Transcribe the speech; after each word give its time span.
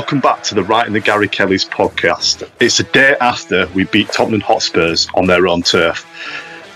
Welcome 0.00 0.18
back 0.18 0.42
to 0.42 0.54
the 0.54 0.64
Right 0.64 0.86
in 0.86 0.94
the 0.94 1.00
Gary 1.00 1.28
Kelly's 1.28 1.66
podcast. 1.66 2.50
It's 2.58 2.80
a 2.80 2.84
day 2.84 3.16
after 3.20 3.66
we 3.74 3.84
beat 3.84 4.08
Tottenham 4.08 4.40
Hotspurs 4.40 5.06
on 5.12 5.26
their 5.26 5.46
own 5.46 5.60
turf. 5.60 6.06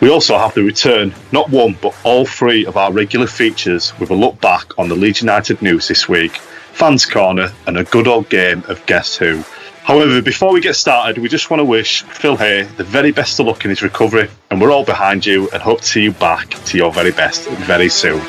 We 0.02 0.10
also 0.10 0.36
have 0.36 0.52
the 0.52 0.62
return, 0.62 1.14
not 1.32 1.48
one, 1.48 1.74
but 1.80 1.96
all 2.04 2.26
three 2.26 2.66
of 2.66 2.76
our 2.76 2.92
regular 2.92 3.26
features 3.26 3.98
with 3.98 4.10
a 4.10 4.14
look 4.14 4.38
back 4.42 4.78
on 4.78 4.90
the 4.90 4.94
Leeds 4.94 5.22
United 5.22 5.62
news 5.62 5.88
this 5.88 6.06
week, 6.06 6.36
Fans 6.36 7.06
Corner, 7.06 7.50
and 7.66 7.78
a 7.78 7.84
good 7.84 8.06
old 8.06 8.28
game 8.28 8.62
of 8.68 8.84
Guess 8.84 9.16
Who. 9.16 9.42
However, 9.84 10.20
before 10.20 10.52
we 10.52 10.60
get 10.60 10.76
started, 10.76 11.16
we 11.16 11.30
just 11.30 11.48
want 11.48 11.60
to 11.60 11.64
wish 11.64 12.02
Phil 12.02 12.36
Hay 12.36 12.64
the 12.76 12.84
very 12.84 13.10
best 13.10 13.40
of 13.40 13.46
luck 13.46 13.64
in 13.64 13.70
his 13.70 13.82
recovery, 13.82 14.28
and 14.50 14.60
we're 14.60 14.70
all 14.70 14.84
behind 14.84 15.24
you 15.24 15.48
and 15.48 15.62
hope 15.62 15.80
to 15.80 15.86
see 15.86 16.02
you 16.02 16.12
back 16.12 16.50
to 16.66 16.76
your 16.76 16.92
very 16.92 17.12
best 17.12 17.48
very 17.48 17.88
soon. 17.88 18.20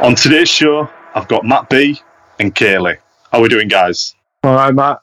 On 0.00 0.14
today's 0.14 0.48
show, 0.48 0.88
I've 1.14 1.28
got 1.28 1.44
Matt 1.44 1.70
B 1.70 2.00
and 2.38 2.54
Kaylee. 2.54 2.98
How 3.30 3.38
are 3.38 3.42
we 3.42 3.48
doing, 3.48 3.68
guys? 3.68 4.14
All 4.42 4.54
right, 4.54 4.74
Matt. 4.74 5.00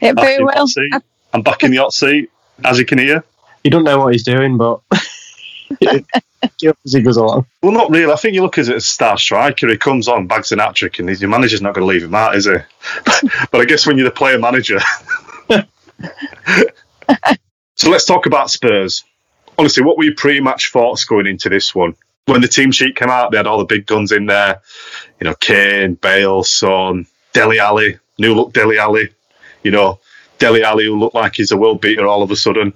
Yeah, 0.00 0.12
Back 0.12 0.24
very 0.24 0.44
well. 0.44 0.66
hot. 0.66 1.02
I'm 1.32 1.42
back 1.42 1.62
in 1.62 1.70
the 1.70 1.78
hot 1.78 1.92
seat, 1.92 2.30
as 2.64 2.78
you 2.78 2.84
can 2.84 2.98
hear. 2.98 3.24
You 3.64 3.70
don't 3.70 3.84
know 3.84 3.98
what 3.98 4.12
he's 4.12 4.24
doing, 4.24 4.56
but 4.56 4.80
he 5.80 6.04
as 6.42 6.92
he 6.92 7.02
goes 7.02 7.16
along. 7.16 7.46
Well, 7.62 7.72
not 7.72 7.90
really. 7.90 8.12
I 8.12 8.16
think 8.16 8.34
you 8.34 8.42
look 8.42 8.58
at 8.58 8.68
it 8.68 8.74
as 8.74 8.84
a 8.84 8.86
star 8.86 9.18
striker. 9.18 9.68
He 9.68 9.76
comes 9.76 10.08
on, 10.08 10.26
bags 10.26 10.52
an 10.52 10.58
hat 10.58 10.74
trick, 10.74 10.98
and 10.98 11.20
your 11.20 11.30
manager's 11.30 11.62
not 11.62 11.74
going 11.74 11.86
to 11.86 11.92
leave 11.92 12.04
him 12.04 12.14
out, 12.14 12.34
is 12.36 12.46
he? 12.46 12.56
but 13.50 13.60
I 13.60 13.64
guess 13.64 13.86
when 13.86 13.96
you're 13.98 14.08
the 14.08 14.14
player 14.14 14.38
manager. 14.38 14.80
so 17.76 17.90
let's 17.90 18.04
talk 18.04 18.26
about 18.26 18.50
Spurs. 18.50 19.04
Honestly, 19.58 19.82
what 19.82 19.98
were 19.98 20.04
your 20.04 20.14
pre-match 20.14 20.70
thoughts 20.72 21.04
going 21.04 21.26
into 21.26 21.48
this 21.48 21.74
one? 21.74 21.94
When 22.26 22.40
the 22.40 22.48
team 22.48 22.70
sheet 22.70 22.96
came 22.96 23.10
out, 23.10 23.30
they 23.30 23.36
had 23.36 23.46
all 23.46 23.58
the 23.58 23.64
big 23.64 23.86
guns 23.86 24.12
in 24.12 24.26
there. 24.26 24.62
You 25.20 25.28
know, 25.28 25.34
Kane, 25.34 25.94
Bale, 25.94 26.42
Son, 26.42 27.06
Dele 27.32 27.58
Alli, 27.58 27.98
new 28.18 28.34
look 28.34 28.52
Dele 28.52 28.78
Alli. 28.78 29.10
You 29.62 29.70
know, 29.70 30.00
Dele 30.38 30.62
Alli 30.62 30.86
who 30.86 30.98
looked 30.98 31.14
like 31.14 31.36
he's 31.36 31.52
a 31.52 31.56
world 31.56 31.80
beater 31.80 32.06
all 32.06 32.22
of 32.22 32.30
a 32.30 32.36
sudden. 32.36 32.72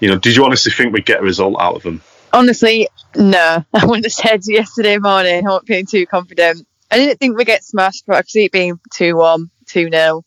You 0.00 0.08
know, 0.08 0.18
did 0.18 0.34
you 0.34 0.44
honestly 0.44 0.72
think 0.72 0.92
we'd 0.92 1.06
get 1.06 1.20
a 1.20 1.24
result 1.24 1.60
out 1.60 1.76
of 1.76 1.82
them? 1.82 2.00
Honestly, 2.32 2.88
no. 3.14 3.64
I 3.74 3.84
wouldn't 3.84 4.06
have 4.06 4.12
said 4.12 4.40
yesterday 4.46 4.98
morning. 4.98 5.46
I 5.46 5.50
wasn't 5.50 5.68
feeling 5.68 5.86
too 5.86 6.06
confident. 6.06 6.66
I 6.90 6.96
didn't 6.96 7.18
think 7.18 7.36
we'd 7.36 7.46
get 7.46 7.64
smashed, 7.64 8.04
but 8.06 8.16
I 8.16 8.22
could 8.22 8.30
see 8.30 8.44
it 8.44 8.52
being 8.52 8.80
2 8.94 9.16
1, 9.16 9.50
2 9.66 9.90
0. 9.90 10.16
Um, 10.16 10.24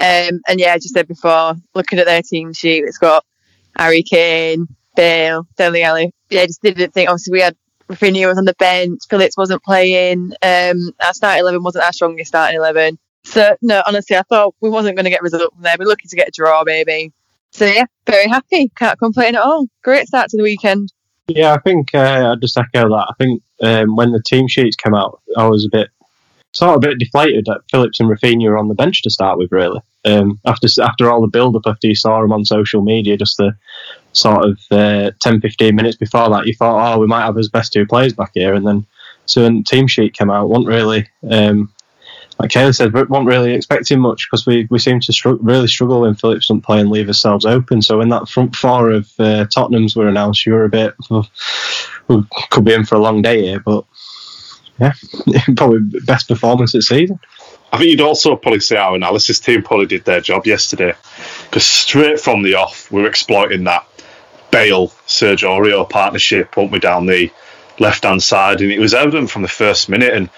and 0.00 0.60
yeah, 0.60 0.74
I 0.74 0.76
just 0.76 0.94
said 0.94 1.08
before, 1.08 1.54
looking 1.74 1.98
at 1.98 2.06
their 2.06 2.22
team 2.22 2.52
sheet, 2.52 2.84
it's 2.84 2.98
got 2.98 3.24
Harry 3.76 4.02
Kane, 4.02 4.68
Bale, 4.94 5.46
Dele 5.56 5.82
Alli. 5.82 6.12
Yeah, 6.30 6.42
I 6.42 6.46
just 6.46 6.62
didn't 6.62 6.92
think, 6.92 7.08
obviously, 7.08 7.32
we 7.32 7.40
had 7.40 7.56
Raphinha 7.88 8.26
was 8.26 8.38
on 8.38 8.44
the 8.44 8.54
bench, 8.54 9.00
Phillips 9.08 9.36
wasn't 9.36 9.62
playing. 9.62 10.32
Um, 10.42 10.92
our 11.02 11.14
starting 11.14 11.40
11 11.40 11.62
wasn't 11.62 11.84
our 11.84 11.92
strongest 11.92 12.28
starting 12.28 12.56
11. 12.56 12.98
So, 13.24 13.56
no, 13.62 13.82
honestly, 13.86 14.16
I 14.16 14.22
thought 14.22 14.54
we 14.60 14.70
wasn't 14.70 14.96
going 14.96 15.04
to 15.04 15.10
get 15.10 15.20
a 15.20 15.24
result 15.24 15.52
from 15.52 15.62
there. 15.62 15.76
We're 15.78 15.86
lucky 15.86 16.08
to 16.08 16.16
get 16.16 16.28
a 16.28 16.32
draw, 16.32 16.62
maybe. 16.64 17.12
So, 17.50 17.66
yeah, 17.66 17.84
very 18.06 18.28
happy. 18.28 18.70
Can't 18.76 18.98
complain 18.98 19.34
at 19.34 19.42
all. 19.42 19.66
Great 19.82 20.06
start 20.06 20.30
to 20.30 20.36
the 20.36 20.42
weekend. 20.42 20.92
Yeah, 21.28 21.52
I 21.52 21.58
think 21.58 21.94
uh, 21.94 22.32
I'd 22.32 22.40
just 22.40 22.56
echo 22.56 22.88
that. 22.88 23.06
I 23.10 23.14
think 23.18 23.42
um, 23.60 23.96
when 23.96 24.12
the 24.12 24.22
team 24.22 24.48
sheets 24.48 24.76
came 24.76 24.94
out, 24.94 25.20
I 25.36 25.46
was 25.46 25.64
a 25.64 25.68
bit 25.70 25.90
sort 26.52 26.70
of 26.70 26.76
a 26.76 26.88
bit 26.88 26.98
deflated 26.98 27.44
that 27.46 27.60
Phillips 27.70 28.00
and 28.00 28.08
Raphinha 28.08 28.48
were 28.48 28.58
on 28.58 28.68
the 28.68 28.74
bench 28.74 29.02
to 29.02 29.10
start 29.10 29.38
with. 29.38 29.52
Really, 29.52 29.80
um, 30.06 30.40
after 30.46 30.68
after 30.82 31.10
all 31.10 31.20
the 31.20 31.28
build 31.28 31.56
up 31.56 31.62
after 31.66 31.86
you 31.86 31.94
saw 31.94 32.22
them 32.22 32.32
on 32.32 32.44
social 32.44 32.82
media, 32.82 33.16
just 33.16 33.36
the 33.36 33.52
sort 34.18 34.44
of 34.44 34.58
uh, 34.70 35.10
10, 35.20 35.40
15 35.40 35.74
minutes 35.74 35.96
before 35.96 36.28
that, 36.30 36.46
you 36.46 36.54
thought, 36.54 36.94
oh, 36.94 36.98
we 36.98 37.06
might 37.06 37.24
have 37.24 37.36
his 37.36 37.48
best 37.48 37.72
two 37.72 37.86
players 37.86 38.12
back 38.12 38.32
here, 38.34 38.54
and 38.54 38.66
then 38.66 38.86
so 39.26 39.42
when 39.42 39.58
the 39.58 39.64
team 39.64 39.86
sheet 39.86 40.14
came 40.14 40.30
out, 40.30 40.48
wasn't 40.48 40.68
really. 40.68 41.08
Um, 41.28 41.72
like 42.38 42.50
Kayla 42.50 42.74
said, 42.74 42.92
we 42.92 43.02
weren't 43.02 43.26
really 43.26 43.52
expecting 43.52 44.00
much 44.00 44.28
because 44.30 44.46
we, 44.46 44.66
we 44.70 44.78
seem 44.78 45.00
to 45.00 45.12
stru- 45.12 45.38
really 45.42 45.66
struggle 45.66 46.02
when 46.02 46.14
Phillips 46.14 46.46
don't 46.46 46.60
play 46.60 46.80
and 46.80 46.88
leave 46.88 47.08
ourselves 47.08 47.44
open. 47.44 47.82
So 47.82 47.98
when 47.98 48.10
that 48.10 48.28
front 48.28 48.54
four 48.54 48.90
of 48.90 49.10
uh, 49.18 49.46
Tottenham's 49.46 49.96
were 49.96 50.08
announced, 50.08 50.46
you 50.46 50.52
were 50.52 50.64
a 50.64 50.68
bit, 50.68 50.94
we 52.08 52.22
could 52.50 52.64
be 52.64 52.74
in 52.74 52.84
for 52.84 52.94
a 52.94 53.00
long 53.00 53.22
day 53.22 53.42
here, 53.42 53.60
but 53.60 53.84
yeah, 54.78 54.92
probably 55.56 56.00
best 56.00 56.28
performance 56.28 56.72
this 56.72 56.88
season. 56.88 57.18
I 57.72 57.78
think 57.78 57.90
you'd 57.90 58.00
also 58.00 58.36
probably 58.36 58.60
say 58.60 58.76
our 58.76 58.94
analysis 58.94 59.40
team 59.40 59.62
probably 59.62 59.86
did 59.86 60.04
their 60.04 60.20
job 60.20 60.46
yesterday 60.46 60.94
because 61.44 61.66
straight 61.66 62.20
from 62.20 62.42
the 62.42 62.54
off, 62.54 62.90
we 62.90 63.02
were 63.02 63.08
exploiting 63.08 63.64
that 63.64 63.86
Bale 64.50 64.88
Sergio 65.06 65.58
Aurier 65.58 65.88
partnership, 65.88 66.56
weren't 66.56 66.72
we, 66.72 66.78
down 66.78 67.06
the 67.06 67.30
left 67.78 68.04
hand 68.04 68.22
side, 68.22 68.60
and 68.60 68.72
it 68.72 68.78
was 68.78 68.94
evident 68.94 69.30
from 69.30 69.42
the 69.42 69.48
first 69.48 69.88
minute. 69.88 70.12
And 70.14 70.30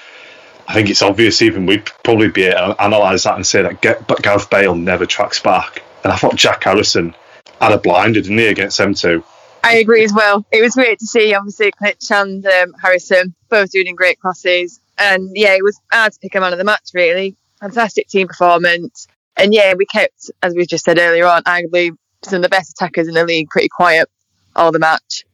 I 0.68 0.74
think 0.74 0.90
it's 0.90 1.02
obvious, 1.02 1.42
even 1.42 1.66
we'd 1.66 1.86
probably 2.04 2.28
be 2.28 2.44
able 2.44 2.74
to 2.74 2.84
analyse 2.84 3.24
that 3.24 3.36
and 3.36 3.46
say 3.46 3.62
that 3.62 3.82
Ga- 3.82 4.02
but 4.06 4.22
Gareth 4.22 4.50
Bale 4.50 4.74
never 4.74 5.06
tracks 5.06 5.40
back. 5.40 5.82
And 6.04 6.12
I 6.12 6.16
thought 6.16 6.36
Jack 6.36 6.64
Harrison 6.64 7.14
had 7.60 7.72
a 7.72 7.78
blinder, 7.78 8.20
didn't 8.20 8.38
he, 8.38 8.46
against 8.46 8.78
them 8.78 8.94
two? 8.94 9.22
I 9.62 9.76
agree 9.76 10.04
as 10.04 10.12
well. 10.12 10.46
It 10.50 10.62
was 10.62 10.74
great 10.74 10.98
to 11.00 11.06
see, 11.06 11.34
obviously, 11.34 11.70
Klich 11.72 12.10
and 12.10 12.46
um, 12.46 12.74
Harrison 12.80 13.34
both 13.50 13.70
doing 13.70 13.94
great 13.94 14.18
crosses. 14.18 14.80
And 14.96 15.30
yeah, 15.34 15.54
it 15.54 15.62
was 15.62 15.78
hard 15.92 16.12
to 16.12 16.18
pick 16.18 16.34
a 16.34 16.40
man 16.40 16.52
of 16.52 16.58
the 16.58 16.64
match, 16.64 16.90
really. 16.94 17.36
Fantastic 17.60 18.08
team 18.08 18.28
performance. 18.28 19.06
And 19.36 19.52
yeah, 19.52 19.74
we 19.76 19.86
kept, 19.86 20.30
as 20.42 20.54
we 20.54 20.64
just 20.66 20.84
said 20.84 20.98
earlier 20.98 21.26
on, 21.26 21.42
arguably 21.44 21.90
some 22.22 22.36
of 22.36 22.42
the 22.42 22.48
best 22.48 22.72
attackers 22.72 23.08
in 23.08 23.14
the 23.14 23.24
league 23.24 23.48
pretty 23.48 23.68
quiet 23.68 24.08
all 24.56 24.72
the 24.72 24.78
match. 24.78 25.24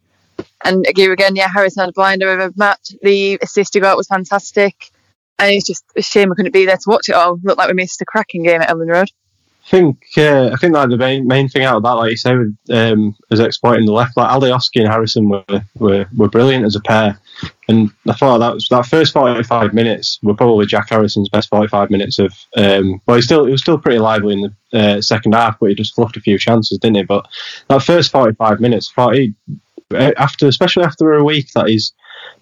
And 0.64 0.86
again, 0.86 1.10
again, 1.10 1.36
yeah, 1.36 1.48
Harrison 1.48 1.82
had 1.82 1.90
a 1.90 1.92
blinder 1.92 2.32
of 2.32 2.50
a 2.50 2.52
match. 2.56 2.92
The 3.02 3.38
assist 3.42 3.74
he 3.74 3.80
got 3.80 3.96
was 3.96 4.08
fantastic. 4.08 4.90
And 5.38 5.52
it's 5.52 5.66
just 5.66 5.84
a 5.96 6.02
shame 6.02 6.30
we 6.30 6.34
couldn't 6.34 6.52
be 6.52 6.66
there 6.66 6.76
to 6.76 6.88
watch 6.88 7.08
it 7.08 7.14
all. 7.14 7.38
Looked 7.42 7.58
like 7.58 7.68
we 7.68 7.74
missed 7.74 8.00
a 8.00 8.06
cracking 8.06 8.42
game 8.42 8.62
at 8.62 8.70
Elland 8.70 8.90
Road. 8.90 9.10
Think 9.68 9.98
uh, 10.16 10.50
I 10.52 10.56
think 10.56 10.74
like 10.74 10.88
the 10.88 10.96
main, 10.96 11.26
main 11.26 11.48
thing 11.48 11.64
out 11.64 11.76
of 11.76 11.82
that, 11.82 11.92
like 11.92 12.10
you 12.10 12.16
say, 12.16 12.36
with, 12.36 12.56
um, 12.70 13.16
is 13.30 13.40
exploiting 13.40 13.86
the 13.86 13.92
left. 13.92 14.16
Like 14.16 14.30
Alioski 14.30 14.80
and 14.80 14.88
Harrison 14.88 15.28
were, 15.28 15.44
were 15.78 16.06
were 16.16 16.28
brilliant 16.28 16.64
as 16.64 16.76
a 16.76 16.80
pair, 16.80 17.18
and 17.68 17.90
I 18.08 18.12
thought 18.12 18.38
that 18.38 18.54
was 18.54 18.68
that 18.68 18.86
first 18.86 19.12
forty 19.12 19.42
five 19.42 19.74
minutes 19.74 20.18
were 20.22 20.34
probably 20.34 20.66
Jack 20.66 20.90
Harrison's 20.90 21.28
best 21.28 21.48
forty 21.48 21.68
five 21.68 21.90
minutes 21.90 22.18
of. 22.18 22.32
Um, 22.56 23.00
well, 23.06 23.16
he 23.16 23.22
still 23.22 23.44
he 23.44 23.52
was 23.52 23.60
still 23.60 23.78
pretty 23.78 23.98
lively 23.98 24.34
in 24.34 24.52
the 24.72 24.78
uh, 24.78 25.00
second 25.00 25.34
half, 25.34 25.58
but 25.58 25.70
he 25.70 25.74
just 25.74 25.94
fluffed 25.94 26.16
a 26.16 26.20
few 26.20 26.38
chances, 26.38 26.78
didn't 26.78 26.96
he? 26.96 27.02
But 27.02 27.26
that 27.68 27.82
first 27.82 28.12
forty 28.12 28.34
five 28.34 28.60
minutes, 28.60 28.90
I 28.90 28.94
thought 28.94 29.14
he 29.14 29.34
after 29.94 30.46
especially 30.48 30.84
after 30.84 31.12
a 31.14 31.24
week 31.24 31.52
that 31.54 31.68
he's 31.68 31.92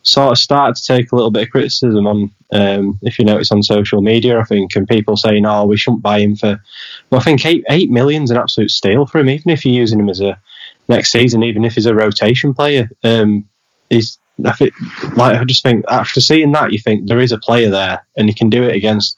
sort 0.04 0.32
of 0.32 0.38
started 0.38 0.76
to 0.76 0.84
take 0.84 1.10
a 1.10 1.16
little 1.16 1.30
bit 1.30 1.44
of 1.44 1.50
criticism 1.50 2.06
on, 2.06 2.30
um, 2.52 2.98
if 3.02 3.18
you 3.18 3.24
notice 3.24 3.50
on 3.50 3.62
social 3.62 4.00
media, 4.00 4.38
I 4.38 4.44
think, 4.44 4.76
and 4.76 4.88
people 4.88 5.16
saying, 5.16 5.44
"Oh, 5.44 5.64
we 5.64 5.76
shouldn't 5.76 6.02
buy 6.02 6.20
him 6.20 6.36
for." 6.36 6.60
Well, 7.10 7.20
I 7.20 7.24
think 7.24 7.44
eight 7.44 7.64
an 8.30 8.36
absolute 8.36 8.70
steal 8.70 9.06
for 9.06 9.18
him, 9.18 9.30
even 9.30 9.50
if 9.50 9.64
you're 9.64 9.74
using 9.74 9.98
him 9.98 10.08
as 10.08 10.20
a 10.20 10.38
next 10.88 11.10
season, 11.10 11.42
even 11.42 11.64
if 11.64 11.74
he's 11.74 11.86
a 11.86 11.94
rotation 11.94 12.54
player. 12.54 12.88
Um, 13.02 13.48
he's 13.90 14.18
I 14.44 14.52
think, 14.52 14.74
like 15.16 15.38
I 15.38 15.44
just 15.44 15.62
think 15.62 15.84
after 15.88 16.20
seeing 16.20 16.50
that, 16.52 16.72
you 16.72 16.78
think 16.78 17.06
there 17.06 17.20
is 17.20 17.30
a 17.30 17.38
player 17.38 17.70
there, 17.70 18.04
and 18.16 18.28
he 18.28 18.34
can 18.34 18.50
do 18.50 18.64
it 18.64 18.74
against 18.74 19.16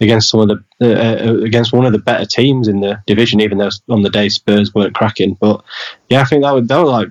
against 0.00 0.28
some 0.28 0.40
of 0.40 0.48
the 0.48 0.64
uh, 0.80 1.28
uh 1.28 1.44
against 1.44 1.72
one 1.72 1.86
of 1.86 1.92
the 1.92 1.98
better 1.98 2.26
teams 2.26 2.66
in 2.66 2.80
the 2.80 3.00
division. 3.06 3.40
Even 3.40 3.58
though 3.58 3.70
on 3.88 4.02
the 4.02 4.10
day 4.10 4.28
Spurs 4.28 4.74
weren't 4.74 4.94
cracking, 4.94 5.34
but 5.40 5.62
yeah, 6.08 6.20
I 6.20 6.24
think 6.24 6.42
that 6.42 6.52
would 6.52 6.66
that 6.66 6.78
would 6.78 6.90
like 6.90 7.08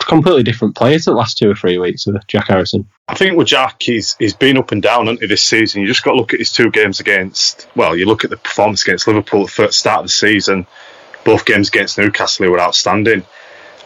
completely 0.00 0.42
different 0.42 0.76
player 0.76 0.98
to 0.98 1.04
the 1.04 1.16
last 1.16 1.38
two 1.38 1.50
or 1.50 1.54
three 1.54 1.78
weeks 1.78 2.06
of 2.06 2.26
Jack 2.26 2.48
Harrison. 2.48 2.88
I 3.06 3.14
think 3.14 3.36
with 3.36 3.48
Jack, 3.48 3.82
he's 3.82 4.16
he's 4.18 4.34
been 4.34 4.56
up 4.56 4.72
and 4.72 4.82
down 4.82 5.08
into 5.08 5.26
this 5.26 5.42
season. 5.42 5.82
You 5.82 5.86
just 5.86 6.02
got 6.02 6.12
to 6.12 6.16
look 6.16 6.32
at 6.32 6.40
his 6.40 6.52
two 6.52 6.70
games 6.70 7.00
against. 7.00 7.68
Well, 7.74 7.96
you 7.96 8.06
look 8.06 8.24
at 8.24 8.30
the 8.30 8.36
performance 8.36 8.82
against 8.82 9.06
Liverpool 9.06 9.44
at 9.44 9.54
the 9.54 9.72
start 9.72 10.00
of 10.00 10.04
the 10.06 10.10
season. 10.10 10.66
Both 11.24 11.44
games 11.44 11.68
against 11.68 11.98
Newcastle 11.98 12.48
were 12.48 12.60
outstanding, 12.60 13.24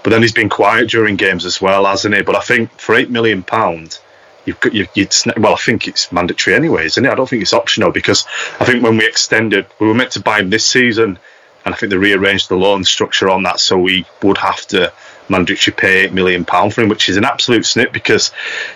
but 0.02 0.11
then 0.11 0.23
he's 0.23 0.32
been 0.32 0.49
quiet 0.49 0.90
during 0.90 1.17
games 1.17 1.44
as 1.44 1.61
well, 1.61 1.87
hasn't 1.87 2.14
he? 2.14 2.23
But 2.23 2.37
I 2.37 2.40
think 2.40 2.79
for 2.79 2.94
eight 2.94 3.11
million 3.11 3.43
pound, 3.43 3.99
you've 4.44 4.61
got 4.61 4.75
you, 4.75 4.87
would 4.96 5.14
well, 5.37 5.55
I 5.55 5.56
think 5.56 5.88
it's 5.88 6.12
mandatory 6.12 6.55
anyway, 6.55 6.87
isn't 6.87 7.05
it? 7.05 7.11
I 7.11 7.14
don't 7.14 7.29
think 7.29 7.43
it's 7.43 7.52
optional 7.52 7.90
because 7.90 8.26
I 8.61 8.64
think 8.64 8.82
when 8.82 8.96
we 8.96 9.06
extended, 9.06 9.67
we 9.81 9.88
were 9.88 9.94
meant 9.94 10.12
to 10.12 10.20
buy 10.20 10.40
him 10.40 10.50
this 10.50 10.67
season, 10.67 11.19
and 11.64 11.75
I 11.75 11.76
think 11.76 11.90
they 11.90 11.96
rearranged 11.96 12.49
the 12.49 12.56
loan 12.56 12.84
structure 12.84 13.29
on 13.29 13.44
that, 13.44 13.61
so 13.61 13.79
we 13.79 14.06
would 14.23 14.38
have 14.38 14.64
to 14.69 14.93
mandatory 15.32 15.75
pay 15.75 16.05
eight 16.05 16.12
million 16.12 16.44
pound 16.44 16.73
for 16.73 16.82
him, 16.82 16.88
which 16.88 17.08
is 17.08 17.17
an 17.17 17.25
absolute 17.25 17.67
snip 17.67 17.93
because 17.93 18.31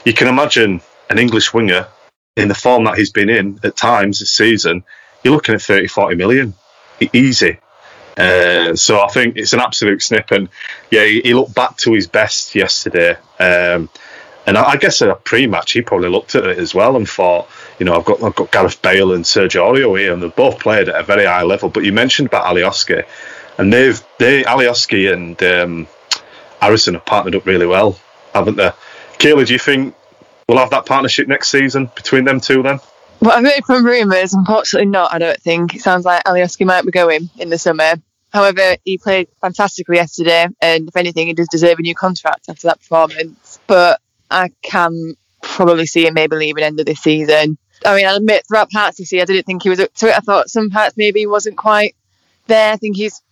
you 0.05 0.13
can 0.13 0.27
imagine 0.27 0.81
an 1.09 1.19
English 1.19 1.55
winger 1.55 1.87
in 2.37 2.49
the 2.49 2.55
form 2.55 2.85
that 2.85 2.99
he's 2.99 3.13
been 3.13 3.29
in 3.29 3.61
at 3.63 3.77
times 3.77 4.19
this 4.19 4.31
season. 4.31 4.83
You're 5.23 5.35
looking 5.35 5.55
at 5.55 5.63
30, 5.63 5.87
40 5.87 6.17
million 6.17 6.55
easy. 7.13 7.59
Uh, 8.17 8.75
so 8.75 9.01
I 9.01 9.09
think 9.09 9.37
it's 9.37 9.53
an 9.53 9.61
absolute 9.61 10.03
snip, 10.03 10.31
and 10.31 10.49
yeah, 10.91 11.05
he, 11.05 11.21
he 11.21 11.35
looked 11.35 11.55
back 11.55 11.77
to 11.79 11.93
his 11.93 12.07
best 12.07 12.55
yesterday. 12.55 13.17
Um, 13.39 13.91
and 14.47 14.57
I, 14.57 14.71
I, 14.71 14.77
guess 14.77 15.03
at 15.03 15.11
a 15.11 15.17
pre-match, 15.17 15.73
he 15.73 15.83
probably 15.83 16.09
looked 16.09 16.35
at 16.35 16.47
it 16.47 16.59
as 16.59 16.75
well 16.75 16.97
and 16.97 17.07
thought, 17.07 17.49
you 17.79 17.85
know, 17.85 17.97
I've 17.97 18.05
got 18.07 18.23
I've 18.23 18.35
got 18.35 18.53
Gareth 18.53 18.81
Bale 18.81 19.13
and 19.13 19.25
Sergio 19.25 19.69
Aurier 19.69 19.99
here, 19.99 20.13
and 20.15 20.23
they've 20.23 20.35
both 20.35 20.61
played 20.61 20.89
at 20.89 20.99
a 20.99 21.03
very 21.03 21.27
high 21.27 21.43
level. 21.43 21.69
But 21.69 21.85
you 21.85 21.93
mentioned 21.93 22.29
about 22.29 22.47
Alioski, 22.47 23.05
and 23.59 23.71
they've 23.71 24.03
they 24.19 24.45
Alioski 24.45 25.13
and 25.13 25.43
um, 25.43 25.87
Harrison 26.61 26.95
have 26.95 27.05
partnered 27.05 27.35
up 27.35 27.47
really 27.47 27.67
well, 27.67 27.99
haven't 28.35 28.57
they? 28.57 28.71
Kayla, 29.19 29.47
do 29.47 29.53
you 29.53 29.59
think 29.59 29.95
we'll 30.49 30.59
have 30.59 30.71
that 30.71 30.87
partnership 30.87 31.29
next 31.29 31.49
season 31.49 31.91
between 31.95 32.25
them 32.25 32.41
two 32.41 32.63
then? 32.63 32.81
Well, 33.21 33.33
I've 33.33 33.45
heard 33.45 33.65
from 33.65 33.85
rumours. 33.85 34.35
Unfortunately, 34.35 34.89
not. 34.89 35.13
I 35.13 35.19
don't 35.19 35.41
think 35.41 35.75
it 35.75 35.81
sounds 35.81 36.05
like 36.05 36.25
Alioski 36.25 36.67
might 36.67 36.85
be 36.85 36.91
going 36.91 37.31
in 37.39 37.49
the 37.49 37.59
summer. 37.59 37.95
However, 38.33 38.77
he 38.85 38.99
played 38.99 39.29
fantastically 39.41 39.97
yesterday, 39.97 40.49
and 40.61 40.89
if 40.89 40.97
anything, 40.97 41.29
he 41.29 41.35
does 41.35 41.49
deserve 41.51 41.79
a 41.79 41.83
new 41.83 41.95
contract 41.95 42.49
after 42.49 42.69
that 42.69 42.81
performance. 42.81 43.59
But 43.67 44.01
I 44.31 44.51
can 44.63 45.15
probably 45.43 45.87
see 45.87 46.07
him 46.07 46.15
maybe 46.15 46.37
leaving 46.37 46.65
end 46.65 46.81
of 46.81 46.87
this 46.87 47.01
season. 47.01 47.57
I 47.85 47.97
mean, 47.97 48.07
I'll 48.07 48.17
admit 48.17 48.45
throughout 48.47 48.71
parts 48.71 48.99
this 48.99 49.13
year, 49.13 49.23
I 49.23 49.25
didn't 49.27 49.47
think 49.47 49.63
he 49.63 49.71
was 49.71 49.81
up 49.81 49.93
to 49.95 50.09
it. 50.09 50.17
I 50.17 50.21
thought 50.21 50.51
some 50.51 50.71
parts 50.71 50.97
maybe 50.97 51.21
he 51.21 51.27
wasn't 51.27 51.57
quite 51.57 51.95
there. 52.47 52.73
I 52.73 52.77
think 52.77 52.97
he's 52.97 53.23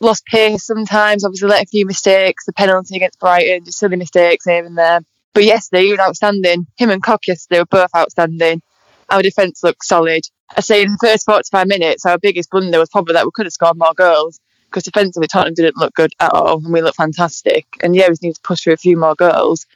lost 0.00 0.24
pace 0.26 0.64
sometimes. 0.64 1.24
Obviously, 1.24 1.48
let 1.48 1.64
a 1.64 1.66
few 1.66 1.86
mistakes. 1.86 2.44
The 2.46 2.52
penalty 2.52 2.96
against 2.96 3.20
Brighton, 3.20 3.64
just 3.64 3.78
silly 3.78 3.96
mistakes 3.96 4.44
here 4.44 4.64
and 4.64 4.76
there. 4.76 5.00
But 5.32 5.44
yesterday, 5.44 5.84
he 5.84 5.90
was 5.90 6.00
outstanding. 6.00 6.66
Him 6.76 6.90
and 6.90 7.02
Koch 7.02 7.28
yesterday 7.28 7.60
were 7.60 7.66
both 7.66 7.94
outstanding. 7.94 8.62
Our 9.08 9.22
defence 9.22 9.62
looked 9.62 9.84
solid. 9.84 10.22
I 10.56 10.60
say 10.60 10.82
in 10.82 10.92
the 10.92 10.98
first 11.00 11.26
45 11.26 11.66
minutes, 11.66 12.06
our 12.06 12.18
biggest 12.18 12.50
blunder 12.50 12.78
was 12.78 12.88
probably 12.88 13.14
that 13.14 13.24
we 13.24 13.30
could 13.32 13.46
have 13.46 13.52
scored 13.52 13.78
more 13.78 13.94
goals 13.94 14.40
because 14.66 14.84
defensively 14.84 15.26
Tottenham 15.26 15.54
didn't 15.54 15.76
look 15.76 15.94
good 15.94 16.12
at 16.20 16.32
all 16.32 16.64
and 16.64 16.72
we 16.72 16.80
looked 16.80 16.96
fantastic. 16.96 17.66
And 17.82 17.94
yeah, 17.94 18.04
we 18.04 18.12
just 18.12 18.22
need 18.22 18.34
to 18.34 18.40
push 18.42 18.62
through 18.62 18.72
a 18.72 18.78
few 18.78 18.96
more 18.96 19.14
goals. 19.14 19.66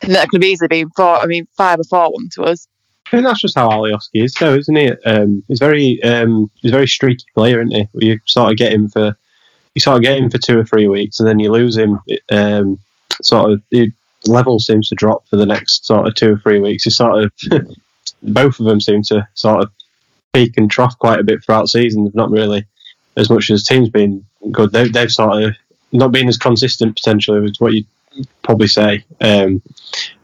And 0.00 0.14
that 0.14 0.28
could 0.28 0.42
have 0.42 0.48
easily 0.48 0.68
been 0.68 0.90
four, 0.90 1.16
I 1.16 1.26
mean, 1.26 1.46
five 1.56 1.80
or 1.80 1.84
four 1.84 2.12
one 2.12 2.28
to 2.34 2.44
us. 2.44 2.66
Think 3.10 3.24
that's 3.24 3.40
just 3.40 3.56
how 3.56 3.70
Alioski 3.70 4.22
is, 4.24 4.34
though, 4.34 4.54
isn't 4.54 4.76
he? 4.76 4.92
Um, 5.06 5.42
he's 5.48 5.58
very, 5.58 6.02
um, 6.02 6.50
he's 6.56 6.70
a 6.70 6.74
very 6.74 6.86
streaky 6.86 7.24
player, 7.34 7.60
isn't 7.62 7.74
he? 7.74 7.88
You 8.06 8.20
sort 8.26 8.52
of 8.52 8.58
get 8.58 8.72
him 8.72 8.88
for 8.88 9.16
you 9.74 9.80
sort 9.80 9.96
of 9.96 10.02
get 10.02 10.18
him 10.18 10.30
for 10.30 10.38
two 10.38 10.58
or 10.58 10.64
three 10.64 10.88
weeks, 10.88 11.20
and 11.20 11.28
then 11.28 11.38
you 11.38 11.50
lose 11.50 11.76
him. 11.76 12.00
Um, 12.30 12.78
sort 13.22 13.52
of 13.52 13.62
the 13.70 13.92
level 14.26 14.58
seems 14.58 14.88
to 14.88 14.94
drop 14.94 15.26
for 15.28 15.36
the 15.36 15.46
next 15.46 15.86
sort 15.86 16.06
of 16.06 16.14
two 16.14 16.32
or 16.32 16.38
three 16.38 16.60
weeks. 16.60 16.84
You 16.84 16.90
sort 16.90 17.24
of 17.24 17.32
both 18.22 18.58
of 18.60 18.66
them 18.66 18.80
seem 18.80 19.02
to 19.04 19.26
sort 19.34 19.62
of 19.62 19.70
peak 20.32 20.54
and 20.56 20.70
trough 20.70 20.98
quite 20.98 21.20
a 21.20 21.24
bit 21.24 21.44
throughout 21.44 21.68
season. 21.68 22.04
They've 22.04 22.14
not 22.14 22.30
really 22.30 22.66
as 23.16 23.30
much 23.30 23.50
as 23.50 23.64
teams 23.64 23.88
been 23.88 24.24
good. 24.52 24.72
They've, 24.72 24.92
they've 24.92 25.10
sort 25.10 25.42
of 25.42 25.56
not 25.92 26.12
been 26.12 26.28
as 26.28 26.36
consistent 26.36 26.96
potentially 26.96 27.44
as 27.44 27.60
what 27.60 27.72
you 27.72 27.84
probably 28.42 28.68
say. 28.68 29.04
Um, 29.20 29.62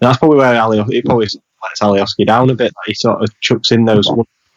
that's 0.01 0.19
probably 0.19 0.39
where 0.39 0.61
Ali 0.61 0.79
it 0.97 1.05
probably 1.05 1.27
lets 1.27 1.81
Alioski 1.81 2.27
down 2.27 2.51
a 2.51 2.55
bit. 2.55 2.73
He 2.87 2.95
sort 2.95 3.23
of 3.23 3.41
chucks 3.41 3.71
in 3.71 3.85
those 3.85 4.09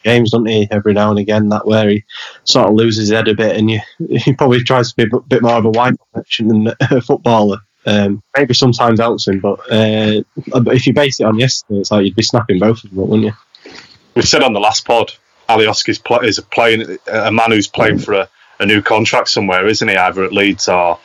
games, 0.08 0.32
doesn't 0.32 0.48
he? 0.48 0.68
Every 0.72 0.94
now 0.94 1.10
and 1.10 1.20
again, 1.20 1.50
that 1.50 1.68
where 1.68 1.90
he 1.90 2.04
sort 2.44 2.70
of 2.70 2.76
loses 2.76 3.10
his 3.10 3.16
head 3.16 3.28
a 3.28 3.36
bit, 3.36 3.58
and 3.58 3.70
you, 3.70 3.80
he 4.10 4.34
probably 4.34 4.64
tries 4.64 4.92
to 4.92 4.96
be 4.96 5.04
a 5.04 5.20
bit 5.22 5.42
more 5.42 5.56
of 5.56 5.66
a 5.66 5.98
merchant 6.16 6.50
than 6.50 6.68
a 6.98 7.02
footballer. 7.02 7.58
Um, 7.86 8.22
maybe 8.36 8.54
sometimes 8.54 9.00
helps 9.00 9.28
him, 9.28 9.40
but 9.40 9.60
uh, 9.72 10.22
if 10.46 10.88
you 10.88 10.94
base 10.94 11.22
it 11.22 11.26
on 11.26 11.40
yesterday, 11.40 11.80
it's 11.80 11.92
like 11.92 12.06
you'd 12.06 12.16
be 12.16 12.24
snapping 12.24 12.60
both 12.60 12.84
of 12.84 12.90
them, 12.90 13.08
wouldn't 13.08 13.24
you? 13.24 13.72
We 14.14 14.24
said 14.24 14.44
on 14.44 14.52
the 14.52 14.60
last 14.60 14.86
pod, 14.86 15.14
Alioski's 15.48 16.00
play, 16.00 16.28
is 16.28 16.38
a 16.38 16.42
playing 16.42 16.98
a 17.08 17.32
man 17.32 17.52
who's 17.52 17.68
playing 17.68 18.00
for 18.00 18.14
a, 18.14 18.30
a 18.60 18.66
new 18.66 18.82
contract 18.82 19.30
somewhere, 19.30 19.66
isn't 19.68 19.88
he? 19.88 19.96
Either 19.96 20.24
at 20.24 20.34
Leeds 20.34 20.68
or 20.68 21.00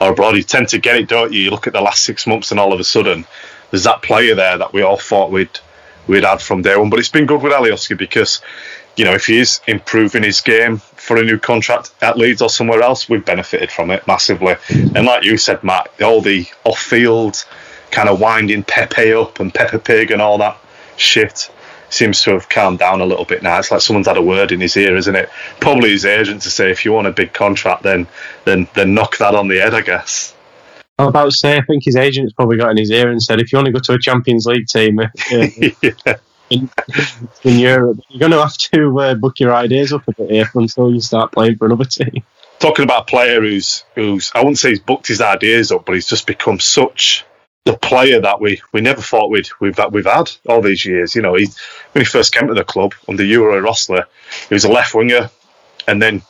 or 0.00 0.10
abroad. 0.10 0.36
You 0.36 0.44
tend 0.44 0.68
to 0.68 0.78
get 0.78 0.96
it, 0.96 1.08
don't 1.08 1.32
you? 1.32 1.40
You 1.40 1.50
look 1.50 1.66
at 1.66 1.72
the 1.72 1.80
last 1.80 2.04
six 2.04 2.26
months, 2.26 2.52
and 2.52 2.60
all 2.60 2.72
of 2.72 2.78
a 2.78 2.84
sudden, 2.84 3.26
there's 3.70 3.84
that 3.84 4.02
player 4.02 4.36
there 4.36 4.58
that 4.58 4.72
we 4.72 4.82
all 4.82 4.98
thought 4.98 5.32
we'd 5.32 5.58
we'd 6.08 6.24
had 6.24 6.42
from 6.42 6.62
day 6.62 6.76
one. 6.76 6.90
But 6.90 6.98
it's 6.98 7.08
been 7.08 7.26
good 7.26 7.42
with 7.42 7.52
Alioski 7.52 7.96
because, 7.96 8.40
you 8.96 9.04
know, 9.04 9.12
if 9.12 9.26
he 9.26 9.38
is 9.38 9.60
improving 9.66 10.22
his 10.22 10.40
game 10.40 10.78
for 10.78 11.16
a 11.16 11.22
new 11.22 11.38
contract 11.38 11.92
at 12.02 12.18
Leeds 12.18 12.42
or 12.42 12.50
somewhere 12.50 12.82
else, 12.82 13.08
we've 13.08 13.24
benefited 13.24 13.70
from 13.70 13.90
it 13.90 14.06
massively. 14.06 14.56
And 14.70 15.04
like 15.06 15.24
you 15.24 15.36
said, 15.36 15.62
Matt, 15.62 15.90
all 16.02 16.20
the 16.20 16.46
off-field 16.64 17.44
kind 17.90 18.08
of 18.08 18.20
winding 18.20 18.64
Pepe 18.64 19.12
up 19.12 19.40
and 19.40 19.54
Peppa 19.54 19.78
Pig 19.78 20.10
and 20.10 20.20
all 20.20 20.38
that 20.38 20.58
shit 20.96 21.50
seems 21.90 22.20
to 22.22 22.32
have 22.32 22.48
calmed 22.48 22.78
down 22.78 23.00
a 23.00 23.06
little 23.06 23.24
bit 23.24 23.42
now. 23.42 23.58
It's 23.58 23.70
like 23.70 23.80
someone's 23.80 24.08
had 24.08 24.18
a 24.18 24.22
word 24.22 24.52
in 24.52 24.60
his 24.60 24.76
ear, 24.76 24.94
isn't 24.96 25.16
it? 25.16 25.30
Probably 25.60 25.90
his 25.90 26.04
agent 26.04 26.42
to 26.42 26.50
say, 26.50 26.70
if 26.70 26.84
you 26.84 26.92
want 26.92 27.06
a 27.06 27.12
big 27.12 27.32
contract, 27.32 27.82
then 27.82 28.06
then 28.44 28.68
then 28.74 28.92
knock 28.92 29.16
that 29.18 29.34
on 29.34 29.48
the 29.48 29.58
head, 29.58 29.72
I 29.72 29.80
guess. 29.80 30.34
I 30.98 31.04
was 31.04 31.10
about 31.10 31.24
to 31.26 31.30
say, 31.30 31.56
I 31.56 31.62
think 31.62 31.84
his 31.84 31.94
agent's 31.94 32.32
probably 32.32 32.56
got 32.56 32.70
in 32.72 32.76
his 32.76 32.90
ear 32.90 33.10
and 33.10 33.22
said, 33.22 33.40
if 33.40 33.52
you 33.52 33.58
want 33.58 33.66
to 33.66 33.72
go 33.72 33.78
to 33.78 33.92
a 33.92 33.98
Champions 34.00 34.46
League 34.46 34.66
team 34.66 34.98
uh, 34.98 35.06
yeah. 35.30 35.70
in, 36.50 36.68
in, 37.44 37.58
Europe, 37.58 38.00
you're 38.08 38.18
going 38.18 38.32
to 38.32 38.42
have 38.42 38.56
to 38.56 39.00
uh, 39.00 39.14
book 39.14 39.38
your 39.38 39.54
ideas 39.54 39.92
up 39.92 40.08
a 40.08 40.12
bit 40.12 40.30
here 40.30 40.50
until 40.54 40.92
you 40.92 41.00
start 41.00 41.30
playing 41.30 41.56
for 41.56 41.66
another 41.66 41.84
team. 41.84 42.24
Talking 42.58 42.82
about 42.82 43.02
a 43.02 43.04
player 43.04 43.40
who's, 43.40 43.84
who's 43.94 44.32
I 44.34 44.40
wouldn't 44.40 44.58
say 44.58 44.70
he's 44.70 44.80
booked 44.80 45.06
his 45.06 45.20
ideas 45.20 45.70
up, 45.70 45.86
but 45.86 45.94
he's 45.94 46.08
just 46.08 46.26
become 46.26 46.58
such 46.58 47.24
the 47.64 47.76
player 47.76 48.20
that 48.20 48.40
we, 48.40 48.60
we 48.72 48.80
never 48.80 49.02
thought 49.02 49.30
we'd 49.30 49.48
we've 49.60 49.78
we've 49.92 50.06
had 50.06 50.30
all 50.48 50.62
these 50.62 50.84
years. 50.84 51.14
You 51.14 51.22
know, 51.22 51.34
he 51.34 51.46
when 51.92 52.04
he 52.04 52.04
first 52.04 52.34
came 52.34 52.48
to 52.48 52.54
the 52.54 52.64
club 52.64 52.94
under 53.08 53.22
Uwe 53.22 53.62
Rosler, 53.62 54.06
he 54.48 54.54
was 54.54 54.64
a 54.64 54.72
left 54.72 54.94
winger, 54.94 55.30
and 55.86 56.02
then 56.02 56.22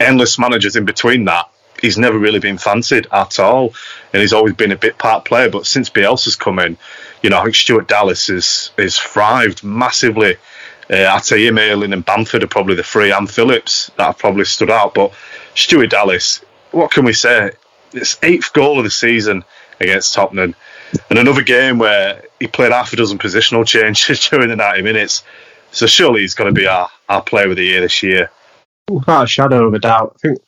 endless 0.00 0.38
managers 0.38 0.76
in 0.76 0.84
between 0.84 1.24
that 1.26 1.50
he's 1.80 1.98
never 1.98 2.18
really 2.18 2.40
been 2.40 2.58
fancied 2.58 3.06
at 3.12 3.38
all, 3.38 3.74
and 4.12 4.20
he's 4.20 4.32
always 4.32 4.54
been 4.54 4.72
a 4.72 4.76
bit 4.76 4.98
part 4.98 5.24
player. 5.24 5.50
But 5.50 5.66
since 5.66 5.90
Bielsa's 5.90 6.36
come 6.36 6.58
in, 6.58 6.76
you 7.22 7.30
know, 7.30 7.38
I 7.38 7.44
think 7.44 7.54
Stuart 7.54 7.88
Dallas 7.88 8.28
is 8.28 8.70
is 8.76 8.98
thrived 8.98 9.64
massively. 9.64 10.36
Uh, 10.88 11.04
I'd 11.10 11.24
say 11.24 11.46
him, 11.46 11.58
and 11.58 12.04
Bamford 12.04 12.44
are 12.44 12.48
probably 12.48 12.76
the 12.76 12.82
three, 12.82 13.10
and 13.10 13.28
Phillips 13.28 13.90
that 13.96 14.04
have 14.04 14.18
probably 14.18 14.44
stood 14.44 14.70
out. 14.70 14.94
But 14.94 15.12
Stuart 15.54 15.90
Dallas, 15.90 16.44
what 16.70 16.90
can 16.92 17.04
we 17.04 17.12
say? 17.12 17.52
It's 17.92 18.18
eighth 18.22 18.52
goal 18.52 18.78
of 18.78 18.84
the 18.84 18.90
season 18.90 19.44
against 19.80 20.14
Tottenham, 20.14 20.54
and 21.10 21.18
another 21.18 21.42
game 21.42 21.78
where 21.78 22.22
he 22.38 22.46
played 22.46 22.72
half 22.72 22.92
a 22.92 22.96
dozen 22.96 23.18
positional 23.18 23.66
changes 23.74 24.28
during 24.28 24.48
the 24.48 24.56
ninety 24.56 24.82
minutes. 24.82 25.24
So 25.72 25.86
surely 25.86 26.20
he's 26.20 26.34
going 26.34 26.54
to 26.54 26.58
be 26.58 26.66
our, 26.66 26.88
our 27.08 27.22
player 27.22 27.50
of 27.50 27.56
the 27.56 27.64
year 27.64 27.80
this 27.80 28.02
year. 28.02 28.30
without 28.88 29.24
a 29.24 29.26
shadow 29.26 29.66
of 29.66 29.74
a 29.74 29.78
doubt, 29.78 30.16
I 30.16 30.18
think 30.20 30.38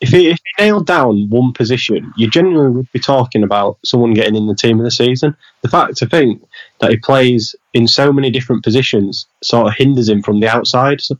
if 0.00 0.10
he, 0.10 0.30
if 0.30 0.38
nailed 0.58 0.86
down 0.86 1.28
one 1.28 1.52
position, 1.52 2.12
you 2.16 2.30
genuinely 2.30 2.70
would 2.70 2.92
be 2.92 2.98
talking 2.98 3.42
about 3.42 3.78
someone 3.84 4.14
getting 4.14 4.34
in 4.34 4.46
the 4.46 4.54
team 4.54 4.78
of 4.78 4.84
the 4.84 4.90
season. 4.90 5.36
The 5.62 5.68
fact 5.68 5.96
to 5.98 6.06
think 6.06 6.42
that 6.80 6.90
he 6.90 6.96
plays 6.96 7.54
in 7.74 7.86
so 7.86 8.12
many 8.12 8.30
different 8.30 8.64
positions 8.64 9.26
sort 9.42 9.68
of 9.68 9.74
hinders 9.74 10.08
him 10.08 10.22
from 10.22 10.40
the 10.40 10.48
outside. 10.48 11.00
So 11.02 11.18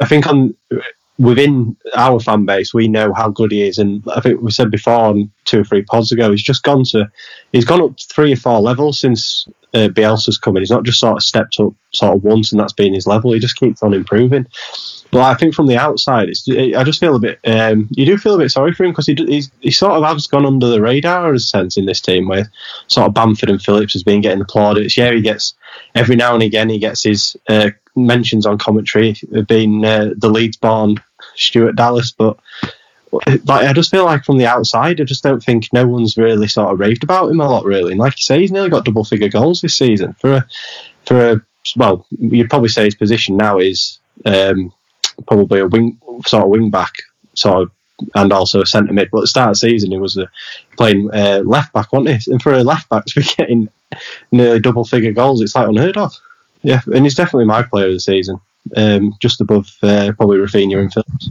I 0.00 0.06
think 0.06 0.26
on 0.26 0.54
within 1.18 1.76
our 1.96 2.18
fan 2.18 2.44
base, 2.44 2.74
we 2.74 2.88
know 2.88 3.12
how 3.12 3.28
good 3.28 3.52
he 3.52 3.62
is, 3.62 3.78
and 3.78 4.02
I 4.14 4.20
think 4.20 4.40
we 4.40 4.50
said 4.50 4.70
before 4.70 4.94
on 4.94 5.30
two 5.44 5.60
or 5.60 5.64
three 5.64 5.82
pods 5.82 6.10
ago, 6.10 6.32
he's 6.32 6.42
just 6.42 6.64
gone 6.64 6.82
to 6.86 7.10
he's 7.52 7.64
gone 7.64 7.80
up 7.80 8.00
three 8.00 8.32
or 8.32 8.36
four 8.36 8.60
levels 8.60 8.98
since 8.98 9.46
uh, 9.74 9.88
Bielsa's 9.88 10.38
coming. 10.38 10.62
He's 10.62 10.70
not 10.70 10.84
just 10.84 11.00
sort 11.00 11.16
of 11.16 11.22
stepped 11.22 11.60
up 11.60 11.72
sort 11.92 12.16
of 12.16 12.24
once 12.24 12.50
and 12.50 12.60
that's 12.60 12.72
been 12.72 12.94
his 12.94 13.06
level. 13.06 13.32
He 13.32 13.38
just 13.38 13.56
keeps 13.56 13.82
on 13.82 13.94
improving. 13.94 14.46
But 15.14 15.22
I 15.22 15.34
think 15.34 15.54
from 15.54 15.68
the 15.68 15.76
outside, 15.76 16.28
it's 16.28 16.44
I 16.48 16.82
just 16.82 16.98
feel 16.98 17.14
a 17.14 17.20
bit. 17.20 17.38
Um, 17.44 17.86
you 17.92 18.04
do 18.04 18.18
feel 18.18 18.34
a 18.34 18.38
bit 18.38 18.50
sorry 18.50 18.74
for 18.74 18.82
him 18.82 18.90
because 18.90 19.06
he 19.06 19.14
he's, 19.14 19.48
he 19.60 19.70
sort 19.70 19.92
of 19.92 20.02
has 20.02 20.26
gone 20.26 20.44
under 20.44 20.66
the 20.66 20.82
radar 20.82 21.32
as 21.32 21.44
a 21.44 21.46
sense 21.46 21.76
in 21.76 21.86
this 21.86 22.00
team 22.00 22.26
where 22.26 22.50
sort 22.88 23.06
of 23.06 23.14
Bamford 23.14 23.48
and 23.48 23.62
Phillips 23.62 23.92
has 23.92 24.02
been 24.02 24.22
getting 24.22 24.40
applauded. 24.40 24.96
Yeah, 24.96 25.12
he 25.12 25.20
gets 25.20 25.54
every 25.94 26.16
now 26.16 26.34
and 26.34 26.42
again 26.42 26.68
he 26.68 26.80
gets 26.80 27.04
his 27.04 27.36
uh, 27.48 27.70
mentions 27.94 28.44
on 28.44 28.58
commentary 28.58 29.14
being 29.46 29.84
uh, 29.84 30.14
the 30.16 30.28
Leeds 30.28 30.56
born 30.56 30.96
Stuart 31.36 31.76
Dallas, 31.76 32.10
but 32.10 32.36
like 33.12 33.46
I 33.46 33.72
just 33.72 33.92
feel 33.92 34.06
like 34.06 34.24
from 34.24 34.38
the 34.38 34.48
outside, 34.48 35.00
I 35.00 35.04
just 35.04 35.22
don't 35.22 35.44
think 35.44 35.72
no 35.72 35.86
one's 35.86 36.16
really 36.16 36.48
sort 36.48 36.72
of 36.72 36.80
raved 36.80 37.04
about 37.04 37.30
him 37.30 37.38
a 37.38 37.48
lot, 37.48 37.64
really. 37.64 37.92
And 37.92 38.00
like 38.00 38.18
you 38.18 38.24
say, 38.24 38.40
he's 38.40 38.50
nearly 38.50 38.68
got 38.68 38.84
double 38.84 39.04
figure 39.04 39.28
goals 39.28 39.60
this 39.60 39.76
season 39.76 40.14
for 40.14 40.32
a 40.32 40.46
for 41.06 41.30
a 41.30 41.40
well, 41.76 42.04
you'd 42.10 42.50
probably 42.50 42.68
say 42.68 42.84
his 42.84 42.96
position 42.96 43.36
now 43.36 43.58
is 43.58 44.00
um, 44.24 44.72
probably 45.26 45.60
a 45.60 45.66
wing 45.66 45.98
sort 46.26 46.44
of 46.44 46.50
wing 46.50 46.70
back 46.70 46.92
sort 47.34 47.62
of 47.62 47.70
and 48.14 48.32
also 48.32 48.60
a 48.60 48.66
centre 48.66 48.92
mid. 48.92 49.10
But 49.10 49.18
at 49.18 49.20
the 49.22 49.28
start 49.28 49.50
of 49.50 49.54
the 49.54 49.70
season, 49.70 49.90
he 49.90 49.98
was 49.98 50.18
uh, 50.18 50.26
playing 50.76 51.10
uh, 51.12 51.42
left 51.44 51.72
back, 51.72 51.92
wasn't 51.92 52.22
he? 52.22 52.32
And 52.32 52.42
for 52.42 52.52
a 52.52 52.64
left 52.64 52.88
back 52.88 53.04
to 53.06 53.20
be 53.20 53.26
getting 53.36 53.68
nearly 54.32 54.60
double 54.60 54.84
figure 54.84 55.12
goals, 55.12 55.40
it's 55.40 55.54
like 55.54 55.68
unheard 55.68 55.96
of. 55.96 56.14
Yeah, 56.62 56.80
and 56.86 57.04
he's 57.04 57.14
definitely 57.14 57.44
my 57.44 57.62
player 57.62 57.88
of 57.88 57.92
the 57.92 58.00
season, 58.00 58.40
um, 58.76 59.14
just 59.20 59.40
above 59.40 59.70
uh, 59.82 60.12
probably 60.16 60.38
Raphinha 60.38 60.80
and 60.80 60.92
Phillips. 60.92 61.30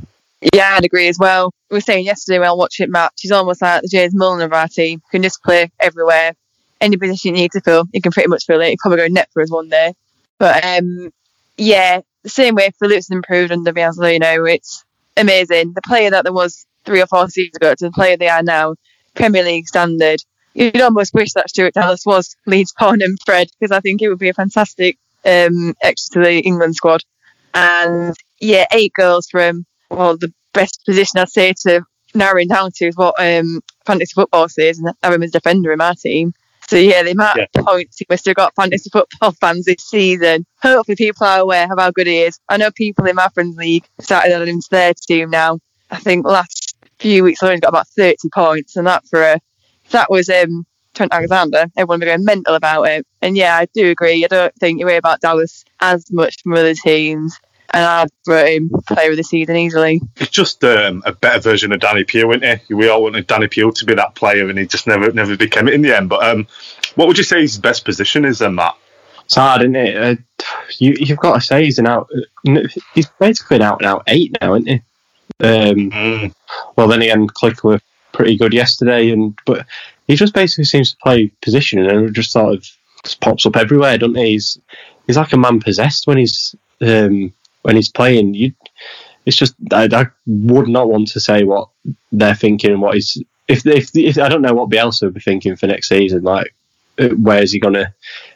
Yeah, 0.54 0.76
I'd 0.78 0.86
agree 0.86 1.08
as 1.08 1.18
well. 1.18 1.52
We 1.72 1.78
were 1.78 1.82
saying 1.82 2.06
yesterday 2.06 2.40
when 2.40 2.50
I 2.50 2.54
watched 2.54 2.80
it 2.80 2.90
match, 2.90 3.14
he's 3.20 3.32
almost 3.32 3.62
like 3.62 3.82
the 3.82 3.88
James 3.88 4.14
Milner 4.14 4.46
of 4.46 4.54
our 4.54 4.68
team. 4.68 5.00
He 5.00 5.18
can 5.18 5.24
just 5.24 5.42
play 5.42 5.72
everywhere. 5.80 6.34
Any 6.82 6.98
position 6.98 7.34
you 7.34 7.42
need 7.42 7.52
to 7.54 7.62
fill, 7.62 7.86
he 7.94 8.02
can 8.02 8.12
pretty 8.12 8.28
much 8.28 8.46
fill 8.46 8.62
it. 8.62 8.70
He 8.70 8.78
probably 8.78 8.98
go 8.98 9.08
net 9.08 9.30
for 9.34 9.42
us 9.42 9.50
one 9.50 9.70
day. 9.70 9.94
But 10.38 10.64
um, 10.64 11.12
yeah, 11.58 12.02
the 12.24 12.30
same 12.30 12.56
way 12.56 12.72
Phillips 12.80 13.12
improved 13.12 13.52
under 13.52 13.72
know, 13.74 14.46
it's 14.46 14.84
amazing. 15.18 15.74
The 15.74 15.82
player 15.82 16.10
that 16.10 16.24
there 16.24 16.34
was 16.34 16.66
three 16.86 17.02
or 17.02 17.08
four 17.08 17.30
seasons 17.30 17.56
ago 17.56 17.76
to 17.76 17.86
the 17.86 17.92
player 17.92 18.18
they 18.18 18.30
are 18.30 18.44
now, 18.44 18.76
Premier 19.14 19.44
League 19.44 19.68
standard. 19.68 20.22
You'd 20.54 20.82
almost 20.82 21.14
wish 21.14 21.34
that 21.34 21.50
Stuart 21.50 21.74
Dallas 21.74 22.06
was 22.06 22.36
Leeds 22.46 22.74
Pawn 22.78 23.02
and 23.02 23.18
Fred 23.26 23.48
because 23.60 23.76
I 23.76 23.80
think 23.80 24.02
it 24.02 24.10
would 24.10 24.20
be 24.20 24.30
a 24.30 24.34
fantastic 24.34 24.98
um, 25.26 25.74
extra 25.82 26.24
to 26.24 26.30
the 26.30 26.40
England 26.40 26.76
squad. 26.76 27.04
And 27.54 28.16
yeah, 28.40 28.66
eight 28.72 28.94
goals 28.94 29.28
from 29.30 29.66
well, 29.90 30.18
the 30.18 30.34
best 30.54 30.84
position 30.86 31.20
I'd 31.20 31.30
say 31.30 31.54
to 31.66 31.84
narrowing 32.16 32.48
down 32.48 32.72
to 32.76 32.88
is 32.88 32.96
what 32.96 33.16
um, 33.20 33.62
fantasy 33.86 34.14
football 34.14 34.50
says, 34.50 34.80
and 34.80 35.14
him 35.14 35.24
as 35.24 35.32
defender 35.32 35.72
in 35.72 35.78
my 35.78 35.94
team. 36.00 36.34
So 36.68 36.78
yeah, 36.78 37.04
the 37.04 37.12
amount 37.12 37.38
yeah. 37.38 37.46
of 37.56 37.66
points 37.66 37.98
he 37.98 38.06
must 38.10 38.26
have 38.26 38.36
got 38.36 38.56
fantasy 38.56 38.90
football 38.90 39.32
fans 39.42 39.66
this 39.66 39.84
season. 39.84 40.46
Hopefully, 40.62 40.96
people 40.96 41.28
are 41.28 41.40
aware 41.40 41.72
of 41.72 41.78
how 41.78 41.92
good 41.92 42.08
he 42.08 42.22
is. 42.22 42.40
I 42.50 42.58
know 42.58 42.72
people 42.72 43.06
in 43.06 43.16
my 43.16 43.28
friends 43.34 43.58
league 43.58 43.86
started 44.00 44.34
adding 44.34 44.56
him 44.56 44.62
to 44.62 44.70
their 44.72 44.94
team 44.94 45.30
now. 45.30 45.60
I 45.92 45.98
think 45.98 46.26
last 46.26 46.76
few 47.00 47.24
weeks 47.24 47.42
alone 47.42 47.60
got 47.60 47.70
about 47.70 47.88
thirty 47.90 48.30
points, 48.34 48.76
and 48.76 48.88
that 48.88 49.06
for 49.08 49.22
a 49.22 49.40
that 49.92 50.10
was 50.10 50.30
um, 50.30 50.66
Trent 50.94 51.14
Alexander, 51.14 51.66
everyone 51.76 52.00
be 52.00 52.06
going 52.06 52.26
mental 52.26 52.56
about 52.56 52.84
it. 52.84 53.06
And 53.22 53.36
yeah, 53.36 53.58
I 53.58 53.68
do 53.74 53.90
agree. 53.90 54.24
I 54.24 54.28
don't 54.28 54.56
think 54.56 54.80
you 54.80 54.86
worry 54.86 54.98
about 54.98 55.22
Dallas 55.22 55.66
as 55.80 56.12
much 56.12 56.42
from 56.42 56.54
other 56.54 56.74
teams 56.74 57.38
and 57.74 57.84
I'd 57.84 58.10
vote 58.26 58.48
him 58.48 58.70
player 58.88 59.12
of 59.12 59.18
the 59.18 59.24
season 59.24 59.56
easily. 59.56 60.00
It's 60.18 60.30
just 60.30 60.64
um, 60.64 61.02
a 61.06 61.12
better 61.12 61.40
version 61.40 61.72
of 61.72 61.80
Danny 61.80 62.04
Pugh, 62.04 62.30
isn't 62.32 62.44
it? 62.44 62.62
We 62.70 62.88
all 62.88 63.04
wanted 63.04 63.26
Danny 63.26 63.48
Pugh 63.48 63.72
to 63.72 63.86
be 63.86 63.96
that 63.96 64.16
player, 64.16 64.48
and 64.48 64.60
he 64.60 64.68
just 64.68 64.88
never 64.88 65.12
never 65.12 65.36
became 65.36 65.68
it 65.68 65.74
in 65.74 65.82
the 65.82 65.96
end. 65.96 66.10
But 66.10 66.24
um, 66.24 66.48
what 66.96 67.08
would 67.08 67.18
you 67.18 67.24
say 67.24 67.42
his 67.42 67.58
best 67.58 67.84
position 67.84 68.26
is 68.26 68.40
then, 68.40 68.56
Matt? 68.56 68.76
It's 69.26 69.36
hard, 69.36 69.62
isn't 69.62 69.76
it? 69.76 69.98
Uh, 69.98 70.16
you, 70.78 71.08
have 71.08 71.18
got 71.18 71.36
to 71.36 71.42
say 71.42 71.64
he's 71.64 71.80
an 71.80 71.88
out. 71.88 72.10
He's 72.94 73.08
basically 73.20 73.58
an 73.58 73.64
out 73.64 73.82
and 73.82 73.88
out 73.88 74.04
eight 74.08 74.38
now, 74.40 74.54
isn't 74.54 74.68
he? 74.68 74.82
Um, 75.40 75.92
mm. 75.92 76.34
Well, 76.76 76.88
then 76.88 77.02
again, 77.02 77.28
Klich 77.28 77.64
were 77.64 77.80
pretty 78.12 78.38
good 78.38 78.54
yesterday, 78.54 79.10
and 79.10 79.38
but 79.46 79.66
he 80.08 80.16
just 80.16 80.34
basically 80.34 80.66
seems 80.66 80.92
to 80.92 80.98
play 80.98 81.32
position 81.42 81.80
and 81.80 82.14
just 82.14 82.32
sort 82.32 82.54
of 82.54 82.70
just 83.04 83.20
pops 83.20 83.46
up 83.46 83.56
everywhere, 83.56 83.98
doesn't 83.98 84.16
he? 84.16 84.34
He's 84.34 84.60
he's 85.08 85.18
like 85.18 85.34
a 85.34 85.38
man 85.38 85.60
possessed 85.60 86.06
when 86.06 86.18
he's 86.18 86.56
um, 86.82 87.34
when 87.64 87.76
he's 87.76 87.90
playing. 87.90 88.34
You, 88.34 88.54
it's 89.26 89.38
just 89.38 89.56
I, 89.72 89.90
I, 89.92 90.06
would 90.28 90.68
not 90.68 90.90
want 90.90 91.08
to 91.10 91.20
say 91.20 91.44
what 91.44 91.70
they're 92.12 92.36
thinking 92.36 92.72
and 92.72 92.82
what 92.82 92.96
he's 92.96 93.22
if, 93.48 93.66
if 93.66 93.96
if 93.96 94.18
I 94.18 94.30
don't 94.30 94.42
know 94.42 94.54
what 94.54 94.70
Bielsa 94.70 95.04
would 95.04 95.16
be 95.16 95.20
thinking 95.20 95.56
for 95.56 95.68
next 95.68 95.90
season. 95.90 96.24
Like, 96.24 96.54
uh, 97.00 97.10
where 97.10 97.42
is 97.42 97.52
he 97.52 97.60
going 97.60 97.76
to 97.76 97.94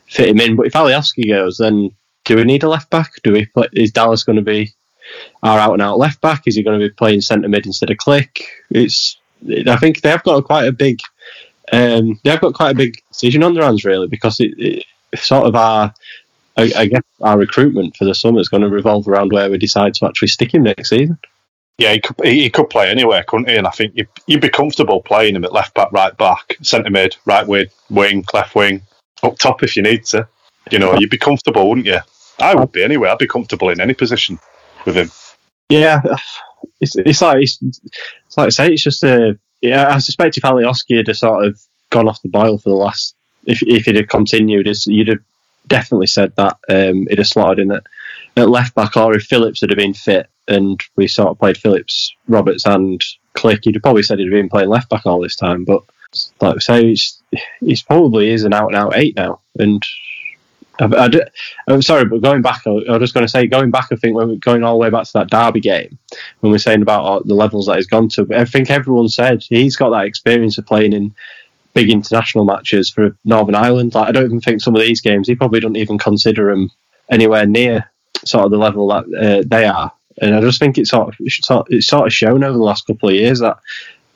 fit 0.07 0.29
him 0.29 0.39
in? 0.39 0.55
But 0.55 0.67
if 0.67 0.73
Alioski 0.73 1.27
goes, 1.29 1.57
then 1.57 1.91
do 2.25 2.35
we 2.35 2.43
need 2.43 2.63
a 2.63 2.69
left 2.69 2.89
back? 2.89 3.13
Do 3.23 3.31
we 3.31 3.45
play, 3.45 3.67
is 3.73 3.91
Dallas 3.91 4.23
going 4.23 4.37
to 4.37 4.41
be 4.41 4.73
our 5.43 5.59
out 5.59 5.73
and 5.73 5.81
out 5.81 5.99
left 5.99 6.21
back? 6.21 6.43
Is 6.45 6.55
he 6.55 6.63
going 6.63 6.79
to 6.79 6.87
be 6.87 6.93
playing 6.93 7.21
centre 7.21 7.47
mid 7.47 7.65
instead 7.65 7.89
of 7.89 7.97
Klich? 7.97 8.41
It's 8.69 9.17
I 9.67 9.77
think 9.77 10.01
they 10.01 10.09
have 10.09 10.23
got 10.23 10.43
quite 10.43 10.67
a 10.67 10.71
big 10.71 10.99
um, 11.71 12.19
they 12.23 12.31
have 12.31 12.41
got 12.41 12.53
quite 12.53 12.71
a 12.71 12.77
big 12.77 13.01
decision 13.09 13.43
on 13.43 13.53
their 13.53 13.63
hands 13.63 13.83
really 13.83 14.07
because 14.07 14.39
it, 14.39 14.53
it 14.57 14.85
sort 15.15 15.45
of 15.45 15.55
our 15.55 15.93
I, 16.57 16.71
I 16.75 16.85
guess 16.87 17.03
our 17.21 17.37
recruitment 17.37 17.95
for 17.95 18.05
the 18.05 18.15
summer 18.15 18.39
is 18.39 18.49
going 18.49 18.63
to 18.63 18.69
revolve 18.69 19.07
around 19.07 19.31
where 19.31 19.49
we 19.49 19.57
decide 19.57 19.93
to 19.95 20.05
actually 20.05 20.29
stick 20.29 20.53
him 20.53 20.63
next 20.63 20.89
season. 20.89 21.17
Yeah, 21.77 21.93
he 21.93 22.01
could, 22.01 22.25
he 22.25 22.49
could 22.49 22.71
play 22.71 22.89
anywhere, 22.89 23.23
couldn't 23.23 23.49
he? 23.49 23.55
And 23.55 23.67
I 23.67 23.69
think 23.69 23.93
you'd, 23.95 24.07
you'd 24.25 24.41
be 24.41 24.49
comfortable 24.49 25.01
playing 25.01 25.35
him 25.35 25.45
at 25.45 25.53
left 25.53 25.75
back, 25.75 25.91
right 25.91 26.17
back, 26.17 26.57
centre 26.63 26.89
mid, 26.89 27.15
right 27.25 27.45
wing, 27.45 27.67
wing, 27.91 28.25
left 28.33 28.55
wing, 28.55 28.81
up 29.21 29.37
top 29.37 29.61
if 29.61 29.77
you 29.77 29.83
need 29.83 30.03
to. 30.05 30.27
You 30.71 30.79
know, 30.79 30.95
you'd 30.97 31.11
be 31.11 31.19
comfortable, 31.19 31.69
wouldn't 31.69 31.85
you? 31.85 31.99
I 32.39 32.55
would 32.55 32.71
be 32.71 32.83
anyway. 32.83 33.09
I'd 33.09 33.19
be 33.19 33.27
comfortable 33.27 33.69
in 33.69 33.79
any 33.79 33.93
position 33.93 34.39
with 34.85 34.97
him. 34.97 35.11
Yeah, 35.69 36.01
it's, 36.81 36.95
it's 36.95 37.21
like 37.21 37.43
it's, 37.43 37.59
it's 37.61 38.37
like 38.37 38.47
I 38.47 38.49
say, 38.49 38.73
it's 38.73 38.83
just 38.83 39.03
a. 39.03 39.37
Yeah, 39.61 39.87
I 39.89 39.99
suspect 39.99 40.37
if 40.37 40.43
Alioski 40.43 40.97
had 40.97 41.15
sort 41.15 41.45
of 41.45 41.59
gone 41.89 42.07
off 42.07 42.21
the 42.21 42.29
boil 42.29 42.57
for 42.57 42.69
the 42.69 42.75
last, 42.75 43.15
if 43.45 43.61
if 43.63 43.85
he'd 43.85 43.95
have 43.95 44.07
continued, 44.07 44.67
you'd 44.85 45.07
have 45.07 45.19
definitely 45.67 46.07
said 46.07 46.33
that 46.35 46.57
um, 46.69 47.07
he'd 47.07 47.17
have 47.17 47.27
slotted 47.27 47.59
in 47.59 47.71
at, 47.71 47.83
at 48.35 48.49
left 48.49 48.75
back, 48.75 48.97
or 48.97 49.15
if 49.15 49.23
Phillips 49.23 49.61
had 49.61 49.75
been 49.75 49.93
fit 49.93 50.29
and 50.47 50.81
we 50.95 51.07
sort 51.07 51.29
of 51.29 51.39
played 51.39 51.57
Phillips, 51.57 52.13
Roberts, 52.27 52.65
and 52.65 53.03
Klich, 53.35 53.63
he'd 53.63 53.75
have 53.75 53.83
probably 53.83 54.03
said 54.03 54.19
he'd 54.19 54.25
have 54.25 54.31
been 54.31 54.49
playing 54.49 54.69
left 54.69 54.89
back 54.89 55.05
all 55.05 55.21
this 55.21 55.35
time. 55.35 55.65
But 55.65 55.83
like 56.41 56.55
I 56.55 56.59
say, 56.59 56.87
he's, 56.87 57.21
he's 57.59 57.83
probably 57.83 58.29
is 58.29 58.43
an 58.43 58.53
out 58.53 58.67
and 58.67 58.75
out 58.75 58.95
eight 58.95 59.15
now. 59.15 59.41
And 59.59 59.83
I, 60.79 61.09
am 61.67 61.81
sorry, 61.81 62.05
but 62.05 62.21
going 62.21 62.41
back, 62.41 62.61
I, 62.65 62.69
was 62.69 62.99
just 62.99 63.13
going 63.13 63.25
to 63.25 63.31
say, 63.31 63.47
going 63.47 63.71
back, 63.71 63.87
I 63.91 63.95
think 63.95 64.15
when 64.15 64.29
we're 64.29 64.35
going 64.35 64.63
all 64.63 64.73
the 64.73 64.79
way 64.79 64.89
back 64.89 65.05
to 65.05 65.13
that 65.13 65.29
Derby 65.29 65.59
game, 65.59 65.97
when 66.39 66.51
we're 66.51 66.59
saying 66.59 66.81
about 66.81 67.27
the 67.27 67.33
levels 67.33 67.65
that 67.65 67.77
he's 67.77 67.87
gone 67.87 68.09
to, 68.09 68.27
I 68.35 68.45
think 68.45 68.69
everyone 68.69 69.09
said 69.09 69.43
he's 69.43 69.75
got 69.75 69.89
that 69.89 70.05
experience 70.05 70.57
of 70.57 70.65
playing 70.65 70.93
in 70.93 71.15
big 71.77 71.91
international 71.91 72.43
matches 72.43 72.89
for 72.89 73.15
Northern 73.23 73.53
Ireland. 73.53 73.93
Like 73.93 74.09
I 74.09 74.11
don't 74.11 74.25
even 74.25 74.41
think 74.41 74.61
some 74.61 74.75
of 74.75 74.81
these 74.81 74.99
games 74.99 75.27
he 75.27 75.35
probably 75.35 75.59
don't 75.59 75.77
even 75.77 75.99
consider 75.99 76.49
them 76.49 76.71
anywhere 77.07 77.45
near 77.45 77.91
sort 78.25 78.45
of 78.45 78.51
the 78.51 78.57
level 78.57 78.87
that 78.87 79.03
uh, 79.15 79.43
they 79.45 79.65
are. 79.65 79.91
And 80.19 80.33
I 80.33 80.41
just 80.41 80.59
think 80.59 80.79
it's 80.79 80.89
sort 80.89 81.09
of 81.09 81.15
it's 81.19 81.87
sort 81.87 82.07
of 82.07 82.13
shown 82.13 82.43
over 82.43 82.57
the 82.57 82.63
last 82.63 82.87
couple 82.87 83.09
of 83.09 83.15
years 83.15 83.39
that 83.39 83.57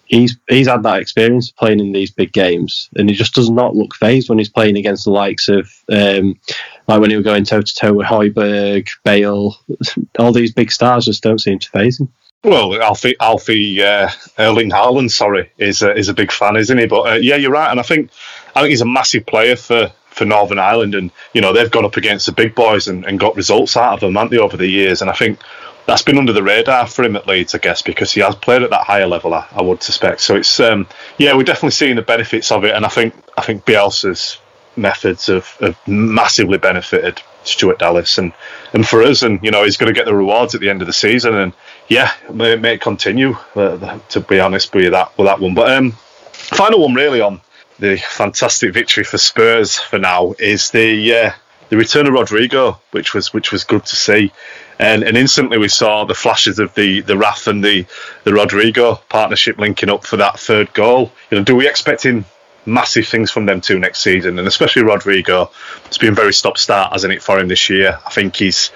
he's 0.06 0.38
he's 0.50 0.68
had 0.68 0.82
that 0.82 1.00
experience 1.00 1.52
of 1.52 1.56
playing 1.58 1.80
in 1.80 1.92
these 1.92 2.10
big 2.10 2.34
games, 2.34 2.90
and 2.96 3.08
he 3.08 3.16
just 3.16 3.36
does 3.36 3.52
not 3.52 3.76
look 3.76 3.94
phased 3.94 4.28
when 4.28 4.40
he's 4.40 4.50
playing 4.50 4.78
against 4.78 5.04
the 5.04 5.12
likes 5.12 5.48
of 5.48 5.72
um, 5.92 6.40
like 6.88 7.00
when 7.00 7.12
he 7.12 7.16
was 7.16 7.26
going 7.26 7.46
toe 7.46 7.62
to 7.62 7.76
toe 7.76 7.94
with 7.94 8.08
Højbjerg, 8.08 8.90
Bale, 9.04 9.56
all 10.18 10.32
these 10.32 10.52
big 10.52 10.72
stars 10.72 11.06
just 11.06 11.22
don't 11.22 11.42
seem 11.42 11.60
to 11.60 11.70
phase 11.70 12.00
him. 12.00 12.12
Well, 12.44 12.82
Alfie, 12.82 13.16
Alfie 13.20 13.84
uh, 13.84 14.10
Erling 14.40 14.72
Haaland, 14.72 15.12
sorry, 15.12 15.52
is 15.60 15.84
a, 15.84 15.96
is 15.96 16.10
a 16.10 16.14
big 16.14 16.32
fan, 16.32 16.56
isn't 16.56 16.78
he? 16.78 16.88
But 16.88 17.02
uh, 17.02 17.14
yeah, 17.16 17.36
you're 17.36 17.52
right, 17.52 17.70
and 17.70 17.80
I 17.80 17.84
think 17.84 18.10
I 18.56 18.62
think 18.62 18.72
he's 18.72 18.82
a 18.82 18.86
massive 18.86 19.28
player 19.28 19.56
for, 19.56 19.92
for 20.10 20.26
Northern 20.26 20.58
Ireland, 20.58 20.96
and 20.96 21.12
you 21.34 21.42
know 21.42 21.54
they've 21.54 21.70
gone 21.70 21.86
up 21.86 21.98
against 21.98 22.26
the 22.26 22.32
big 22.32 22.56
boys 22.56 22.88
and, 22.88 23.06
and 23.06 23.20
got 23.20 23.36
results 23.36 23.78
out 23.78 23.94
of 23.94 24.00
them, 24.00 24.16
haven't 24.16 24.32
they, 24.32 24.40
over 24.40 24.58
the 24.58 24.66
years? 24.68 25.02
And 25.02 25.12
I 25.12 25.14
think 25.14 25.40
that's 25.86 26.02
been 26.02 26.18
under 26.18 26.34
the 26.34 26.42
radar 26.42 26.88
for 26.88 27.04
him 27.04 27.16
at 27.16 27.28
Leeds, 27.28 27.54
I 27.54 27.60
guess, 27.60 27.84
because 27.84 28.12
he 28.12 28.22
has 28.22 28.34
played 28.36 28.64
at 28.64 28.72
that 28.72 28.88
higher 28.88 29.08
level. 29.08 29.36
I, 29.36 29.48
I 29.52 29.62
would 29.62 29.84
suspect. 29.84 30.22
So 30.22 30.36
it's 30.36 30.60
um, 30.60 30.88
yeah, 31.20 31.36
we're 31.36 31.44
definitely 31.44 31.72
seeing 31.72 31.96
the 31.96 32.02
benefits 32.02 32.52
of 32.52 32.64
it, 32.64 32.74
and 32.74 32.88
I 32.88 32.90
think 32.90 33.14
I 33.38 33.44
think 33.44 33.66
Bielsa's 33.66 34.40
methods 34.76 35.28
have, 35.28 35.46
have 35.60 35.78
massively 35.88 36.58
benefited 36.58 37.22
Stuart 37.44 37.80
Dallas, 37.80 38.18
and 38.18 38.34
and 38.74 38.88
for 38.88 39.02
us, 39.04 39.24
and 39.24 39.40
you 39.44 39.52
know, 39.52 39.64
he's 39.64 39.78
going 39.78 39.94
to 39.94 39.98
get 39.98 40.06
the 40.06 40.16
rewards 40.16 40.56
at 40.56 40.62
the 40.62 40.70
end 40.70 40.82
of 40.82 40.88
the 40.88 40.94
season, 40.94 41.36
and 41.36 41.54
yeah, 41.88 42.12
may, 42.32 42.56
may 42.56 42.78
continue. 42.78 43.36
Uh, 43.56 44.00
to 44.10 44.20
be 44.20 44.40
honest 44.40 44.74
with 44.74 44.92
that 44.92 45.18
with 45.18 45.28
that 45.28 45.40
one. 45.40 45.54
But 45.54 45.72
um, 45.72 45.92
final 46.32 46.82
one 46.82 46.94
really 46.94 47.22
on 47.22 47.42
the 47.80 47.98
fantastic 47.98 48.74
victory 48.74 49.04
for 49.04 49.18
Spurs 49.18 49.78
for 49.78 49.98
now 49.98 50.34
is 50.40 50.70
the 50.72 51.16
uh, 51.16 51.32
the 51.70 51.78
return 51.78 52.08
of 52.08 52.14
Rodrigo, 52.14 52.80
which 52.92 53.14
was 53.14 53.34
which 53.34 53.52
was 53.52 53.64
good 53.64 53.86
to 53.86 53.96
see, 53.96 54.32
and 54.78 55.04
and 55.04 55.18
instantly 55.18 55.58
we 55.58 55.68
saw 55.68 56.06
the 56.06 56.14
flashes 56.14 56.60
of 56.60 56.74
the 56.76 57.02
the 57.02 57.18
Raf 57.18 57.48
and 57.48 57.64
the 57.64 57.86
the 58.24 58.34
Rodrigo 58.34 58.96
partnership 59.10 59.58
linking 59.58 59.90
up 59.90 60.06
for 60.06 60.18
that 60.18 60.40
third 60.40 60.74
goal. 60.74 61.12
You 61.30 61.40
know, 61.40 61.44
do 61.44 61.56
we 61.56 61.68
expect 61.68 62.06
him 62.06 62.26
massive 62.66 63.08
things 63.08 63.32
from 63.32 63.46
them 63.46 63.62
two 63.62 63.80
next 63.80 64.02
season, 64.02 64.40
and 64.40 64.48
especially 64.48 64.84
Rodrigo. 64.84 65.52
It's 65.86 65.98
been 65.98 66.16
very 66.16 66.34
stop 66.34 66.58
start, 66.58 66.94
hasn't 66.94 67.14
it, 67.14 67.22
for 67.22 67.40
him 67.40 67.48
this 67.48 67.70
year? 67.70 68.00
I 68.06 68.10
think 68.12 68.36
he's. 68.36 68.72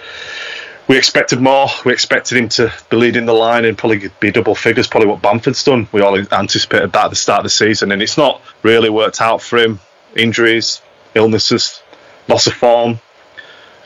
We 0.88 0.98
expected 0.98 1.42
more. 1.42 1.68
We 1.84 1.94
expected 1.94 2.38
him 2.38 2.48
to 2.50 2.72
be 2.92 2.98
leading 2.98 3.26
the 3.26 3.34
line 3.34 3.66
and 3.66 3.76
probably 3.76 4.12
be 4.20 4.30
double 4.30 4.54
figures, 4.54 4.86
probably 4.86 5.10
what 5.10 5.20
Bamford's 5.20 5.64
done. 5.64 5.88
We 5.92 6.02
all 6.02 6.16
anticipated 6.16 6.92
that 6.92 7.06
at 7.06 7.10
the 7.10 7.16
start 7.16 7.40
of 7.40 7.46
the 7.46 7.50
season, 7.50 7.92
and 7.92 8.04
it's 8.04 8.18
not 8.18 8.42
really 8.62 8.92
worked 8.92 9.20
out 9.20 9.42
for 9.42 9.58
him. 9.58 9.80
Injuries, 10.16 10.82
illnesses, 11.16 11.82
loss 12.28 12.46
of 12.46 12.54
form, 12.54 13.00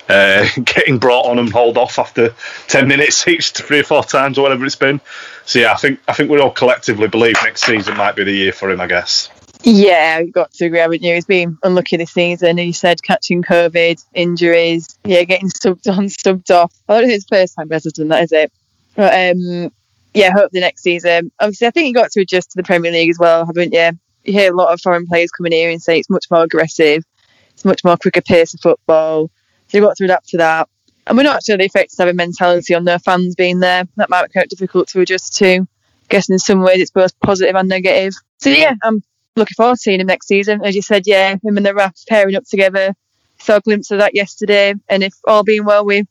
uh, 0.09 0.45
getting 0.65 0.97
brought 0.97 1.25
on 1.25 1.39
and 1.39 1.49
hauled 1.49 1.77
off 1.77 1.99
after 1.99 2.33
ten 2.67 2.87
minutes 2.87 3.25
each, 3.27 3.51
three 3.51 3.79
or 3.79 3.83
four 3.83 4.03
times 4.03 4.37
or 4.37 4.41
whatever 4.41 4.65
it's 4.65 4.75
been. 4.75 4.99
So 5.45 5.59
yeah, 5.59 5.71
I 5.71 5.75
think 5.75 6.01
I 6.07 6.13
think 6.13 6.29
we 6.29 6.39
all 6.39 6.51
collectively 6.51 7.07
believe 7.07 7.35
next 7.43 7.63
season 7.63 7.95
might 7.95 8.17
be 8.17 8.25
the 8.25 8.33
year 8.33 8.51
for 8.51 8.69
him. 8.69 8.81
I 8.81 8.87
guess. 8.87 9.29
Yeah, 9.63 10.19
you've 10.19 10.33
got 10.33 10.51
to 10.53 10.65
agree, 10.65 10.79
haven't 10.79 11.03
you? 11.03 11.15
He's 11.15 11.25
been 11.25 11.57
unlucky 11.63 11.97
this 11.97 12.11
season. 12.11 12.57
He 12.57 12.71
said 12.71 13.03
catching 13.03 13.43
COVID, 13.43 14.03
injuries, 14.13 14.97
yeah, 15.03 15.23
getting 15.23 15.49
subbed 15.49 15.87
on, 15.91 16.05
subbed 16.07 16.49
off. 16.51 16.73
I 16.87 16.99
don't 16.99 17.09
think 17.09 17.17
it's 17.17 17.25
the 17.25 17.35
first 17.35 17.55
time 17.55 17.67
done 17.67 18.07
that, 18.07 18.23
is 18.23 18.31
it? 18.31 18.51
But 18.95 19.13
um, 19.13 19.71
yeah, 20.13 20.31
hope 20.31 20.51
the 20.51 20.61
next 20.61 20.81
season. 20.83 21.31
Obviously, 21.39 21.67
I 21.67 21.71
think 21.71 21.87
you 21.87 21.93
got 21.93 22.11
to 22.11 22.21
adjust 22.21 22.51
to 22.51 22.57
the 22.57 22.63
Premier 22.63 22.91
League 22.91 23.09
as 23.09 23.19
well, 23.19 23.45
haven't 23.45 23.73
you? 23.73 23.91
You 24.23 24.33
hear 24.33 24.53
a 24.53 24.55
lot 24.55 24.73
of 24.73 24.81
foreign 24.81 25.07
players 25.07 25.31
coming 25.31 25.51
here 25.51 25.69
and 25.69 25.81
say 25.81 25.99
it's 25.99 26.09
much 26.09 26.25
more 26.31 26.43
aggressive, 26.43 27.03
it's 27.51 27.65
much 27.65 27.83
more 27.83 27.97
quicker 27.97 28.21
pace 28.21 28.53
of 28.53 28.61
football. 28.61 29.29
So 29.67 29.77
you've 29.77 29.85
got 29.85 29.97
to 29.97 30.05
adapt 30.05 30.29
to 30.29 30.37
that. 30.37 30.69
And 31.05 31.17
we're 31.17 31.23
not 31.23 31.37
actually 31.37 31.65
affected 31.65 31.95
to 31.97 32.03
have 32.03 32.09
a 32.09 32.13
mentality 32.13 32.75
on 32.75 32.85
their 32.85 32.99
fans 32.99 33.35
being 33.35 33.59
there. 33.59 33.83
That 33.97 34.09
might 34.09 34.27
be 34.27 34.33
quite 34.33 34.49
difficult 34.49 34.87
to 34.89 35.01
adjust 35.01 35.35
to. 35.37 35.61
I 35.61 35.65
guess 36.07 36.29
in 36.29 36.39
some 36.39 36.61
ways 36.61 36.81
it's 36.81 36.91
both 36.91 37.19
positive 37.19 37.55
and 37.55 37.67
negative. 37.67 38.13
So 38.37 38.49
yeah, 38.49 38.75
I'm 38.83 39.03
looking 39.35 39.55
forward 39.55 39.75
to 39.75 39.81
seeing 39.81 39.99
him 39.99 40.07
next 40.07 40.27
season. 40.27 40.63
As 40.63 40.75
you 40.75 40.81
said, 40.81 41.03
yeah, 41.05 41.35
him 41.43 41.57
and 41.57 41.65
the 41.65 41.73
Raf 41.73 41.95
pairing 42.07 42.35
up 42.35 42.45
together. 42.45 42.93
Saw 43.39 43.57
a 43.57 43.61
glimpse 43.61 43.91
of 43.91 43.99
that 43.99 44.15
yesterday. 44.15 44.73
And 44.89 45.03
if 45.03 45.13
all 45.25 45.43
being 45.43 45.65
well, 45.65 45.85
we 45.85 46.05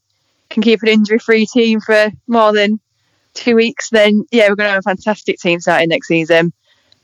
can 0.51 0.63
keep 0.63 0.83
an 0.83 0.89
injury 0.89 1.19
free 1.19 1.47
team 1.47 1.81
for 1.81 2.11
more 2.27 2.53
than 2.53 2.81
two 3.35 3.55
weeks, 3.55 3.91
then 3.91 4.25
yeah, 4.31 4.49
we're 4.49 4.57
going 4.57 4.69
to 4.69 4.73
have 4.73 4.79
a 4.81 4.83
fantastic 4.83 5.39
team 5.39 5.61
starting 5.61 5.89
next 5.89 6.09
season. 6.09 6.53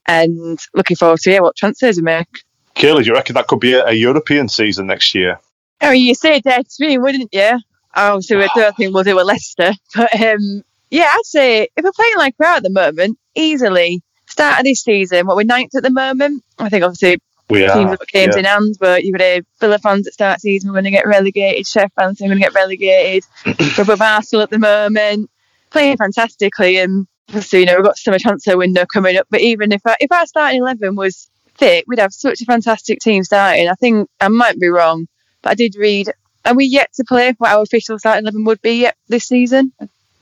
And 0.07 0.59
looking 0.75 0.97
forward 0.97 1.21
to 1.21 1.31
yeah, 1.31 1.41
what 1.41 1.57
transfers 1.57 1.97
we 1.97 2.03
make. 2.03 2.29
Kaylee, 2.75 3.03
do 3.03 3.09
you 3.09 3.15
reckon 3.15 3.35
that 3.35 3.47
could 3.47 3.61
be 3.61 3.75
a, 3.75 3.87
a 3.87 3.93
European 3.93 4.49
season 4.49 4.87
next 4.87 5.15
year? 5.15 5.39
Oh, 5.81 5.91
you 5.91 6.15
say 6.15 6.41
dead 6.41 6.69
to 6.69 6.87
me, 6.87 6.99
wouldn't 6.99 7.29
you? 7.33 7.59
Obviously, 7.95 8.43
I 8.43 8.49
don't 8.55 8.77
think 8.77 8.93
we'll 8.93 9.05
do 9.05 9.21
a 9.21 9.23
Leicester. 9.23 9.73
But 9.95 10.21
um, 10.21 10.63
yeah, 10.91 11.11
I'd 11.13 11.25
say 11.25 11.69
if 11.77 11.85
we're 11.85 11.93
playing 11.93 12.17
like 12.17 12.35
we 12.39 12.47
are 12.47 12.57
at 12.57 12.63
the 12.63 12.71
moment, 12.71 13.19
easily 13.35 14.03
start 14.35 14.59
of 14.59 14.65
this 14.65 14.83
season, 14.83 15.27
what 15.27 15.37
we're 15.37 15.45
ninth 15.45 15.77
at 15.77 15.85
the 15.85 15.91
moment. 15.91 16.43
I 16.59 16.69
think 16.69 16.85
obviously 16.85 17.19
we 17.49 17.61
teams 17.61 17.73
have 17.73 17.99
got 17.99 18.09
games 18.09 18.35
yeah. 18.35 18.41
in 18.41 18.45
hand, 18.45 18.77
but 18.81 19.05
you've 19.05 19.17
got 19.17 19.23
a 19.23 19.43
Villa 19.61 19.79
fans 19.79 20.09
at 20.09 20.13
start 20.13 20.41
season, 20.41 20.71
we're 20.71 20.75
going 20.75 20.85
to 20.85 20.91
get 20.91 21.07
relegated. 21.07 21.67
Chef 21.67 21.93
fans 21.95 22.21
are 22.21 22.25
going 22.25 22.37
to 22.37 22.43
get 22.43 22.53
relegated. 22.53 23.25
we're 23.47 23.85
above 23.85 24.01
Arsenal 24.01 24.43
at 24.43 24.51
the 24.51 24.59
moment, 24.59 25.31
playing 25.71 25.97
fantastically, 25.97 26.79
and 26.79 27.07
so, 27.41 27.57
you 27.57 27.65
know 27.65 27.77
we've 27.77 27.85
got 27.85 27.97
summer 27.97 28.19
transfer 28.19 28.57
window 28.57 28.85
coming 28.93 29.17
up. 29.17 29.29
But 29.31 29.41
even 29.41 29.71
if 29.71 29.83
I, 29.87 29.97
if 30.01 30.11
our 30.11 30.27
starting 30.27 30.61
eleven 30.61 30.97
was 30.97 31.31
fit, 31.57 31.85
we'd 31.87 32.01
have 32.01 32.13
such 32.13 32.41
a 32.43 32.45
fantastic 32.45 32.99
team 32.99 33.23
starting. 33.23 33.69
I 33.69 33.75
think 33.75 34.09
I 34.21 34.29
might 34.29 34.59
be 34.59 34.69
wrong, 34.69 35.07
but 35.43 35.51
I 35.51 35.55
did 35.55 35.77
read. 35.77 36.11
Are 36.45 36.57
we 36.57 36.67
yet 36.67 36.93
to 36.95 37.05
play 37.07 37.33
what 37.39 37.53
our 37.53 37.63
official 37.63 38.01
starting 38.01 38.25
eleven 38.25 38.45
would 38.45 38.61
be 38.63 38.81
yet 38.81 38.97
this 39.07 39.27
season? 39.27 39.73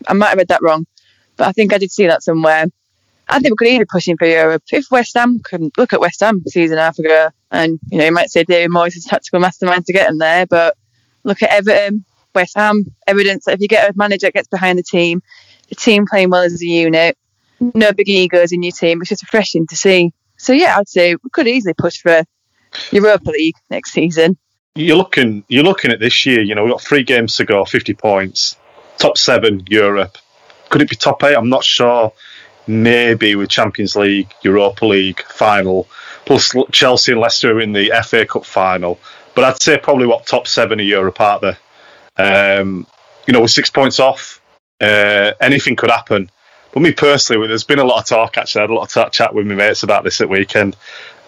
I 0.06 0.12
might 0.12 0.28
have 0.28 0.38
read 0.38 0.48
that 0.48 0.62
wrong, 0.62 0.86
but 1.36 1.48
I 1.48 1.52
think 1.52 1.72
I 1.72 1.78
did 1.78 1.90
see 1.90 2.08
that 2.08 2.22
somewhere. 2.22 2.66
I 3.32 3.38
think 3.38 3.52
we 3.52 3.66
could 3.66 3.74
either 3.74 3.86
push 3.86 4.06
him 4.06 4.18
for 4.18 4.26
Europe. 4.26 4.62
If 4.70 4.90
West 4.90 5.14
Ham 5.16 5.40
can 5.40 5.70
look 5.78 5.92
at 5.94 6.00
West 6.00 6.20
Ham 6.20 6.42
season 6.46 6.76
half 6.76 6.98
ago, 6.98 7.30
and 7.50 7.78
you 7.90 7.98
know, 7.98 8.04
you 8.04 8.12
might 8.12 8.30
say 8.30 8.44
David 8.44 8.70
Moyes 8.70 8.96
is 8.96 9.04
tactical 9.04 9.40
mastermind 9.40 9.86
to 9.86 9.92
get 9.92 10.10
him 10.10 10.18
there, 10.18 10.46
but 10.46 10.76
look 11.24 11.42
at 11.42 11.50
Everton, 11.50 12.04
West 12.34 12.56
Ham, 12.56 12.84
evidence 13.06 13.46
that 13.46 13.54
if 13.54 13.60
you 13.60 13.68
get 13.68 13.90
a 13.90 13.96
manager 13.96 14.26
that 14.26 14.34
gets 14.34 14.48
behind 14.48 14.78
the 14.78 14.82
team, 14.82 15.22
the 15.68 15.74
team 15.74 16.04
playing 16.06 16.28
well 16.28 16.42
as 16.42 16.60
a 16.60 16.66
unit, 16.66 17.16
no 17.60 17.92
big 17.92 18.08
egos 18.08 18.52
in 18.52 18.62
your 18.62 18.72
team, 18.72 19.00
it's 19.00 19.08
just 19.08 19.22
refreshing 19.22 19.66
to 19.68 19.76
see. 19.76 20.12
So 20.36 20.52
yeah, 20.52 20.76
I'd 20.76 20.88
say 20.88 21.14
we 21.14 21.30
could 21.32 21.48
easily 21.48 21.74
push 21.74 22.00
for 22.00 22.24
Europa 22.90 23.30
League 23.30 23.56
next 23.70 23.92
season. 23.92 24.36
You're 24.74 24.96
looking, 24.96 25.44
you're 25.48 25.64
looking 25.64 25.90
at 25.90 26.00
this 26.00 26.26
year. 26.26 26.42
You 26.42 26.54
know, 26.54 26.64
we've 26.64 26.72
got 26.72 26.82
three 26.82 27.02
games 27.02 27.36
to 27.36 27.44
go, 27.44 27.64
50 27.64 27.94
points, 27.94 28.56
top 28.98 29.16
seven 29.16 29.62
Europe. 29.68 30.18
Could 30.68 30.82
it 30.82 30.90
be 30.90 30.96
top 30.96 31.22
eight? 31.24 31.34
I'm 31.34 31.50
not 31.50 31.64
sure 31.64 32.12
maybe 32.66 33.34
with 33.34 33.48
Champions 33.48 33.96
League, 33.96 34.32
Europa 34.42 34.86
League 34.86 35.22
final, 35.22 35.88
plus 36.24 36.54
Chelsea 36.70 37.12
and 37.12 37.20
Leicester 37.20 37.60
in 37.60 37.72
the 37.72 37.92
FA 38.04 38.26
Cup 38.26 38.44
final. 38.44 38.98
But 39.34 39.44
I'd 39.44 39.62
say 39.62 39.78
probably 39.78 40.06
what 40.06 40.26
top 40.26 40.46
seven 40.46 40.80
a 40.80 40.82
year 40.82 41.06
apart 41.06 41.42
there. 41.42 41.58
Um, 42.16 42.86
you 43.26 43.32
know, 43.32 43.40
with 43.40 43.50
six 43.50 43.70
points 43.70 43.98
off, 43.98 44.40
uh, 44.80 45.32
anything 45.40 45.76
could 45.76 45.90
happen. 45.90 46.30
But 46.72 46.80
me 46.80 46.92
personally, 46.92 47.46
there's 47.46 47.64
been 47.64 47.78
a 47.78 47.84
lot 47.84 48.00
of 48.00 48.06
talk. 48.06 48.38
Actually, 48.38 48.60
I 48.60 48.62
had 48.62 48.70
a 48.70 48.74
lot 48.74 48.96
of 48.96 49.12
chat 49.12 49.34
with 49.34 49.46
my 49.46 49.54
mates 49.54 49.82
about 49.82 50.04
this 50.04 50.20
at 50.20 50.28
the 50.28 50.32
weekend. 50.32 50.76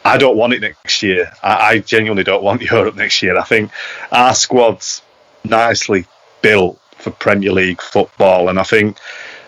I 0.04 0.18
don't 0.18 0.36
want 0.36 0.52
it 0.52 0.60
next 0.60 1.02
year. 1.02 1.32
I, 1.42 1.54
I 1.54 1.78
genuinely 1.78 2.24
don't 2.24 2.42
want 2.42 2.62
Europe 2.70 2.96
next 2.96 3.22
year. 3.22 3.38
I 3.38 3.44
think 3.44 3.70
our 4.12 4.34
squad's 4.34 5.02
nicely 5.44 6.06
built 6.42 6.80
for 6.98 7.10
Premier 7.10 7.52
League 7.52 7.80
football, 7.80 8.48
and 8.48 8.58
I 8.58 8.64
think 8.64 8.98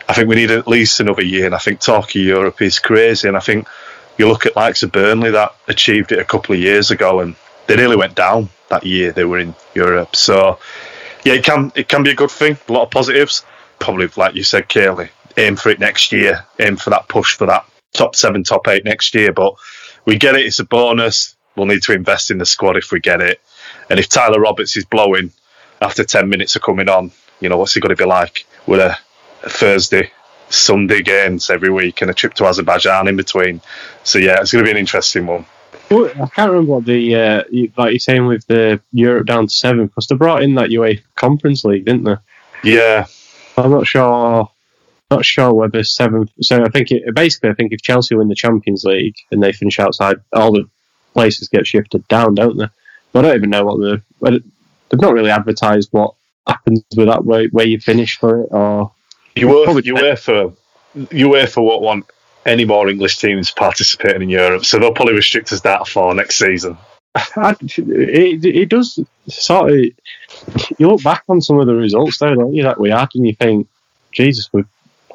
I 0.09 0.15
think 0.15 0.29
we 0.29 0.37
need 0.37 0.51
at 0.51 0.69
least 0.69 1.01
another 1.01 1.25
year. 1.25 1.47
And 1.47 1.55
I 1.55 1.59
think 1.59 1.81
talking 1.81 2.23
Europe 2.23 2.63
is 2.63 2.79
crazy. 2.79 3.29
And 3.29 3.37
I 3.37 3.41
think 3.41 3.67
you 4.19 4.29
look 4.29 4.47
at 4.47 4.57
likes 4.57 4.83
of 4.83 4.93
Burnley 4.93 5.31
that 5.33 5.55
achieved 5.69 6.13
it 6.13 6.19
a 6.19 6.25
couple 6.25 6.55
of 6.55 6.61
years 6.61 6.91
ago, 6.91 7.21
and 7.21 7.35
they 7.67 7.77
nearly 7.77 7.97
went 7.97 8.15
down 8.15 8.49
that 8.69 8.85
year 8.85 9.13
they 9.13 9.25
were 9.25 9.39
in 9.39 9.55
Europe. 9.75 10.17
So 10.17 10.59
yeah, 11.25 11.35
it 11.35 11.45
can 11.45 11.73
it 11.75 11.89
can 11.89 12.03
be 12.03 12.11
a 12.11 12.15
good 12.15 12.31
thing. 12.31 12.57
A 12.69 12.73
lot 12.73 12.85
of 12.85 12.91
positives. 12.91 13.45
Probably 13.79 14.09
like 14.17 14.35
you 14.35 14.43
said, 14.43 14.69
Kaylee, 14.69 15.11
aim 15.37 15.57
for 15.57 15.69
it 15.69 15.79
next 15.79 16.13
year. 16.13 16.45
Aim 16.59 16.77
for 16.77 16.91
that 16.91 17.09
push 17.09 17.37
for 17.37 17.47
that 17.47 17.67
top 17.93 18.17
seven, 18.17 18.43
top 18.43 18.67
eight 18.69 18.85
next 18.85 19.15
year. 19.15 19.33
But 19.33 19.55
we 20.05 20.17
get 20.17 20.35
it. 20.35 20.47
It's 20.47 20.61
a 20.61 20.65
bonus. 20.65 21.37
We'll 21.57 21.67
need 21.67 21.83
to 21.83 21.93
invest 21.93 22.31
in 22.31 22.39
the 22.39 22.47
squad 22.47 22.77
if 22.77 22.93
we 22.93 23.01
get 23.01 23.21
it. 23.21 23.41
And 23.91 23.99
if 23.99 24.09
Tyler 24.09 24.41
Roberts 24.41 24.77
is 24.77 24.85
blowing 24.85 25.33
after 25.81 26.05
ten 26.05 26.29
minutes 26.29 26.57
of 26.57 26.63
coming 26.63 26.89
on, 26.89 27.13
you 27.41 27.49
know 27.49 27.59
what's 27.59 27.75
he 27.75 27.81
going 27.81 27.95
to 27.95 28.03
be 28.03 28.09
like 28.09 28.47
with 28.67 28.81
a 28.81 28.97
Thursday, 29.49 30.11
Sunday 30.49 31.03
games 31.03 31.51
every 31.51 31.71
week 31.71 32.03
and 32.03 32.11
a 32.11 32.15
trip 32.15 32.35
to 32.35 32.47
Azerbaijan 32.47 33.09
in 33.09 33.17
between. 33.17 33.61
So 34.05 34.19
yeah, 34.19 34.41
it's 34.41 34.53
going 34.53 34.65
to 34.65 34.69
be 34.69 34.73
an 34.73 34.77
interesting 34.77 35.27
one. 35.27 35.47
Well, 35.91 36.11
I 36.11 36.27
can't 36.27 36.51
remember 36.51 36.73
what 36.73 36.85
the 36.85 37.15
uh, 37.15 37.43
like 37.77 37.93
you're 37.93 37.99
saying 37.99 38.27
with 38.27 38.47
the 38.47 38.81
Europe 38.93 39.27
down 39.27 39.47
to 39.47 39.55
seven 39.55 39.87
because 39.87 40.09
they 40.09 40.17
brought 40.17 40.43
in 40.43 40.57
that 40.57 40.71
UEFA 40.71 41.03
Conference 41.15 41.65
League, 41.65 41.85
didn't 41.85 42.05
they? 42.05 42.17
Yeah, 42.65 43.07
I'm 43.57 43.71
not 43.71 43.87
sure. 43.87 44.51
Not 45.09 45.25
sure 45.25 45.55
whether 45.55 45.85
seven. 45.85 46.29
So 46.41 46.65
I 46.65 46.69
think 46.69 46.91
it, 46.91 47.15
basically, 47.15 47.51
I 47.51 47.55
think 47.55 47.73
if 47.73 47.81
Chelsea 47.81 48.17
win 48.17 48.27
the 48.27 48.35
Champions 48.35 48.83
League 48.83 49.15
and 49.31 49.41
they 49.41 49.53
finish 49.53 49.79
outside, 49.79 50.17
all 50.33 50.51
the 50.51 50.69
places 51.15 51.49
get 51.49 51.69
shifted 51.69 52.09
down, 52.09 52.35
don't 52.35 52.57
they? 52.57 52.67
But 53.13 53.25
I 53.25 53.29
don't 53.29 53.37
even 53.37 53.51
know 53.51 53.65
what 53.65 53.79
the. 53.79 54.03
They've 54.89 55.01
not 55.01 55.15
really 55.15 55.31
advertised 55.31 55.89
what 55.93 56.15
happens 56.47 56.85
with 56.97 57.09
that 57.09 57.25
where, 57.25 57.47
where 57.49 57.67
you 57.67 57.81
finish 57.81 58.19
for 58.19 58.43
it 58.43 58.49
or 58.51 58.93
you 59.37 59.49
were 59.49 59.81
you 59.81 59.95
were 59.95 60.17
for 60.17 60.53
you 61.11 61.29
were 61.29 61.47
for 61.47 61.63
what 61.63 61.83
want 61.83 62.07
any 62.45 62.65
more 62.65 62.89
English 62.89 63.19
teams 63.19 63.51
participating 63.51 64.23
in 64.23 64.29
Europe, 64.31 64.65
so 64.65 64.79
they'll 64.79 64.93
probably 64.93 65.15
restrict 65.15 65.53
us 65.53 65.61
that 65.63 65.87
for 65.87 66.15
next 66.15 66.37
season. 66.37 66.79
it, 67.37 68.45
it 68.45 68.69
does 68.69 68.99
sort 69.29 69.71
of. 69.71 69.79
You 70.79 70.89
look 70.89 71.03
back 71.03 71.25
on 71.29 71.41
some 71.41 71.59
of 71.59 71.67
the 71.67 71.75
results 71.75 72.19
there, 72.19 72.35
don't 72.35 72.55
you, 72.55 72.63
that 72.63 72.81
we 72.81 72.91
had, 72.91 73.09
and 73.15 73.27
you 73.27 73.35
think, 73.35 73.69
Jesus, 74.13 74.49
we've 74.53 74.67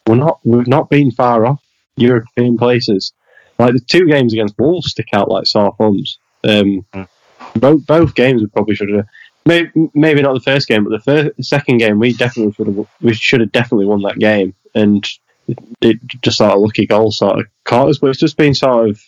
we're 0.07 0.15
not 0.15 0.39
we've 0.43 0.67
not 0.67 0.89
been 0.89 1.11
far 1.11 1.45
off 1.45 1.61
European 1.95 2.57
places. 2.57 3.13
Like 3.59 3.73
the 3.73 3.79
two 3.79 4.07
games 4.07 4.33
against 4.33 4.57
Wolves 4.57 4.91
stick 4.91 5.09
out 5.13 5.29
like 5.29 5.45
sore 5.45 5.75
thumbs. 5.77 6.17
Um, 6.43 6.85
mm. 6.93 7.07
Both 7.55 7.85
both 7.85 8.15
games 8.15 8.41
we 8.41 8.47
probably 8.47 8.75
should 8.75 8.89
have 8.89 9.05
Maybe, 9.45 9.71
maybe 9.93 10.21
not 10.21 10.33
the 10.33 10.39
first 10.39 10.67
game, 10.67 10.83
but 10.83 10.91
the 10.91 10.99
first, 10.99 11.43
second 11.49 11.79
game 11.79 11.97
we 11.97 12.13
definitely 12.13 12.53
should 12.53 12.67
have 12.67 12.87
we 13.01 13.13
should 13.13 13.39
have 13.39 13.51
definitely 13.51 13.87
won 13.87 14.03
that 14.03 14.19
game, 14.19 14.53
and 14.75 15.07
it, 15.47 15.57
it 15.81 15.99
just 16.21 16.37
sort 16.37 16.51
of 16.51 16.59
lucky 16.59 16.85
goal 16.85 17.11
sort 17.11 17.39
of 17.39 17.47
caught 17.63 17.89
us. 17.89 17.97
But 17.97 18.11
it's 18.11 18.19
just 18.19 18.37
been 18.37 18.53
sort 18.53 18.89
of 18.89 19.01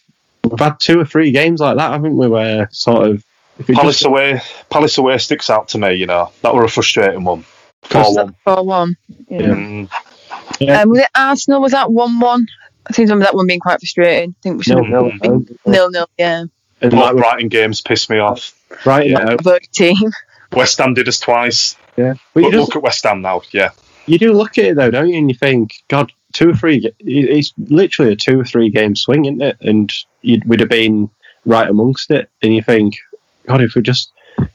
we've 0.44 0.60
had 0.60 0.80
two 0.80 1.00
or 1.00 1.06
three 1.06 1.32
games 1.32 1.60
like 1.60 1.78
that, 1.78 1.92
haven't 1.92 2.18
we? 2.18 2.28
Where 2.28 2.68
sort 2.72 3.08
of 3.08 3.26
Palace 3.68 4.00
just, 4.00 4.06
away, 4.06 4.42
Palace 4.70 4.98
away 4.98 5.18
sticks 5.20 5.50
out 5.50 5.70
to 5.70 5.78
me. 5.78 5.94
You 5.94 6.08
know 6.08 6.32
that 6.42 6.56
were 6.56 6.64
a 6.64 6.70
frustrating 6.70 7.24
one. 7.24 7.46
Four 7.84 8.16
one. 8.16 8.36
Four 8.44 8.64
one. 8.64 8.98
Yeah. 9.30 9.40
Mm. 9.42 9.90
yeah. 10.60 10.82
Um, 10.82 10.90
was 10.90 11.00
it 11.00 11.10
Arsenal? 11.16 11.62
Was 11.62 11.74
that 11.74 11.92
one 11.92 12.20
one? 12.20 12.48
I 12.88 12.94
think 12.94 13.08
remember 13.08 13.26
that 13.26 13.36
one 13.36 13.48
being 13.48 13.60
quite 13.60 13.80
frustrating. 13.80 14.36
I 14.38 14.42
think 14.42 14.58
we 14.58 14.64
should 14.64 14.78
nil, 14.78 15.12
have 15.12 15.22
nil, 15.22 15.46
nil, 15.66 15.92
nil, 15.92 16.10
yeah. 16.18 16.46
And 16.82 16.92
Both 16.92 17.18
Brighton 17.18 17.48
games 17.48 17.80
pissed 17.82 18.10
me 18.10 18.20
off. 18.20 18.54
Right, 18.86 19.10
yeah. 19.10 19.36
team. 19.72 20.12
West 20.52 20.78
Ham 20.78 20.94
did 20.94 21.08
us 21.08 21.20
twice. 21.20 21.76
Yeah. 21.98 22.14
But, 22.34 22.44
but 22.44 22.54
look 22.54 22.76
at 22.76 22.84
West 22.84 23.04
Ham 23.04 23.22
now. 23.22 23.42
Yeah. 23.52 23.72
You 24.06 24.20
do 24.20 24.34
look 24.34 24.58
at 24.58 24.66
it 24.66 24.76
though, 24.76 24.92
don't 24.92 25.10
you? 25.10 25.18
And 25.18 25.30
you 25.30 25.36
think, 25.36 25.84
God, 25.88 26.12
two 26.34 26.50
or 26.50 26.56
three. 26.56 26.92
It's 27.00 27.54
literally 27.58 28.12
a 28.12 28.16
two 28.16 28.40
or 28.40 28.46
three 28.46 28.70
game 28.70 28.96
swing, 28.96 29.26
isn't 29.26 29.42
it? 29.42 29.58
And 29.62 29.92
we'd 30.24 30.60
have 30.60 30.70
been 30.70 31.10
right 31.46 31.70
amongst 31.70 32.12
it. 32.12 32.30
And 32.42 32.54
you 32.54 32.62
think, 32.62 32.96
God, 33.48 33.62
if 33.62 33.76
we 33.76 33.82
just 33.82 34.12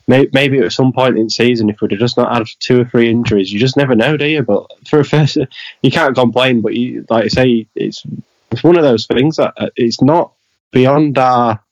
maybe 0.07 0.59
at 0.59 0.72
some 0.72 0.92
point 0.92 1.18
in 1.18 1.31
season, 1.31 1.70
if 1.70 1.81
we'd 1.81 1.92
have 1.92 2.00
just 2.00 2.16
not 2.16 2.35
had 2.35 2.46
two 2.59 2.81
or 2.81 2.85
three 2.85 3.11
injuries, 3.11 3.52
you 3.52 3.61
just 3.61 3.76
never 3.76 3.94
know, 3.94 4.16
do 4.16 4.26
you? 4.26 4.42
But 4.42 4.66
for 4.87 5.00
a 5.00 5.04
first, 5.04 5.38
you 5.83 5.90
can't 5.90 6.14
complain. 6.14 6.61
But 6.61 6.74
you, 6.74 7.07
like 7.09 7.24
I 7.24 7.28
say, 7.28 7.66
it's 7.74 8.02
it's 8.50 8.64
one 8.64 8.76
of 8.76 8.83
those 8.83 9.07
things 9.07 9.37
that 9.37 9.54
uh, 9.57 9.70
it's 9.76 10.02
not 10.02 10.33
beyond 10.72 11.18
our 11.18 11.62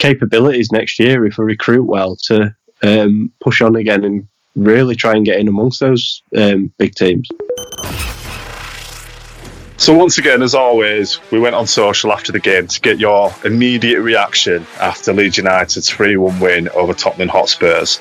capabilities 0.00 0.72
next 0.72 0.98
year 0.98 1.24
if 1.24 1.38
we 1.38 1.44
recruit 1.44 1.84
well 1.84 2.16
to 2.24 2.54
um, 2.82 3.30
push 3.40 3.60
on 3.60 3.76
again 3.76 4.04
and 4.04 4.26
really 4.56 4.96
try 4.96 5.14
and 5.14 5.24
get 5.24 5.38
in 5.38 5.46
amongst 5.46 5.80
those 5.80 6.22
um, 6.36 6.72
big 6.78 6.94
teams. 6.94 7.28
So 9.76 9.94
once 9.94 10.18
again, 10.18 10.42
as 10.42 10.54
always, 10.54 11.18
we 11.30 11.38
went 11.38 11.54
on 11.54 11.66
social 11.66 12.12
after 12.12 12.32
the 12.32 12.38
game 12.38 12.66
to 12.66 12.80
get 12.80 12.98
your 12.98 13.34
immediate 13.44 14.02
reaction 14.02 14.66
after 14.78 15.12
Leeds 15.12 15.38
United's 15.38 15.88
3-1 15.88 16.38
win 16.38 16.68
over 16.70 16.92
Tottenham 16.92 17.28
Hotspurs. 17.28 17.98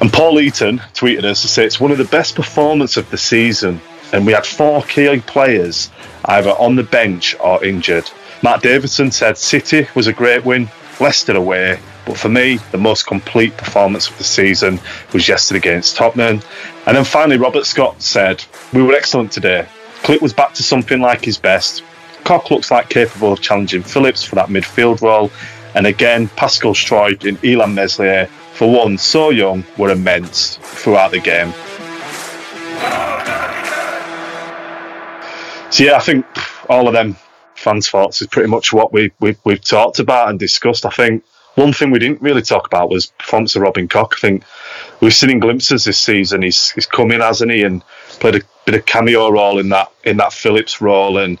And 0.00 0.12
Paul 0.12 0.38
Eaton 0.38 0.78
tweeted 0.94 1.24
us 1.24 1.42
to 1.42 1.48
say 1.48 1.64
it's 1.64 1.80
one 1.80 1.90
of 1.90 1.98
the 1.98 2.04
best 2.04 2.36
performances 2.36 2.98
of 2.98 3.10
the 3.10 3.18
season, 3.18 3.80
and 4.12 4.24
we 4.24 4.32
had 4.32 4.46
four 4.46 4.82
key 4.82 5.20
players 5.26 5.90
either 6.26 6.50
on 6.50 6.76
the 6.76 6.84
bench 6.84 7.34
or 7.40 7.64
injured. 7.64 8.08
Matt 8.44 8.62
Davidson 8.62 9.10
said 9.10 9.36
City 9.36 9.88
was 9.96 10.06
a 10.06 10.12
great 10.12 10.44
win, 10.44 10.68
Leicester 11.00 11.36
away, 11.36 11.78
but 12.06 12.16
for 12.16 12.28
me, 12.28 12.58
the 12.70 12.78
most 12.78 13.06
complete 13.06 13.56
performance 13.56 14.08
of 14.08 14.18
the 14.18 14.24
season 14.24 14.78
was 15.12 15.28
yesterday 15.28 15.58
against 15.58 15.96
Tottenham. 15.96 16.40
And 16.86 16.96
then 16.96 17.04
finally, 17.04 17.38
Robert 17.38 17.66
Scott 17.66 18.02
said, 18.02 18.44
We 18.72 18.82
were 18.82 18.94
excellent 18.94 19.32
today. 19.32 19.66
Klich 20.02 20.20
was 20.20 20.32
back 20.32 20.52
to 20.54 20.62
something 20.62 21.00
like 21.00 21.24
his 21.24 21.38
best. 21.38 21.82
Koch 22.24 22.50
looks 22.50 22.70
like 22.70 22.88
capable 22.88 23.32
of 23.32 23.40
challenging 23.40 23.82
Phillips 23.82 24.22
for 24.24 24.34
that 24.36 24.48
midfield 24.48 25.00
role. 25.00 25.30
And 25.74 25.86
again, 25.86 26.28
Pascal 26.28 26.72
Struijk 26.72 27.28
and 27.28 27.40
Illan 27.42 27.74
Meslier, 27.74 28.26
for 28.52 28.70
one 28.70 28.96
so 28.96 29.30
young, 29.30 29.64
were 29.76 29.90
immense 29.90 30.56
throughout 30.56 31.10
the 31.10 31.20
game. 31.20 31.52
So 35.70 35.82
yeah, 35.82 35.96
I 35.96 36.00
think 36.00 36.24
all 36.68 36.86
of 36.86 36.94
them 36.94 37.16
fans' 37.56 37.88
thoughts 37.88 38.20
is 38.20 38.28
pretty 38.28 38.48
much 38.48 38.72
what 38.72 38.92
we, 38.92 39.12
we, 39.20 39.36
we've 39.44 39.62
talked 39.62 39.98
about 39.98 40.28
and 40.28 40.38
discussed. 40.38 40.86
I 40.86 40.90
think 40.90 41.24
one 41.54 41.72
thing 41.72 41.90
we 41.90 41.98
didn't 41.98 42.22
really 42.22 42.42
talk 42.42 42.66
about 42.66 42.90
was 42.90 43.06
performance 43.06 43.54
of 43.56 43.62
Robin 43.62 43.88
Koch. 43.88 44.14
I 44.16 44.20
think 44.20 44.44
we've 45.00 45.14
seen 45.14 45.30
in 45.30 45.38
glimpses 45.38 45.84
this 45.84 45.98
season. 45.98 46.42
He's 46.42 46.70
he's 46.70 46.86
come 46.86 47.10
in, 47.12 47.20
hasn't 47.20 47.52
he, 47.52 47.62
and 47.62 47.82
played 48.20 48.36
a 48.36 48.40
bit 48.64 48.74
of 48.74 48.86
cameo 48.86 49.30
role 49.30 49.58
in 49.58 49.68
that 49.70 49.92
in 50.02 50.16
that 50.18 50.32
Phillips 50.32 50.80
role, 50.80 51.18
and 51.18 51.38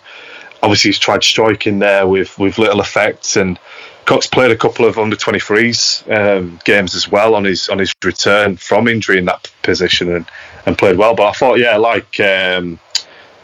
obviously 0.62 0.90
he's 0.90 0.98
tried 0.98 1.24
striking 1.24 1.80
there 1.80 2.06
with 2.06 2.38
with 2.38 2.58
little 2.58 2.80
effect. 2.80 3.36
And 3.36 3.58
Koch's 4.04 4.26
played 4.26 4.50
a 4.50 4.56
couple 4.56 4.84
of 4.84 4.98
under 4.98 5.16
23s 5.16 6.10
um, 6.14 6.60
games 6.64 6.94
as 6.94 7.10
well 7.10 7.34
on 7.34 7.44
his 7.44 7.68
on 7.68 7.78
his 7.78 7.92
return 8.04 8.56
from 8.56 8.86
injury 8.86 9.18
in 9.18 9.24
that 9.24 9.50
position, 9.62 10.14
and 10.14 10.26
and 10.64 10.78
played 10.78 10.96
well. 10.96 11.14
But 11.14 11.28
I 11.28 11.32
thought, 11.32 11.58
yeah, 11.58 11.76
like 11.76 12.20
um, 12.20 12.78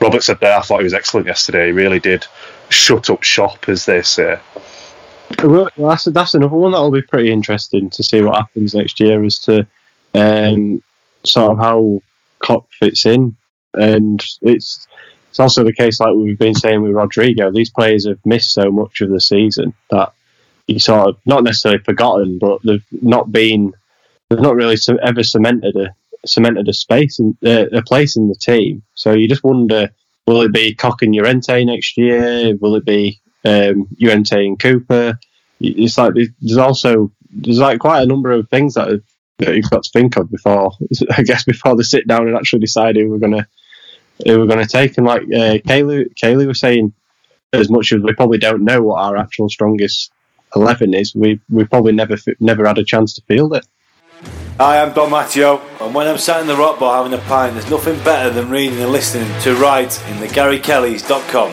Robert 0.00 0.22
said 0.22 0.38
there, 0.40 0.56
I 0.56 0.62
thought 0.62 0.78
he 0.78 0.84
was 0.84 0.94
excellent 0.94 1.26
yesterday. 1.26 1.66
He 1.66 1.72
really 1.72 1.98
did 1.98 2.26
shut 2.70 3.10
up 3.10 3.22
shop, 3.22 3.68
as 3.68 3.84
they 3.84 4.02
say. 4.02 4.38
Well, 5.42 5.68
that's 5.76 6.04
that's 6.04 6.34
another 6.34 6.56
one 6.56 6.72
that'll 6.72 6.90
be 6.90 7.02
pretty 7.02 7.30
interesting 7.30 7.90
to 7.90 8.02
see 8.02 8.20
what 8.22 8.36
happens 8.36 8.74
next 8.74 8.98
year 8.98 9.22
as 9.22 9.38
to 9.40 9.66
um, 10.14 10.82
sort 11.24 11.52
of 11.52 11.58
how 11.58 12.00
Koch 12.40 12.66
fits 12.72 13.06
in, 13.06 13.36
and 13.74 14.24
it's 14.42 14.86
it's 15.28 15.38
also 15.38 15.62
the 15.62 15.72
case 15.72 16.00
like 16.00 16.14
we've 16.14 16.38
been 16.38 16.54
saying 16.54 16.82
with 16.82 16.92
Rodrigo. 16.92 17.52
These 17.52 17.70
players 17.70 18.06
have 18.08 18.18
missed 18.24 18.52
so 18.52 18.70
much 18.72 19.00
of 19.00 19.10
the 19.10 19.20
season 19.20 19.72
that 19.90 20.12
you 20.66 20.80
sort 20.80 21.08
of 21.08 21.16
not 21.24 21.44
necessarily 21.44 21.82
forgotten, 21.82 22.38
but 22.38 22.60
they've 22.64 22.84
not 22.90 23.30
been 23.30 23.72
they've 24.28 24.40
not 24.40 24.56
really 24.56 24.76
ever 25.02 25.22
cemented 25.22 25.76
a 25.76 25.94
cemented 26.26 26.68
a 26.68 26.72
space 26.72 27.18
in 27.18 27.36
uh, 27.46 27.66
a 27.72 27.82
place 27.82 28.16
in 28.16 28.28
the 28.28 28.34
team. 28.34 28.82
So 28.94 29.12
you 29.12 29.28
just 29.28 29.44
wonder, 29.44 29.90
will 30.26 30.42
it 30.42 30.52
be 30.52 30.74
Koch 30.74 31.02
and 31.02 31.14
Llorente 31.14 31.64
next 31.64 31.96
year? 31.96 32.56
Will 32.56 32.76
it 32.76 32.84
be 32.84 33.20
um, 33.44 33.88
Llorente 33.98 34.46
and 34.46 34.58
Cooper? 34.58 35.18
It's 35.60 35.98
like 35.98 36.14
there's 36.14 36.56
also 36.56 37.12
there's 37.30 37.58
like 37.58 37.80
quite 37.80 38.02
a 38.02 38.06
number 38.06 38.32
of 38.32 38.48
things 38.48 38.74
that, 38.74 39.02
that 39.38 39.54
you've 39.54 39.70
got 39.70 39.82
to 39.82 39.90
think 39.92 40.16
of 40.16 40.30
before 40.30 40.72
I 41.16 41.22
guess 41.22 41.44
before 41.44 41.76
they 41.76 41.82
sit 41.82 42.06
down 42.06 42.26
and 42.26 42.36
actually 42.36 42.60
decide 42.60 42.96
who 42.96 43.10
we're 43.10 43.18
gonna 43.18 43.46
who 44.24 44.38
we're 44.38 44.46
gonna 44.46 44.66
take. 44.66 44.96
And 44.98 45.06
like 45.06 45.22
uh, 45.22 45.58
Kaylee, 45.66 46.14
Kaylee 46.14 46.46
was 46.46 46.60
saying, 46.60 46.92
as 47.52 47.68
much 47.70 47.92
as 47.92 48.00
we 48.00 48.14
probably 48.14 48.38
don't 48.38 48.64
know 48.64 48.82
what 48.82 49.02
our 49.02 49.16
actual 49.16 49.48
strongest 49.48 50.12
eleven 50.54 50.94
is, 50.94 51.14
we 51.14 51.40
we 51.50 51.64
probably 51.64 51.92
never 51.92 52.16
never 52.38 52.66
had 52.66 52.78
a 52.78 52.84
chance 52.84 53.14
to 53.14 53.22
field 53.22 53.54
it. 53.54 53.66
Hi, 54.60 54.82
I'm 54.82 54.92
Don 54.92 55.10
Matteo, 55.10 55.58
and 55.80 55.94
when 55.94 56.06
I'm 56.06 56.18
sat 56.18 56.42
in 56.42 56.46
the 56.46 56.54
rock 56.54 56.78
bar 56.78 57.02
having 57.02 57.18
a 57.18 57.22
pint, 57.22 57.54
there's 57.54 57.70
nothing 57.70 57.96
better 58.04 58.28
than 58.28 58.50
reading 58.50 58.78
and 58.78 58.92
listening 58.92 59.26
to 59.40 59.54
Right 59.54 59.90
in 60.10 60.20
the 60.20 60.26
GaryKellys.com. 60.26 61.50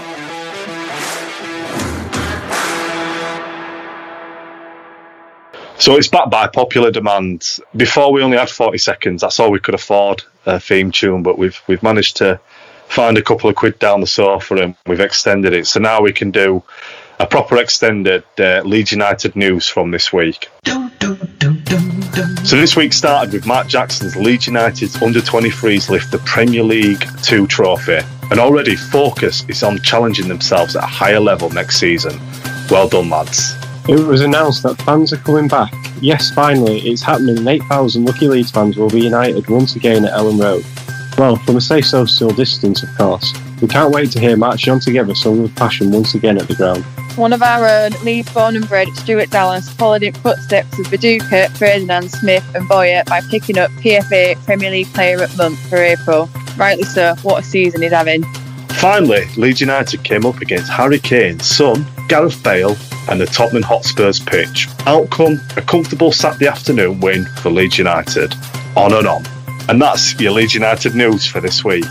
So 5.80 5.96
it's 5.96 6.10
back 6.10 6.30
by 6.30 6.48
popular 6.48 6.92
demand. 6.92 7.60
Before 7.78 8.12
we 8.12 8.22
only 8.22 8.36
had 8.36 8.50
40 8.50 8.78
seconds, 8.78 9.22
that's 9.22 9.40
all 9.40 9.52
we 9.52 9.62
could 9.62 9.76
afford 9.76 10.24
a 10.46 10.60
theme 10.60 10.92
tune, 10.92 11.24
but 11.24 11.38
we've 11.38 11.62
we've 11.68 11.82
managed 11.82 12.18
to 12.18 12.42
find 12.90 13.18
a 13.18 13.22
couple 13.22 13.50
of 13.50 13.56
quid 13.56 13.80
down 13.80 14.02
the 14.02 14.08
sofa 14.08 14.56
and 14.56 14.76
we've 14.86 15.00
extended 15.00 15.54
it. 15.54 15.66
So 15.66 15.80
now 15.80 16.02
we 16.02 16.12
can 16.12 16.32
do 16.32 16.62
a 17.20 17.26
proper 17.26 17.58
extended 17.58 18.24
uh, 18.40 18.62
Leeds 18.64 18.92
United 18.92 19.36
news 19.36 19.68
from 19.68 19.92
this 19.92 20.14
week. 20.14 20.50
So 22.44 22.56
this 22.56 22.76
week 22.76 22.94
started 22.94 23.34
with 23.34 23.46
Mark 23.46 23.68
Jackson's 23.68 24.16
Leeds 24.16 24.48
United's 24.48 25.02
under 25.02 25.20
23s 25.20 25.90
lift 25.90 26.12
the 26.12 26.20
Premier 26.20 26.64
League 26.64 27.04
2 27.24 27.48
trophy, 27.48 28.00
and 28.32 28.40
already 28.40 28.76
focus 28.76 29.44
is 29.50 29.64
on 29.64 29.82
challenging 29.82 30.28
themselves 30.28 30.76
at 30.76 30.84
a 30.84 30.88
higher 30.88 31.20
level 31.20 31.50
next 31.50 31.78
season. 31.78 32.18
Well 32.70 32.88
done, 32.88 33.10
lads. 33.10 33.56
It 33.90 34.00
was 34.00 34.22
announced 34.22 34.64
that 34.64 34.82
fans 34.84 35.12
are 35.14 35.18
coming 35.18 35.48
back. 35.48 35.74
Yes, 36.02 36.32
finally, 36.32 36.80
it's 36.80 37.02
happening, 37.02 37.38
and 37.38 37.48
8,000 37.48 38.06
lucky 38.06 38.28
Leeds 38.28 38.52
fans 38.52 38.78
will 38.78 38.90
be 38.90 39.02
united 39.02 39.50
once 39.50 39.76
again 39.76 40.06
at 40.06 40.14
Elland 40.14 40.42
Road. 40.42 40.87
Well, 41.18 41.36
from 41.38 41.56
a 41.56 41.62
safe 41.62 41.86
social 41.86 42.30
distance, 42.30 42.84
of 42.84 42.96
course. 42.96 43.34
We 43.62 43.68
can't 43.68 43.92
wait 43.92 44.12
to 44.12 44.20
hear 44.20 44.38
Marching 44.38 44.74
On 44.74 44.80
Together 44.80 45.16
sung 45.16 45.42
with 45.42 45.56
passion 45.56 45.92
once 45.92 46.14
again 46.14 46.38
at 46.38 46.48
the 46.48 46.54
ground. 46.54 46.84
One 47.18 47.34
of 47.34 47.42
our 47.42 47.68
own, 47.68 47.92
Leeds 48.04 48.32
born 48.32 48.56
and 48.56 48.68
bred, 48.68 48.88
Stuart 48.96 49.32
Dallas, 49.32 49.68
followed 49.68 50.04
in 50.04 50.14
footsteps 50.14 50.78
of 50.78 50.86
Viduka, 50.86 51.50
Ferdinand, 51.58 52.12
Smith 52.12 52.46
and 52.54 52.68
Bowyer 52.70 53.04
by 53.08 53.22
picking 53.32 53.58
up 53.58 53.72
PFA 53.72 54.36
Premier 54.46 54.70
League 54.70 54.94
Player 54.94 55.24
of 55.24 55.36
the 55.36 55.38
Month 55.38 55.70
for 55.70 55.78
April. 55.78 56.30
Rightly 56.56 56.84
so, 56.84 57.16
what 57.24 57.42
a 57.42 57.44
season 57.44 57.82
he's 57.82 57.92
having. 57.92 58.24
Finally, 58.74 59.26
Leeds 59.38 59.60
United 59.60 60.04
came 60.04 60.24
up 60.24 60.40
against 60.42 60.72
Harry 60.72 61.00
Kane's 61.00 61.48
son, 61.48 61.84
Gareth 62.08 62.44
Bale, 62.44 62.78
and 63.10 63.20
the 63.20 63.26
Tottenham 63.26 63.64
Hotspurs 63.64 64.20
pitch. 64.20 64.68
Outcome, 64.86 65.40
a 65.56 65.64
comfortable 65.64 66.12
Saturday 66.12 66.48
afternoon 66.48 67.00
win 67.00 67.26
for 67.42 67.50
Leeds 67.50 67.80
United. 67.80 68.36
On 68.76 68.94
and 68.94 69.08
on. 69.08 69.37
And 69.70 69.82
that's 69.82 70.18
your 70.18 70.32
Leeds 70.32 70.54
United 70.54 70.96
news 70.96 71.26
for 71.26 71.42
this 71.42 71.62
week. 71.66 71.84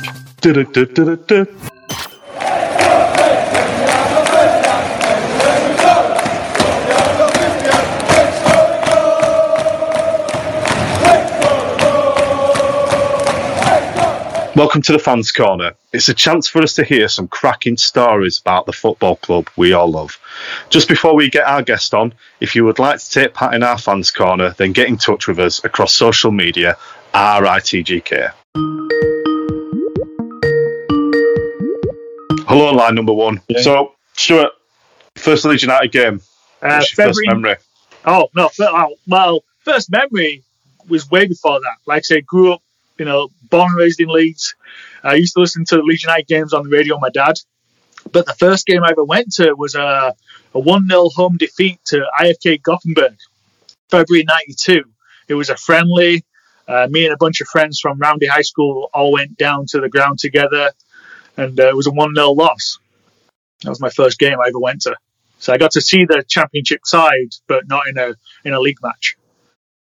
Welcome 14.56 14.80
to 14.80 14.92
the 14.92 14.98
Fans 14.98 15.32
Corner. 15.32 15.74
It's 15.92 16.08
a 16.08 16.14
chance 16.14 16.48
for 16.48 16.62
us 16.62 16.72
to 16.74 16.84
hear 16.84 17.08
some 17.08 17.28
cracking 17.28 17.76
stories 17.76 18.38
about 18.38 18.64
the 18.64 18.72
football 18.72 19.16
club 19.16 19.50
we 19.58 19.74
all 19.74 19.90
love. 19.90 20.18
Just 20.70 20.88
before 20.88 21.14
we 21.14 21.28
get 21.28 21.46
our 21.46 21.60
guest 21.60 21.92
on, 21.92 22.14
if 22.40 22.54
you 22.54 22.64
would 22.64 22.78
like 22.78 23.00
to 23.00 23.10
take 23.10 23.34
part 23.34 23.54
in 23.54 23.62
our 23.62 23.76
Fans 23.76 24.10
Corner, 24.10 24.54
then 24.56 24.72
get 24.72 24.88
in 24.88 24.96
touch 24.96 25.28
with 25.28 25.38
us 25.38 25.62
across 25.62 25.94
social 25.94 26.30
media, 26.30 26.78
RITGK. 27.14 28.32
Hello, 32.48 32.72
line 32.72 32.94
number 32.94 33.12
one. 33.12 33.40
Yeah. 33.48 33.60
So, 33.60 33.92
Stuart, 34.14 34.52
first 35.16 35.44
Leeds 35.44 35.62
United 35.62 35.92
game. 35.92 36.20
Uh, 36.62 36.82
February, 36.94 37.12
first 37.12 37.20
memory? 37.26 37.56
Oh, 38.04 38.28
no, 38.34 38.50
well, 39.06 39.44
first 39.64 39.90
memory 39.90 40.44
was 40.88 41.10
way 41.10 41.26
before 41.26 41.60
that. 41.60 41.76
Like 41.86 41.98
I 41.98 42.02
say, 42.02 42.20
grew 42.20 42.52
up, 42.52 42.62
you 42.98 43.04
know, 43.04 43.28
born 43.50 43.68
and 43.70 43.78
raised 43.78 44.00
in 44.00 44.08
Leeds. 44.08 44.54
I 45.02 45.14
used 45.14 45.34
to 45.34 45.40
listen 45.40 45.64
to 45.66 45.76
the 45.76 45.82
Leeds 45.82 46.04
United 46.04 46.26
games 46.26 46.52
on 46.52 46.64
the 46.64 46.70
radio 46.70 46.94
with 46.94 47.02
my 47.02 47.10
dad. 47.10 47.34
But 48.12 48.26
the 48.26 48.34
first 48.34 48.66
game 48.66 48.84
I 48.84 48.90
ever 48.90 49.04
went 49.04 49.32
to 49.34 49.54
was 49.54 49.74
a, 49.74 50.14
a 50.54 50.58
1 50.58 50.88
0 50.88 51.08
home 51.10 51.36
defeat 51.36 51.80
to 51.86 52.04
IFK 52.20 52.62
Gothenburg, 52.62 53.16
February 53.90 54.24
92. 54.24 54.84
It 55.28 55.34
was 55.34 55.50
a 55.50 55.56
friendly. 55.56 56.24
Uh, 56.68 56.88
me 56.90 57.04
and 57.04 57.14
a 57.14 57.16
bunch 57.16 57.40
of 57.40 57.48
friends 57.48 57.78
from 57.80 57.98
Roundhay 57.98 58.28
High 58.28 58.42
School 58.42 58.90
all 58.92 59.12
went 59.12 59.36
down 59.36 59.66
to 59.66 59.80
the 59.80 59.88
ground 59.88 60.18
together, 60.18 60.70
and 61.36 61.58
uh, 61.58 61.68
it 61.68 61.76
was 61.76 61.86
a 61.86 61.92
1 61.92 62.14
0 62.14 62.32
loss. 62.32 62.78
That 63.62 63.70
was 63.70 63.80
my 63.80 63.90
first 63.90 64.18
game 64.18 64.38
I 64.40 64.48
ever 64.48 64.58
went 64.58 64.82
to. 64.82 64.96
So 65.38 65.52
I 65.52 65.58
got 65.58 65.72
to 65.72 65.80
see 65.80 66.04
the 66.04 66.24
championship 66.26 66.80
side, 66.84 67.34
but 67.46 67.68
not 67.68 67.86
in 67.88 67.98
a 67.98 68.14
in 68.44 68.52
a 68.52 68.60
league 68.60 68.78
match. 68.82 69.16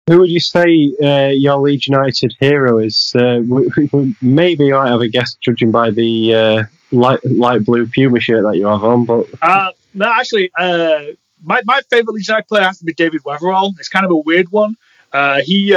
Who 0.07 0.19
would 0.19 0.31
you 0.31 0.41
say 0.41 0.93
uh, 1.03 1.29
your 1.29 1.57
Leeds 1.59 1.89
United 1.89 2.35
hero 2.39 2.79
is? 2.79 3.15
Uh, 3.17 3.41
we, 3.47 3.89
we 3.93 4.17
maybe 4.21 4.67
you 4.67 4.75
might 4.75 4.91
have 4.91 5.01
a 5.01 5.09
guess 5.09 5.35
judging 5.37 5.71
by 5.71 5.91
the 5.91 6.35
uh, 6.35 6.63
light 6.91 7.25
light 7.25 7.65
blue 7.65 7.87
Puma 7.87 8.21
shirt 8.21 8.43
that 8.45 8.59
you 8.59 8.67
have 8.67 8.85
on, 8.85 9.07
but 9.07 9.27
uh, 9.41 9.71
no, 9.95 10.13
actually, 10.13 10.51
uh, 10.59 11.05
my 11.43 11.63
my 11.65 11.81
favorite 11.89 12.13
Leeds 12.13 12.29
United 12.29 12.49
player 12.49 12.65
has 12.65 12.79
to 12.81 12.85
be 12.85 12.93
David 12.93 13.23
Wetherall. 13.23 13.73
It's 13.79 13.89
kind 13.89 14.05
of 14.05 14.11
a 14.11 14.17
weird 14.17 14.51
one. 14.51 14.77
Uh, 15.13 15.41
he 15.43 15.73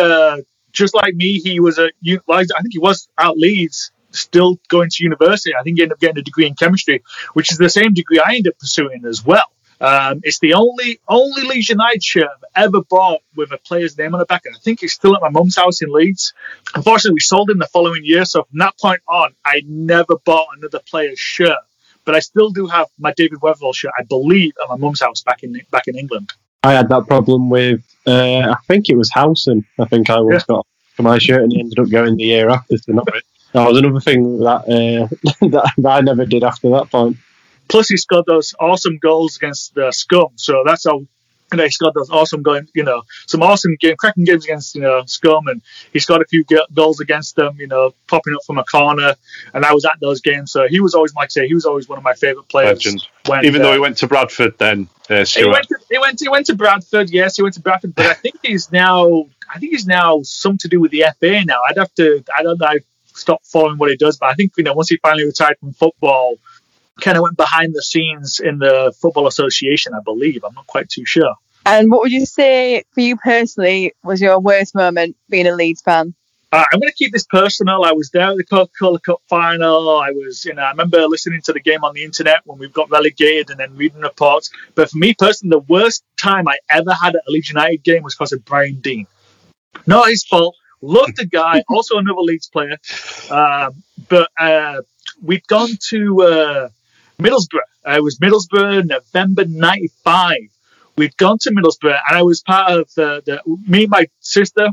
just 0.71 0.93
like 0.95 1.15
me, 1.15 1.39
he 1.39 1.60
was 1.60 1.77
a 1.77 1.86
I 1.86 2.62
think 2.62 2.71
he 2.71 2.80
was 2.80 3.08
at 3.17 3.38
Leeds 3.38 3.91
still 4.12 4.60
going 4.69 4.89
to 4.89 5.03
university. 5.03 5.53
I 5.56 5.63
think 5.63 5.77
he 5.77 5.84
ended 5.84 5.95
up 5.95 5.99
getting 5.99 6.17
a 6.17 6.23
degree 6.23 6.47
in 6.47 6.56
chemistry, 6.56 7.03
which 7.34 7.51
is 7.51 7.58
the 7.58 7.69
same 7.69 7.93
degree 7.93 8.19
I 8.19 8.36
ended 8.36 8.53
up 8.53 8.60
pursuing 8.60 9.06
as 9.06 9.25
well. 9.25 9.51
Um, 9.80 10.21
it's 10.23 10.39
the 10.39 10.56
only 10.56 10.99
only 11.08 11.43
Leeds 11.43 11.69
United 11.69 12.03
shirt 12.03 12.27
I've 12.56 12.65
ever 12.65 12.82
bought 12.82 13.21
with 13.36 13.51
a 13.51 13.60
player's 13.60 13.97
name 13.97 14.15
on 14.15 14.19
the 14.19 14.25
back. 14.25 14.45
And 14.45 14.56
I 14.56 14.60
think 14.60 14.82
it's 14.82 14.93
still 14.93 15.15
at 15.15 15.21
my 15.21 15.30
mum's 15.30 15.56
house 15.56 15.82
in 15.82 15.91
Leeds. 15.91 16.34
Unfortunately, 16.73 17.13
we 17.13 17.19
sold 17.19 17.49
him 17.49 17.60
the 17.60 17.67
following 17.67 18.03
year. 18.03 18.25
So 18.25 18.43
from 18.43 18.60
that 18.60 18.77
point 18.80 19.01
on, 19.08 19.36
I 19.45 19.62
never 19.67 20.17
bought 20.25 20.47
another 20.58 20.80
player's 20.80 21.19
shirt. 21.19 21.60
But 22.06 22.15
I 22.15 22.19
still 22.19 22.49
do 22.49 22.67
have 22.67 22.88
my 22.97 23.13
David 23.15 23.39
Wetherall 23.39 23.75
shirt, 23.75 23.91
I 23.99 24.03
believe, 24.03 24.53
at 24.63 24.69
my 24.69 24.77
mum's 24.77 25.01
house 25.01 25.21
back 25.21 25.43
in 25.43 25.53
back 25.69 25.88
in 25.88 25.95
England. 25.95 26.32
I 26.67 26.73
had 26.73 26.89
that 26.89 27.08
problem 27.08 27.49
with, 27.49 27.82
uh, 28.06 28.51
I 28.51 28.58
think 28.67 28.89
it 28.89 28.97
was 28.97 29.10
Howson. 29.13 29.65
I 29.80 29.86
think 29.86 30.10
I 30.10 30.19
once 30.19 30.43
yeah. 30.49 30.56
got 30.56 30.67
for 30.95 31.03
my 31.03 31.17
shirt, 31.17 31.41
and 31.43 31.51
he 31.53 31.62
ended 31.62 31.80
up 31.80 31.89
going 31.89 32.17
the 32.17 32.25
year 32.25 32.49
after 32.49 32.77
to 32.77 32.93
not 32.93 33.08
it. 33.15 33.23
That 33.53 33.69
was 33.69 33.77
another 33.77 34.01
thing 34.01 34.39
that, 34.39 34.62
uh, 34.67 35.08
that, 35.47 35.71
that 35.77 35.89
I 35.89 36.01
never 36.01 36.25
did 36.25 36.43
after 36.43 36.69
that 36.71 36.91
point. 36.91 37.15
Plus, 37.69 37.88
he 37.88 37.95
scored 37.95 38.25
those 38.25 38.53
awesome 38.60 38.97
goals 38.97 39.38
against 39.38 39.75
the 39.75 39.91
Scum. 39.93 40.32
So 40.36 40.63
that's 40.65 40.84
how 40.84 41.06
you 41.52 41.58
know, 41.58 41.64
he 41.64 41.70
scored 41.70 41.94
those 41.94 42.10
awesome 42.10 42.42
going, 42.42 42.68
you 42.74 42.84
know, 42.84 43.04
some 43.26 43.42
awesome 43.42 43.76
game, 43.80 43.96
cracking 43.98 44.26
games 44.26 44.44
against, 44.46 44.76
you 44.76 44.82
know, 44.82 45.04
Scum, 45.06 45.48
and 45.48 45.62
he 45.94 46.00
scored 46.00 46.22
a 46.22 46.26
few 46.26 46.44
goals 46.74 47.00
against 47.00 47.36
them, 47.36 47.56
you 47.58 47.68
know, 47.68 47.94
popping 48.08 48.34
up 48.34 48.42
from 48.46 48.58
a 48.58 48.64
corner, 48.66 49.16
and 49.54 49.66
I 49.66 49.74
was 49.74 49.86
at 49.86 50.00
those 50.02 50.22
games, 50.22 50.52
so 50.52 50.68
he 50.68 50.80
was 50.80 50.94
always, 50.94 51.14
like 51.16 51.28
I 51.28 51.30
say, 51.30 51.48
he 51.48 51.54
was 51.54 51.66
always 51.66 51.88
one 51.88 51.98
of 51.98 52.04
my 52.04 52.14
favourite 52.14 52.50
players. 52.50 52.84
When, 53.28 53.46
Even 53.46 53.62
uh, 53.62 53.66
though 53.66 53.74
he 53.74 53.80
went 53.80 53.98
to 53.98 54.08
Bradford, 54.08 54.58
then 54.58 54.90
uh, 55.10 55.26
he 55.26 55.46
went, 55.46 55.68
to, 55.68 55.78
he 55.90 55.98
went, 55.98 56.20
he 56.20 56.30
went 56.30 56.46
to 56.48 56.56
Bradford, 56.56 57.10
yes, 57.10 57.38
he 57.38 57.44
went 57.44 57.56
to 57.56 57.62
Bradford, 57.62 57.96
but 57.96 58.08
I 58.08 58.14
think 58.14 58.36
he's 58.44 58.72
now, 58.72 59.26
I 59.54 59.60
think 59.60 59.72
he's 59.72 59.88
now 59.88 60.22
something 60.24 60.58
to 60.60 60.68
do 60.68 60.82
with 60.82 60.92
the 60.92 61.06
FA 61.20 61.44
now. 61.46 61.60
I'd 61.70 61.78
have 61.78 61.94
to, 61.96 62.24
I 62.38 62.44
don't 62.44 62.60
know, 62.60 62.68
I 62.68 62.80
stopped 63.18 63.48
following 63.48 63.78
what 63.78 63.90
he 63.90 63.98
does, 63.98 64.18
but 64.18 64.28
I 64.28 64.34
think 64.34 64.54
you 64.58 64.64
know 64.64 64.74
once 64.74 64.90
he 64.90 64.98
finally 64.98 65.26
retired 65.26 65.58
from 65.60 65.74
football 65.74 66.36
kind 67.02 67.18
of 67.18 67.24
went 67.24 67.38
behind 67.38 67.74
the 67.74 67.82
scenes 67.82 68.40
in 68.40 68.60
the 68.60 68.94
Football 69.02 69.28
Association, 69.28 69.94
I 69.94 70.02
believe. 70.04 70.44
I'm 70.44 70.54
not 70.54 70.68
quite 70.68 70.90
too 70.90 71.06
sure. 71.06 71.36
And 71.66 71.92
what 71.92 72.02
would 72.02 72.12
you 72.12 72.26
say 72.26 72.84
for 72.94 73.02
you 73.02 73.18
personally 73.18 73.94
was 74.04 74.22
your 74.22 74.40
worst 74.40 74.74
moment 74.74 75.18
being 75.30 75.48
a 75.48 75.56
Leeds 75.56 75.82
fan? 75.82 76.16
Uh, 76.54 76.64
I'm 76.72 76.80
going 76.80 76.90
to 76.90 76.96
keep 76.96 77.12
this 77.12 77.26
personal. 77.26 77.84
I 77.84 77.92
was 77.92 78.10
there 78.12 78.28
at 78.28 78.38
the 78.38 78.46
Coca-Cola 78.46 79.02
Cup 79.02 79.22
final. 79.28 79.98
I 79.98 80.12
was, 80.12 80.46
you 80.46 80.54
know, 80.54 80.62
I 80.62 80.70
remember 80.70 81.06
listening 81.06 81.42
to 81.42 81.52
the 81.52 81.60
game 81.60 81.84
on 81.84 81.94
the 81.94 82.06
internet 82.06 82.40
when 82.46 82.58
we 82.58 82.70
got 82.70 82.90
relegated 82.90 83.50
and 83.50 83.60
then 83.60 83.76
reading 83.76 84.00
reports. 84.00 84.50
But 84.74 84.90
for 84.90 84.98
me 84.98 85.14
personally, 85.14 85.60
the 85.60 85.66
worst 85.74 86.06
time 86.16 86.48
I 86.48 86.58
ever 86.70 86.94
had 86.94 87.16
at 87.16 87.22
a 87.28 87.32
Leeds 87.32 87.50
United 87.50 87.84
game 87.84 88.02
was 88.02 88.16
because 88.16 88.32
of 88.32 88.46
Brian 88.46 88.80
Deane. 88.80 89.08
Not 89.86 90.08
his 90.08 90.24
fault. 90.24 90.56
Loved 90.82 91.18
the 91.18 91.26
guy, 91.26 91.64
also 91.70 91.98
another 91.98 92.22
Leeds 92.22 92.48
player. 92.48 92.78
Uh, 93.30 93.72
but 94.08 94.30
uh, 94.40 94.82
we'd 95.22 95.46
gone 95.48 95.72
to 95.90 96.22
uh, 96.22 96.70
Middlesbrough. 97.21 97.95
It 97.95 98.03
was 98.03 98.19
Middlesbrough, 98.19 98.86
November 98.86 99.45
'95. 99.45 100.36
We'd 100.95 101.17
gone 101.17 101.38
to 101.39 101.51
Middlesbrough, 101.51 101.99
and 102.10 102.17
I 102.17 102.21
was 102.21 102.41
part 102.41 102.71
of 102.71 102.93
the, 102.95 103.23
the 103.25 103.41
me 103.67 103.84
and 103.84 103.89
my 103.89 104.08
sister, 104.19 104.69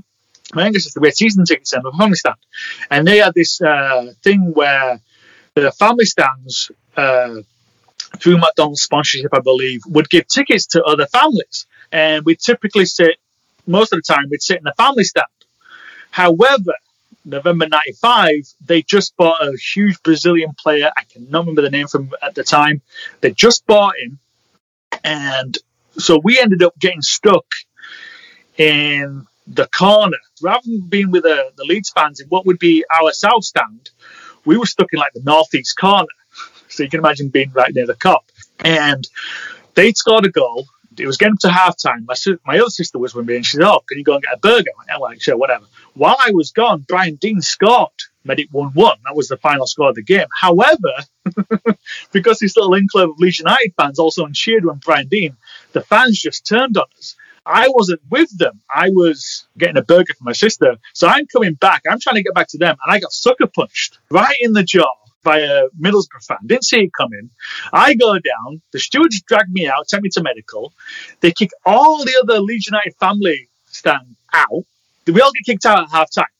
my 0.52 0.64
younger 0.64 0.78
sister. 0.78 1.00
We 1.00 1.08
had 1.08 1.16
season 1.16 1.44
tickets 1.44 1.72
in 1.72 1.80
the 1.82 1.92
family 1.98 2.16
stand, 2.16 2.36
and 2.90 3.06
they 3.06 3.18
had 3.18 3.34
this 3.34 3.62
uh, 3.62 4.12
thing 4.22 4.52
where 4.52 5.00
the 5.54 5.72
family 5.72 6.04
stands 6.04 6.70
uh, 6.96 7.36
through 8.18 8.38
McDonald's 8.38 8.82
sponsorship, 8.82 9.30
I 9.32 9.40
believe, 9.40 9.80
would 9.86 10.10
give 10.10 10.26
tickets 10.26 10.66
to 10.68 10.84
other 10.84 11.06
families, 11.06 11.66
and 11.92 12.24
we'd 12.26 12.40
typically 12.40 12.84
sit 12.84 13.16
most 13.66 13.94
of 13.94 14.02
the 14.02 14.14
time 14.14 14.26
we'd 14.30 14.42
sit 14.42 14.58
in 14.58 14.64
the 14.64 14.74
family 14.76 15.04
stand. 15.04 15.26
However, 16.10 16.74
November 17.24 17.68
95, 17.68 18.32
they 18.66 18.82
just 18.82 19.16
bought 19.16 19.42
a 19.42 19.56
huge 19.74 20.02
Brazilian 20.02 20.52
player. 20.58 20.90
I 20.96 21.04
cannot 21.04 21.40
remember 21.40 21.62
the 21.62 21.70
name 21.70 21.88
from 21.88 22.10
at 22.22 22.34
the 22.34 22.44
time. 22.44 22.82
They 23.20 23.32
just 23.32 23.66
bought 23.66 23.94
him. 23.98 24.18
And 25.02 25.56
so 25.98 26.20
we 26.22 26.38
ended 26.38 26.62
up 26.62 26.78
getting 26.78 27.02
stuck 27.02 27.46
in 28.58 29.26
the 29.46 29.66
corner. 29.68 30.16
Rather 30.42 30.62
than 30.64 30.88
being 30.88 31.10
with 31.10 31.22
the, 31.24 31.52
the 31.56 31.64
Leeds 31.64 31.90
fans 31.90 32.20
in 32.20 32.28
what 32.28 32.46
would 32.46 32.58
be 32.58 32.84
our 33.00 33.12
south 33.12 33.44
stand, 33.44 33.90
we 34.44 34.56
were 34.56 34.66
stuck 34.66 34.92
in 34.92 34.98
like 34.98 35.12
the 35.14 35.22
northeast 35.22 35.76
corner. 35.78 36.06
So 36.66 36.82
you 36.82 36.90
can 36.90 36.98
imagine 36.98 37.28
being 37.28 37.52
right 37.52 37.72
near 37.72 37.86
the 37.86 37.94
Kop. 37.94 38.22
And 38.58 39.08
they'd 39.74 39.96
scored 39.96 40.26
a 40.26 40.30
goal 40.30 40.66
it 40.98 41.06
was 41.06 41.16
getting 41.16 41.34
up 41.34 41.40
to 41.40 41.48
halftime. 41.48 42.04
My, 42.06 42.14
my 42.46 42.58
other 42.58 42.70
sister 42.70 42.98
was 42.98 43.14
with 43.14 43.26
me 43.26 43.36
and 43.36 43.46
she 43.46 43.56
said, 43.56 43.66
Oh, 43.66 43.80
can 43.88 43.98
you 43.98 44.04
go 44.04 44.14
and 44.14 44.22
get 44.22 44.34
a 44.34 44.38
burger? 44.38 44.70
I 44.76 44.98
went, 44.98 45.02
like, 45.02 45.22
sure, 45.22 45.36
whatever. 45.36 45.66
While 45.94 46.16
I 46.18 46.32
was 46.32 46.52
gone, 46.52 46.84
Brian 46.86 47.16
Deane 47.16 47.40
scored, 47.42 47.90
made 48.24 48.40
it 48.40 48.52
1 48.52 48.70
1. 48.72 48.98
That 49.04 49.16
was 49.16 49.28
the 49.28 49.36
final 49.36 49.66
score 49.66 49.90
of 49.90 49.94
the 49.94 50.02
game. 50.02 50.26
However, 50.40 50.94
because 52.12 52.38
this 52.38 52.56
little 52.56 52.74
enclave 52.74 53.10
of 53.10 53.18
Leeds 53.18 53.38
United 53.38 53.72
fans 53.76 53.98
also 53.98 54.26
cheered 54.32 54.64
when 54.64 54.76
Brian 54.76 55.08
Deane, 55.08 55.36
the 55.72 55.80
fans 55.80 56.20
just 56.20 56.46
turned 56.46 56.76
on 56.76 56.86
us. 56.98 57.16
I 57.46 57.68
wasn't 57.68 58.00
with 58.10 58.36
them. 58.38 58.60
I 58.74 58.88
was 58.90 59.46
getting 59.58 59.76
a 59.76 59.82
burger 59.82 60.14
for 60.14 60.24
my 60.24 60.32
sister. 60.32 60.76
So 60.94 61.06
I'm 61.06 61.26
coming 61.26 61.54
back. 61.54 61.82
I'm 61.88 62.00
trying 62.00 62.16
to 62.16 62.22
get 62.22 62.34
back 62.34 62.48
to 62.48 62.58
them. 62.58 62.76
And 62.82 62.94
I 62.94 63.00
got 63.00 63.12
sucker 63.12 63.46
punched 63.46 63.98
right 64.10 64.36
in 64.40 64.54
the 64.54 64.62
jaw 64.62 64.90
by 65.24 65.40
a 65.40 65.68
Middlesbrough 65.80 66.24
fan. 66.24 66.38
Didn't 66.46 66.64
see 66.64 66.82
it 66.82 66.92
coming. 66.96 67.30
I 67.72 67.94
go 67.94 68.12
down. 68.12 68.62
The 68.72 68.78
stewards 68.78 69.20
drag 69.22 69.48
me 69.50 69.66
out, 69.66 69.88
take 69.88 70.02
me 70.02 70.10
to 70.10 70.22
medical. 70.22 70.72
They 71.20 71.32
kick 71.32 71.50
all 71.66 72.04
the 72.04 72.14
other 72.22 72.40
Leeds 72.40 72.66
United 72.66 72.94
family 73.00 73.48
stand 73.66 74.16
out. 74.32 74.64
We 75.06 75.20
all 75.20 75.32
get 75.32 75.44
kicked 75.44 75.66
out 75.66 75.82
at 75.82 75.90
half 75.90 76.10
time. 76.12 76.26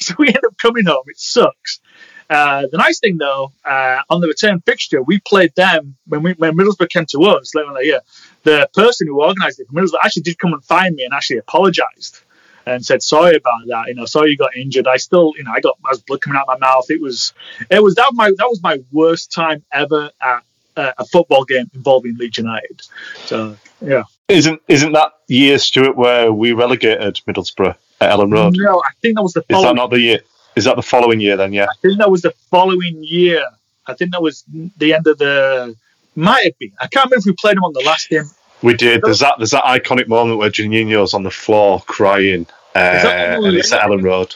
So 0.00 0.14
we 0.18 0.28
end 0.28 0.40
up 0.44 0.56
coming 0.58 0.86
home. 0.86 1.04
It 1.06 1.18
sucks. 1.18 1.80
Uh, 2.28 2.66
the 2.70 2.78
nice 2.78 2.98
thing, 2.98 3.18
though, 3.18 3.52
uh, 3.64 3.98
on 4.08 4.20
the 4.20 4.26
return 4.26 4.60
fixture, 4.60 5.02
we 5.02 5.20
played 5.20 5.54
them 5.54 5.96
when 6.06 6.22
we, 6.22 6.32
when 6.32 6.56
Middlesbrough 6.56 6.88
came 6.88 7.06
to 7.06 7.22
us 7.22 7.54
later 7.54 7.68
in 7.68 7.74
the 7.74 7.84
year. 7.84 8.00
The 8.42 8.68
person 8.74 9.06
who 9.06 9.22
organised 9.22 9.60
it 9.60 9.68
for 9.68 9.74
Middlesbrough 9.74 10.04
actually 10.04 10.22
did 10.22 10.38
come 10.38 10.52
and 10.52 10.64
find 10.64 10.96
me 10.96 11.04
and 11.04 11.14
actually 11.14 11.38
apologised 11.38 12.20
and 12.66 12.84
said 12.84 13.02
sorry 13.02 13.36
about 13.36 13.60
that. 13.68 13.88
You 13.88 13.94
know, 13.94 14.04
sorry 14.04 14.30
you 14.30 14.36
got 14.36 14.56
injured. 14.56 14.86
I 14.86 14.96
still, 14.96 15.32
you 15.36 15.44
know, 15.44 15.52
I 15.52 15.60
got 15.60 15.78
I 15.84 15.90
was 15.90 16.00
blood 16.00 16.20
coming 16.20 16.38
out 16.38 16.46
my 16.46 16.58
mouth. 16.58 16.90
It 16.90 17.00
was, 17.00 17.32
it 17.70 17.82
was 17.82 17.94
that 17.96 18.12
my 18.14 18.30
that 18.36 18.46
was 18.48 18.62
my 18.62 18.80
worst 18.92 19.32
time 19.32 19.62
ever 19.72 20.10
at 20.20 20.44
uh, 20.76 20.92
a 20.98 21.04
football 21.04 21.44
game 21.44 21.70
involving 21.74 22.16
Leeds 22.16 22.38
United. 22.38 22.82
So 23.24 23.56
yeah, 23.80 24.04
isn't 24.28 24.60
isn't 24.68 24.92
that 24.92 25.12
year 25.28 25.58
Stuart 25.58 25.96
where 25.96 26.32
we 26.32 26.52
relegated 26.52 27.20
Middlesbrough 27.26 27.76
at 28.00 28.10
Elland 28.10 28.32
Road? 28.32 28.54
No, 28.56 28.80
I 28.80 28.92
think 29.02 29.16
that 29.16 29.22
was 29.22 29.32
the. 29.32 29.42
Following, 29.42 29.64
is 29.64 29.70
that 29.70 29.76
not 29.76 29.90
the 29.90 30.00
year? 30.00 30.20
Is 30.56 30.64
that 30.64 30.76
the 30.76 30.82
following 30.82 31.20
year 31.20 31.36
then? 31.36 31.52
Yeah, 31.52 31.66
I 31.66 31.74
think 31.80 31.98
that 31.98 32.10
was 32.10 32.22
the 32.22 32.32
following 32.50 33.02
year. 33.02 33.44
I 33.86 33.94
think 33.94 34.12
that 34.12 34.22
was 34.22 34.44
the 34.48 34.94
end 34.94 35.06
of 35.06 35.18
the. 35.18 35.76
Might 36.16 36.44
have 36.44 36.58
been. 36.58 36.72
I 36.80 36.88
can't 36.88 37.06
remember 37.06 37.20
if 37.20 37.24
we 37.24 37.32
played 37.32 37.56
them 37.56 37.64
on 37.64 37.72
the 37.72 37.84
last 37.86 38.08
game. 38.08 38.24
We 38.62 38.74
did. 38.74 39.02
There's 39.02 39.20
that. 39.20 39.34
There's 39.38 39.52
that 39.52 39.64
iconic 39.64 40.08
moment 40.08 40.38
where 40.38 40.50
Juninho's 40.50 41.14
on 41.14 41.22
the 41.22 41.30
floor 41.30 41.82
crying, 41.86 42.46
uh, 42.74 42.78
and 42.78 43.56
it's 43.56 43.72
at 43.72 43.82
Elland 43.82 44.02
Road. 44.02 44.34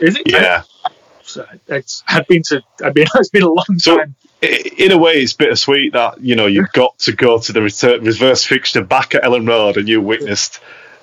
Is 0.00 0.16
it? 0.16 0.30
Yeah. 0.30 0.62
It's 1.68 2.04
I've 2.06 2.26
been 2.26 2.42
to. 2.44 2.62
I've 2.84 2.94
been. 2.94 3.06
It's 3.14 3.30
been 3.30 3.42
a 3.42 3.48
long 3.48 3.78
so, 3.78 3.98
time. 3.98 4.14
In 4.42 4.92
a 4.92 4.98
way, 4.98 5.14
it's 5.14 5.32
bittersweet 5.32 5.94
that 5.94 6.20
you 6.20 6.36
know 6.36 6.46
you've 6.46 6.72
got 6.72 6.98
to 7.00 7.12
go 7.12 7.38
to 7.38 7.52
the 7.52 7.62
reverse 7.62 8.44
fixture 8.44 8.84
back 8.84 9.14
at 9.14 9.22
Elland 9.22 9.48
Road, 9.48 9.76
and 9.76 9.88
you 9.88 10.00
witnessed 10.00 10.60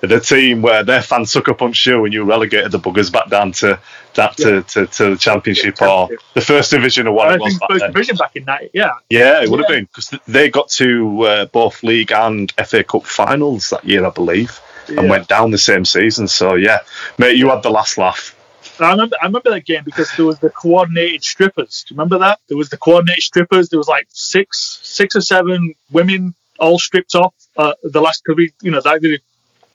the 0.07 0.19
team 0.19 0.61
where 0.61 0.83
their 0.83 1.01
fans 1.01 1.31
suck 1.31 1.47
up 1.47 1.61
on 1.61 1.73
and 1.85 2.13
you 2.13 2.23
relegated 2.23 2.71
the 2.71 2.79
buggers 2.79 3.11
back 3.11 3.29
down 3.29 3.51
to 3.51 3.79
that 4.15 4.37
yeah. 4.39 4.45
to, 4.45 4.61
to, 4.63 4.87
to, 4.87 5.09
the 5.11 5.15
championship 5.15 5.79
yeah, 5.79 5.87
or 5.87 6.09
the 6.33 6.41
first 6.41 6.71
division 6.71 7.07
or 7.07 7.13
what 7.13 7.33
it 7.33 7.39
was. 7.39 7.57
first 7.69 7.79
then. 7.79 7.91
division 7.91 8.15
back 8.17 8.35
in 8.35 8.45
that, 8.45 8.69
yeah. 8.73 8.91
Yeah, 9.09 9.43
it 9.43 9.49
would 9.49 9.59
yeah. 9.59 9.65
have 9.67 9.75
been 9.75 9.85
because 9.85 10.19
they 10.27 10.49
got 10.49 10.69
to 10.69 11.21
uh, 11.21 11.45
both 11.45 11.83
league 11.83 12.11
and 12.11 12.51
FA 12.65 12.83
Cup 12.83 13.05
finals 13.05 13.69
that 13.69 13.85
year, 13.85 14.05
I 14.05 14.09
believe. 14.09 14.59
and 14.87 15.09
went 15.09 15.27
down 15.27 15.51
the 15.51 15.57
same 15.57 15.85
season. 15.85 16.27
So 16.27 16.55
yeah, 16.55 16.79
mate, 17.17 17.37
you 17.37 17.49
had 17.49 17.63
the 17.63 17.69
last 17.69 17.97
laugh. 17.97 18.35
I 18.79 18.91
remember, 18.91 19.15
I 19.21 19.25
remember 19.25 19.51
that 19.51 19.65
game 19.65 19.83
because 19.83 20.11
there 20.17 20.25
was 20.25 20.39
the 20.39 20.49
coordinated 20.49 21.23
strippers. 21.23 21.85
Do 21.87 21.93
you 21.93 21.97
remember 21.97 22.17
that? 22.19 22.39
There 22.47 22.57
was 22.57 22.69
the 22.69 22.77
coordinated 22.77 23.23
strippers. 23.23 23.69
There 23.69 23.77
was 23.77 23.87
like 23.87 24.07
six, 24.09 24.79
six 24.83 25.15
or 25.15 25.21
seven 25.21 25.75
women 25.91 26.33
all 26.59 26.79
stripped 26.79 27.15
off. 27.15 27.33
Uh, 27.55 27.73
the 27.83 28.01
last, 28.01 28.23
you 28.61 28.71
know, 28.71 28.81
they, 28.81 29.19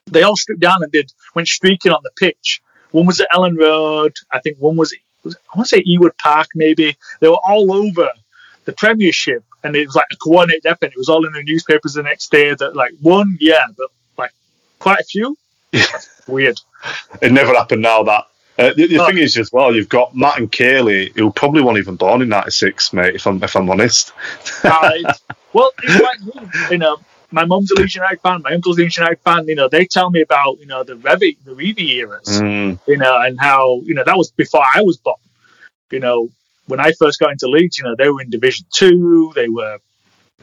they 0.07 0.23
all 0.23 0.37
stripped 0.37 0.61
down 0.61 0.83
and 0.83 0.93
did 0.93 1.13
went 1.35 1.49
streaking 1.49 1.93
on 1.93 2.01
the 2.03 2.11
pitch. 2.17 2.63
One 2.93 3.07
was 3.07 3.21
at 3.21 3.29
Elland 3.33 3.59
Road. 3.59 4.15
I 4.31 4.41
think 4.41 4.59
one 4.59 4.77
was, 4.77 4.95
was 5.23 5.35
I 5.35 5.59
want 5.59 5.69
to 5.69 5.77
say 5.77 5.85
Ewood 5.85 6.17
Park. 6.19 6.49
Maybe 6.55 6.97
they 7.21 7.29
were 7.29 7.41
all 7.47 7.73
over 7.73 8.09
the 8.65 8.73
Premiership, 8.73 9.45
and 9.63 9.77
it 9.77 9.87
was 9.87 9.97
like 9.97 10.07
a 10.13 10.17
coordinated 10.17 10.67
effort. 10.67 10.93
It 10.93 10.97
was 10.97 11.09
all 11.09 11.27
in 11.27 11.33
the 11.33 11.43
newspapers 11.43 11.95
the 11.95 12.03
next 12.03 12.31
day. 12.31 12.55
That 12.55 12.77
like 12.77 12.93
one, 13.01 13.37
yeah, 13.41 13.67
but 13.77 13.91
like 14.17 14.33
quite 14.79 15.01
a 15.01 15.05
few. 15.05 15.37
Weird. 16.27 16.61
It 17.21 17.33
never 17.33 17.55
happened 17.55 17.83
now. 17.83 18.03
That 18.05 18.27
uh, 18.59 18.73
the, 18.75 18.87
the 18.87 18.99
oh. 18.99 19.07
thing 19.07 19.19
is, 19.19 19.37
as 19.37 19.53
well, 19.53 19.75
you've 19.75 19.89
got 19.89 20.17
Matt 20.17 20.39
and 20.39 20.51
Kaylee, 20.51 21.17
who 21.17 21.31
probably 21.31 21.63
weren't 21.63 21.79
even 21.79 21.97
born 21.97 22.23
in 22.23 22.29
'96, 22.29 22.93
mate. 22.93 23.17
If 23.17 23.27
I'm 23.27 23.43
if 23.43 23.55
I'm 23.57 23.69
honest. 23.69 24.13
uh, 24.65 24.91
well, 25.53 25.71
it's 25.83 26.03
like 26.03 26.71
you 26.71 26.79
know. 26.79 26.99
My 27.31 27.45
mum's 27.45 27.71
a 27.71 27.75
Leeds 27.75 27.95
United 27.95 28.21
fan. 28.21 28.43
My 28.43 28.53
uncle's 28.53 28.79
a 28.79 28.83
Leeds 28.83 28.97
United 28.97 29.21
fan. 29.21 29.47
You 29.49 29.55
know, 29.55 29.69
they 29.69 29.85
tell 29.85 30.11
me 30.11 30.21
about 30.23 30.59
you 30.61 30.67
know 30.67 30.85
the 30.85 30.95
Revie, 30.95 31.37
the 31.45 31.53
Revie 31.53 31.97
eras. 31.97 32.41
Mm. 32.41 32.79
You 32.87 32.97
know, 32.97 33.21
and 33.21 33.39
how 33.39 33.81
you 33.85 33.95
know 33.95 34.05
that 34.05 34.17
was 34.17 34.31
before 34.31 34.63
I 34.63 34.83
was 34.83 34.97
born. 34.97 35.17
You 35.91 36.01
know, 36.01 36.31
when 36.67 36.81
I 36.81 36.93
first 36.93 37.19
got 37.19 37.33
into 37.33 37.49
Leeds, 37.49 37.79
you 37.79 37.85
know, 37.85 37.95
they 37.97 38.09
were 38.09 38.21
in 38.21 38.31
Division 38.31 38.67
Two. 38.73 39.33
They 39.35 39.49
were, 39.49 39.79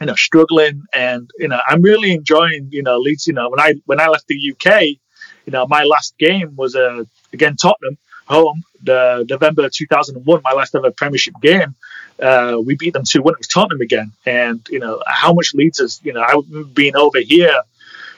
you 0.00 0.06
know, 0.06 0.14
struggling, 0.14 0.82
and 0.92 1.30
you 1.38 1.48
know, 1.48 1.60
I'm 1.68 1.82
really 1.82 2.12
enjoying 2.12 2.68
you 2.70 2.82
know 2.82 2.98
Leeds. 2.98 3.26
You 3.26 3.34
know, 3.34 3.48
when 3.48 3.60
I 3.60 3.74
when 3.86 4.00
I 4.00 4.08
left 4.08 4.28
the 4.28 4.52
UK, 4.52 4.82
you 4.82 5.52
know, 5.52 5.66
my 5.66 5.84
last 5.84 6.16
game 6.18 6.54
was 6.56 6.76
uh, 6.76 7.04
again 7.32 7.56
Tottenham 7.56 7.98
home, 8.26 8.62
the 8.82 9.26
November 9.28 9.68
2001, 9.68 10.40
my 10.42 10.52
last 10.52 10.74
ever 10.74 10.90
Premiership 10.90 11.34
game. 11.42 11.74
Uh, 12.20 12.58
we 12.64 12.76
beat 12.76 12.92
them 12.92 13.02
2 13.04 13.22
1. 13.22 13.32
It 13.34 13.38
was 13.38 13.48
Tottenham 13.48 13.80
again. 13.80 14.12
And, 14.24 14.66
you 14.70 14.78
know, 14.78 15.02
how 15.06 15.32
much 15.32 15.54
leads 15.54 15.80
us, 15.80 16.00
you 16.04 16.12
know, 16.12 16.22
I 16.22 16.40
being 16.72 16.96
over 16.96 17.18
here, 17.18 17.60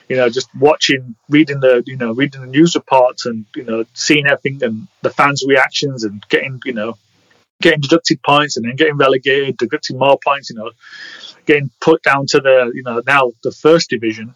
you 0.07 0.15
know, 0.15 0.29
just 0.29 0.49
watching, 0.55 1.15
reading 1.29 1.59
the, 1.59 1.83
you 1.85 1.97
know, 1.97 2.13
reading 2.13 2.41
the 2.41 2.47
news 2.47 2.75
reports 2.75 3.25
and, 3.25 3.45
you 3.55 3.63
know, 3.63 3.85
seeing 3.93 4.27
everything 4.27 4.63
and 4.63 4.87
the 5.01 5.09
fans' 5.09 5.43
reactions 5.47 6.03
and 6.03 6.23
getting, 6.29 6.61
you 6.63 6.73
know, 6.73 6.97
getting 7.61 7.81
deducted 7.81 8.21
points 8.23 8.55
and 8.55 8.65
then 8.65 8.75
getting 8.75 8.97
relegated, 8.97 9.57
deducting 9.57 9.97
more 9.97 10.19
points, 10.23 10.49
you 10.49 10.55
know, 10.55 10.71
getting 11.45 11.69
put 11.81 12.03
down 12.03 12.27
to 12.27 12.39
the, 12.39 12.71
you 12.73 12.83
know, 12.83 13.01
now 13.07 13.31
the 13.43 13.51
first 13.51 13.89
division, 13.89 14.35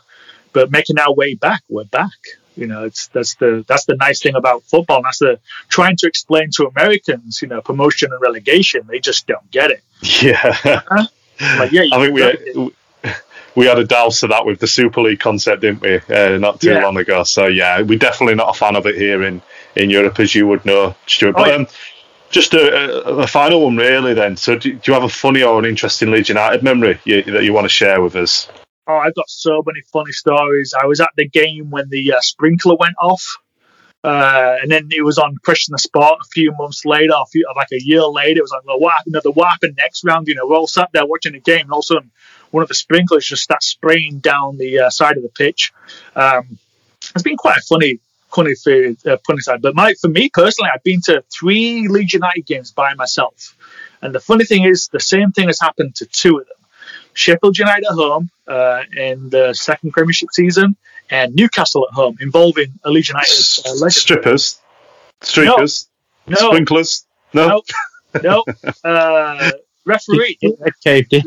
but 0.54 0.72
making 0.72 0.98
our 1.00 1.14
way 1.14 1.36
back. 1.36 1.62
We're 1.70 1.84
back. 1.86 2.10
You 2.56 2.68
know, 2.68 2.84
it's 2.84 3.08
that's 3.08 3.36
the 3.36 3.64
that's 3.68 3.86
the 3.86 3.96
nice 3.96 4.22
thing 4.22 4.36
about 4.36 4.64
football. 4.64 4.98
And 4.98 5.06
that's 5.06 5.20
the 5.20 5.40
trying 5.70 5.96
to 5.98 6.08
explain 6.08 6.50
to 6.52 6.68
Americans, 6.68 7.42
you 7.42 7.48
know, 7.48 7.62
promotion 7.62 8.12
and 8.12 8.22
relegation. 8.22 8.86
They 8.88 9.00
just 9.00 9.28
don't 9.28 9.50
get 9.52 9.72
it. 9.72 9.84
Yeah. 10.22 10.82
Like, 11.58 11.72
yeah. 11.72 11.84
I 11.92 12.00
think 12.00 12.14
we 12.14 12.22
had, 12.22 13.16
we 13.56 13.66
had 13.66 13.80
a 13.80 13.84
douse 13.84 14.22
of 14.22 14.30
that 14.30 14.46
with 14.46 14.60
the 14.60 14.68
Super 14.68 15.02
League 15.02 15.20
concept, 15.20 15.62
didn't 15.62 15.82
we? 15.82 15.96
Uh, 16.14 16.38
not 16.38 16.62
too 16.62 16.72
yeah. 16.72 16.84
long 16.84 16.98
ago. 16.98 17.24
So 17.24 17.48
yeah, 17.48 17.82
we're 17.82 17.98
definitely 17.98 18.36
not 18.36 18.56
a 18.56 18.58
fan 18.58 18.76
of 18.76 18.86
it 18.86 18.96
here 18.96 19.24
in 19.24 19.42
in 19.76 19.90
Europe, 19.90 20.20
as 20.20 20.36
you 20.36 20.48
would 20.48 20.66
know, 20.66 20.96
Stuart. 21.08 21.34
But, 21.34 21.48
oh, 21.48 21.50
yeah. 21.50 21.56
um, 21.56 21.68
just 22.30 22.54
a, 22.54 23.08
a, 23.08 23.18
a, 23.18 23.28
final 23.28 23.64
one, 23.64 23.78
really. 23.78 24.14
Then, 24.14 24.38
so 24.38 24.58
do, 24.58 24.74
do, 24.74 24.80
you 24.86 24.94
have 24.94 25.04
a 25.04 25.10
funny 25.10 25.44
or 25.44 25.60
an 25.60 25.66
interesting 25.66 26.12
Leeds 26.12 26.30
United 26.30 26.64
memory 26.64 27.00
you, 27.04 27.22
that 27.24 27.44
you 27.44 27.54
want 27.54 27.66
to 27.66 27.70
share 27.70 28.02
with 28.02 28.16
us? 28.16 28.48
Oh, 28.88 28.98
I've 28.98 29.16
got 29.16 29.30
so 29.30 29.64
many 29.66 29.82
funny 29.94 30.12
stories. 30.12 30.74
I 30.80 30.86
was 30.88 31.00
at 31.02 31.12
the 31.16 31.28
game 31.28 31.70
when 31.70 31.90
the 31.90 32.14
uh, 32.14 32.22
sprinkler 32.22 32.76
went 32.76 32.96
off. 33.00 33.38
Uh, 34.04 34.58
and 34.62 34.72
then 34.72 34.90
it 34.92 35.04
was 35.04 35.20
on 35.20 35.38
Question 35.44 35.74
the 35.74 35.78
Sport 35.78 36.20
a 36.22 36.28
few 36.32 36.52
months 36.54 36.86
later, 36.86 37.14
a 37.16 37.26
few, 37.28 37.48
like 37.56 37.72
a 37.72 37.80
year 37.80 38.04
later. 38.04 38.40
It 38.40 38.42
was 38.42 38.52
like, 38.52 38.66
well, 38.66 38.80
what 38.80 38.94
happened? 38.94 39.22
Know, 39.24 39.32
what 39.34 39.50
happened 39.50 39.76
next 39.78 40.04
round? 40.04 40.28
You 40.28 40.36
know, 40.36 40.48
we're 40.48 40.58
all 40.58 40.68
sat 40.68 40.90
there 40.92 41.06
watching 41.06 41.34
the 41.34 41.40
game, 41.40 41.62
and 41.62 41.72
all 41.72 41.80
of 41.80 41.84
a 41.84 41.88
sudden, 41.88 42.12
one 42.50 42.64
of 42.64 42.68
the 42.68 42.74
sprinklers 42.74 43.28
just 43.28 43.44
starts 43.44 43.68
spraying 43.68 44.18
down 44.20 44.58
the 44.58 44.80
uh, 44.80 44.90
side 44.90 45.18
of 45.18 45.24
the 45.24 45.30
pitch. 45.30 45.72
Um, 46.16 46.58
it's 47.14 47.22
been 47.22 47.38
quite 47.38 47.58
a 47.58 47.62
funny, 47.62 48.00
funny 48.34 48.54
uh, 49.06 49.18
funny 49.28 49.42
side. 49.42 49.62
But 49.62 49.76
my, 49.76 49.94
for 49.94 50.08
me 50.08 50.30
personally, 50.34 50.72
I've 50.74 50.84
been 50.84 51.02
to 51.02 51.24
three 51.32 51.88
Leeds 51.88 52.14
United 52.14 52.48
games 52.48 52.72
by 52.72 52.96
myself, 52.96 53.56
and 54.02 54.16
the 54.16 54.20
funny 54.20 54.46
thing 54.46 54.64
is, 54.64 54.88
the 54.88 55.00
same 55.00 55.32
thing 55.32 55.48
has 55.48 55.60
happened 55.60 55.96
to 55.98 56.08
two 56.08 56.40
of 56.40 56.48
them. 56.48 56.58
Sheffield 57.14 57.58
United 57.58 57.86
at 57.86 57.94
home 57.94 58.30
uh, 58.48 58.84
in 58.96 59.30
the 59.30 59.54
second 59.54 59.92
Premiership 59.92 60.30
season, 60.32 60.76
and 61.10 61.36
Newcastle 61.36 61.88
at 61.90 61.94
home, 61.94 62.18
involving 62.22 62.80
a 62.84 62.90
Leeds 62.90 63.10
United 63.10 63.38
uh, 63.66 63.74
legend. 63.74 63.94
Strippers, 63.94 64.60
streakers, 65.22 65.88
no. 66.28 66.36
no. 66.40 66.48
sprinklers. 66.50 67.06
No, 67.34 67.62
no, 68.22 68.22
no. 68.22 68.46
Uh, 68.84 69.52
referee. 69.86 70.38
caved 70.84 71.14
in 71.14 71.24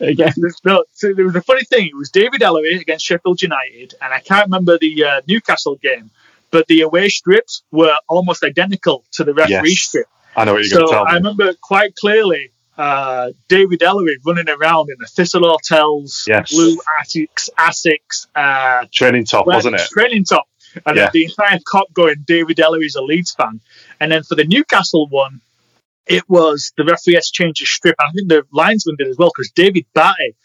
again. 0.00 0.32
No, 0.64 0.84
so 0.92 1.12
there 1.12 1.24
was 1.24 1.36
a 1.36 1.42
funny 1.42 1.64
thing. 1.64 1.86
It 1.86 1.96
was 1.96 2.10
David 2.10 2.40
Elleray 2.40 2.80
against 2.80 3.04
Sheffield 3.04 3.42
United, 3.42 3.94
and 4.00 4.12
I 4.12 4.20
can't 4.20 4.46
remember 4.46 4.78
the 4.78 5.04
uh, 5.04 5.20
Newcastle 5.26 5.76
game, 5.76 6.10
but 6.50 6.66
the 6.66 6.82
away 6.82 7.08
strips 7.08 7.62
were 7.70 7.96
almost 8.08 8.44
identical 8.44 9.04
to 9.12 9.24
the 9.24 9.34
referee 9.34 9.70
yes. 9.70 9.80
strip. 9.80 10.06
I 10.36 10.44
know 10.44 10.54
what 10.54 10.58
you're 10.58 10.68
so 10.68 10.76
going 10.78 10.88
to 10.88 10.94
tell 10.94 11.04
me. 11.04 11.10
I 11.10 11.14
remember 11.14 11.54
quite 11.60 11.96
clearly 11.96 12.50
uh, 12.78 13.32
David 13.48 13.80
Elleray 13.80 14.16
running 14.24 14.48
around 14.48 14.88
in 14.90 14.96
the 15.00 15.06
Thistle 15.06 15.42
Hotels, 15.48 16.24
yes. 16.28 16.52
blue 16.52 16.78
Attics, 17.00 17.50
Asics, 17.58 18.28
uh, 18.36 18.86
training 18.92 19.24
top, 19.24 19.46
wasn't 19.46 19.74
it? 19.74 19.88
Training 19.90 20.24
top. 20.24 20.46
And 20.86 20.96
yeah. 20.96 21.10
the 21.12 21.24
entire 21.24 21.58
Kop 21.58 21.92
going, 21.92 22.24
David 22.24 22.58
Elleray's 22.58 22.94
a 22.94 23.02
Leeds 23.02 23.32
fan. 23.32 23.60
And 24.00 24.12
then 24.12 24.22
for 24.22 24.36
the 24.36 24.44
Newcastle 24.44 25.08
one, 25.08 25.40
it 26.06 26.28
was 26.28 26.72
the 26.76 26.84
referee 26.84 27.14
has 27.14 27.30
changed 27.30 27.60
his 27.60 27.70
strip. 27.70 27.96
I 27.98 28.12
think 28.12 28.28
the 28.28 28.44
linesman 28.52 28.96
did 28.96 29.08
as 29.08 29.18
well 29.18 29.30
because 29.34 29.50
David 29.50 29.84
Batty 29.92 30.36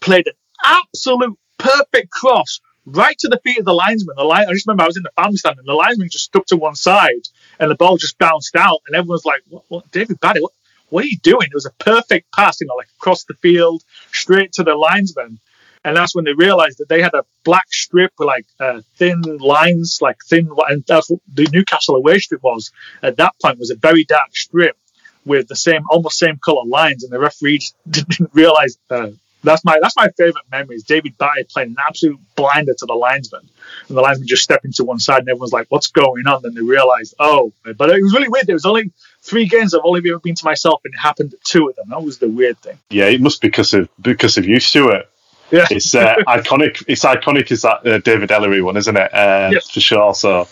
played 0.00 0.26
an 0.26 0.34
absolute 0.62 1.38
perfect 1.58 2.10
cross 2.10 2.60
right 2.86 3.18
to 3.18 3.28
the 3.28 3.40
feet 3.44 3.58
of 3.58 3.64
the 3.64 3.72
linesman. 3.72 4.14
The 4.16 4.24
line, 4.24 4.46
I 4.48 4.52
just 4.52 4.66
remember 4.66 4.84
I 4.84 4.86
was 4.86 4.96
in 4.96 5.02
the 5.02 5.10
family 5.16 5.36
stand 5.36 5.58
and 5.58 5.66
the 5.66 5.74
linesman 5.74 6.08
just 6.10 6.24
stuck 6.24 6.46
to 6.46 6.56
one 6.56 6.74
side 6.74 7.28
and 7.58 7.70
the 7.70 7.74
ball 7.74 7.96
just 7.96 8.18
bounced 8.18 8.56
out 8.56 8.80
and 8.86 8.96
everyone's 8.96 9.24
like, 9.24 9.42
what, 9.48 9.64
what 9.68 9.90
David 9.90 10.20
Batty, 10.20 10.40
what, 10.40 10.52
what 10.90 11.04
are 11.04 11.08
you 11.08 11.18
doing? 11.18 11.48
It 11.50 11.54
was 11.54 11.66
a 11.66 11.72
perfect 11.72 12.32
pass, 12.32 12.60
you 12.60 12.66
know, 12.66 12.74
like 12.74 12.88
across 12.98 13.24
the 13.24 13.34
field, 13.34 13.82
straight 14.12 14.52
to 14.52 14.64
the 14.64 14.74
linesman. 14.74 15.38
And 15.84 15.96
that's 15.96 16.14
when 16.14 16.24
they 16.24 16.32
realized 16.32 16.78
that 16.78 16.88
they 16.88 17.00
had 17.00 17.14
a 17.14 17.24
black 17.44 17.72
strip 17.72 18.12
with 18.18 18.26
like 18.26 18.46
uh, 18.58 18.80
thin 18.96 19.22
lines, 19.22 19.98
like 20.02 20.16
thin, 20.28 20.50
and 20.68 20.84
that's 20.86 21.08
what 21.08 21.20
the 21.32 21.48
Newcastle 21.52 21.94
away 21.94 22.18
strip 22.18 22.42
was 22.42 22.72
at 23.02 23.16
that 23.16 23.34
point 23.40 23.58
was 23.58 23.70
a 23.70 23.76
very 23.76 24.04
dark 24.04 24.34
strip 24.34 24.76
with 25.24 25.46
the 25.48 25.56
same, 25.56 25.82
almost 25.90 26.18
same 26.18 26.38
color 26.38 26.64
lines. 26.64 27.04
And 27.04 27.12
the 27.12 27.18
referees 27.18 27.74
didn't 27.90 28.30
realize 28.32 28.76
uh, 28.90 29.10
that's 29.42 29.64
my 29.64 29.78
that's 29.80 29.96
my 29.96 30.08
favorite 30.16 30.44
memory 30.50 30.76
is 30.76 30.82
David 30.82 31.16
Batty 31.18 31.44
playing 31.44 31.70
an 31.70 31.76
absolute 31.86 32.18
blinder 32.36 32.74
to 32.74 32.86
the 32.86 32.94
linesman, 32.94 33.48
and 33.88 33.96
the 33.96 34.00
linesman 34.00 34.26
just 34.26 34.42
stepping 34.42 34.72
to 34.72 34.84
one 34.84 34.98
side, 34.98 35.20
and 35.20 35.28
everyone's 35.28 35.52
like, 35.52 35.66
"What's 35.68 35.88
going 35.88 36.26
on?" 36.26 36.42
Then 36.42 36.54
they 36.54 36.62
realized, 36.62 37.14
"Oh!" 37.18 37.52
But 37.64 37.90
it 37.90 38.02
was 38.02 38.12
really 38.12 38.28
weird. 38.28 38.46
There 38.46 38.56
was 38.56 38.66
only 38.66 38.90
three 39.22 39.46
games 39.46 39.74
I've 39.74 39.82
only 39.84 40.08
ever 40.10 40.18
been 40.18 40.34
to 40.34 40.44
myself, 40.44 40.80
and 40.84 40.92
it 40.92 40.98
happened 40.98 41.34
at 41.34 41.44
two 41.44 41.68
of 41.68 41.76
them. 41.76 41.86
That 41.90 42.02
was 42.02 42.18
the 42.18 42.28
weird 42.28 42.58
thing. 42.58 42.78
Yeah, 42.90 43.06
it 43.06 43.20
must 43.20 43.40
be 43.40 43.48
because 43.48 43.74
of 43.74 43.88
because 44.00 44.38
of 44.38 44.44
you, 44.44 44.58
Stuart. 44.58 45.08
Yeah, 45.50 45.66
it's 45.70 45.94
uh, 45.94 46.16
iconic. 46.26 46.84
It's 46.88 47.04
iconic. 47.04 47.52
Is 47.52 47.62
that 47.62 47.86
uh, 47.86 47.98
David 47.98 48.30
Elleray 48.30 48.62
one, 48.62 48.76
isn't 48.76 48.96
it? 48.96 49.14
Uh, 49.14 49.50
yes. 49.52 49.70
for 49.70 49.80
sure. 49.80 50.14
So. 50.14 50.48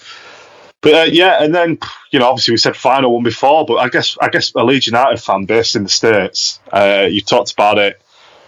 But 0.83 0.95
uh, 0.95 1.11
yeah, 1.11 1.43
and 1.43 1.53
then 1.53 1.79
you 2.13 2.21
know, 2.21 2.29
obviously 2.29 2.53
we 2.53 2.59
said 2.59 2.77
final 2.77 3.13
one 3.13 3.25
before, 3.25 3.67
but 3.67 3.77
I 3.77 3.89
guess 3.89 4.17
I 4.21 4.29
guess 4.29 4.53
a 4.55 4.63
Leeds 4.63 4.87
United 4.87 5.21
fan 5.21 5.45
based 5.45 5.75
in 5.75 5.83
the 5.83 5.89
states. 5.89 6.61
Uh, 6.71 7.09
you 7.11 7.23
talked 7.23 7.53
about 7.53 7.79
it 7.79 8.01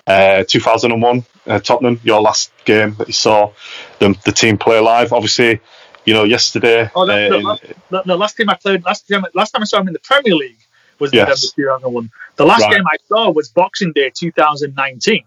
uh, 0.09 0.45
2001, 0.49 1.25
uh, 1.47 1.59
Tottenham, 1.61 2.01
your 2.03 2.21
last 2.21 2.51
game 2.65 2.95
that 2.95 3.07
you 3.07 3.13
saw 3.13 3.53
the, 3.99 4.19
the 4.25 4.33
team 4.33 4.57
play 4.57 4.81
live. 4.81 5.13
Obviously, 5.13 5.61
you 6.07 6.15
know, 6.15 6.25
yesterday. 6.25 6.91
Oh, 6.95 7.05
no, 7.05 7.29
no, 7.29 7.39
last, 7.39 8.07
no, 8.07 8.17
last 8.17 8.37
time 8.37 8.49
I 8.49 8.55
played, 8.55 8.85
last 8.85 9.07
time, 9.07 9.25
last 9.35 9.51
time 9.51 9.63
I 9.63 9.67
saw 9.67 9.81
him 9.81 9.89
in 9.89 9.93
the 9.93 10.01
Premier 10.01 10.35
League 10.35 10.59
was 10.99 11.13
yes. 11.13 11.53
November 11.57 11.81
2001. 11.81 12.11
The 12.37 12.47
last 12.47 12.63
right. 12.63 12.73
game 12.73 12.85
I 12.87 12.97
saw 13.07 13.31
was 13.31 13.51
Boxing 13.51 13.93
Day 13.93 14.11
2019. 14.15 15.25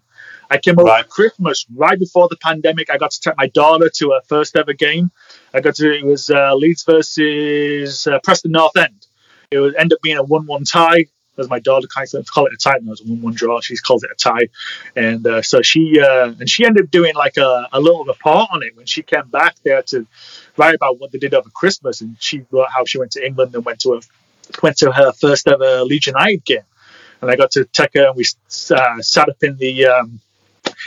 I 0.49 0.57
came 0.57 0.77
over 0.79 0.89
right. 0.89 1.07
Christmas 1.07 1.65
right 1.75 1.97
before 1.97 2.27
the 2.27 2.35
pandemic. 2.37 2.89
I 2.89 2.97
got 2.97 3.11
to 3.11 3.21
take 3.21 3.37
my 3.37 3.47
daughter 3.47 3.89
to 3.89 4.11
her 4.11 4.21
first 4.27 4.57
ever 4.57 4.73
game. 4.73 5.11
I 5.53 5.61
got 5.61 5.75
to 5.75 5.93
it 5.93 6.03
was 6.03 6.29
uh, 6.29 6.55
Leeds 6.55 6.83
versus 6.83 8.07
uh, 8.07 8.19
Preston 8.23 8.51
North 8.51 8.75
End. 8.75 9.07
It 9.51 9.59
would 9.59 9.75
end 9.75 9.93
up 9.93 9.99
being 10.01 10.17
a 10.17 10.23
one-one 10.23 10.65
tie 10.65 11.05
as 11.41 11.49
my 11.49 11.59
daughter 11.59 11.87
kind 11.87 12.07
of 12.13 12.25
call 12.31 12.45
it 12.45 12.53
a 12.53 12.57
tie. 12.57 12.77
No, 12.81 12.91
was 12.91 13.01
a 13.01 13.03
one-one 13.03 13.33
draw. 13.33 13.59
She 13.61 13.75
calls 13.77 14.03
it 14.03 14.11
a 14.11 14.15
tie, 14.15 14.47
and 14.95 15.25
uh, 15.27 15.41
so 15.41 15.61
she 15.61 15.99
uh, 15.99 16.33
and 16.39 16.49
she 16.49 16.65
ended 16.65 16.85
up 16.85 16.91
doing 16.91 17.15
like 17.15 17.37
a, 17.37 17.67
a 17.73 17.79
little 17.79 18.05
report 18.05 18.47
on 18.51 18.63
it 18.63 18.75
when 18.77 18.85
she 18.85 19.01
came 19.01 19.27
back 19.27 19.55
there 19.63 19.81
to 19.83 20.07
write 20.57 20.75
about 20.75 20.99
what 20.99 21.11
they 21.11 21.19
did 21.19 21.33
over 21.33 21.49
Christmas, 21.49 22.01
and 22.01 22.15
she 22.19 22.45
wrote 22.51 22.67
how 22.73 22.85
she 22.85 22.97
went 22.97 23.11
to 23.11 23.25
England 23.25 23.53
and 23.55 23.65
went 23.65 23.79
to 23.81 23.93
a 23.93 24.01
went 24.61 24.77
to 24.77 24.91
her 24.91 25.11
first 25.13 25.47
ever 25.47 25.83
Leeds 25.83 26.07
United 26.07 26.45
game, 26.45 26.59
and 27.21 27.31
I 27.31 27.35
got 27.35 27.51
to 27.51 27.65
take 27.65 27.93
her 27.95 28.07
and 28.07 28.15
we 28.15 28.25
uh, 28.71 29.01
sat 29.01 29.29
up 29.29 29.43
in 29.43 29.57
the 29.57 29.87
um, 29.87 30.19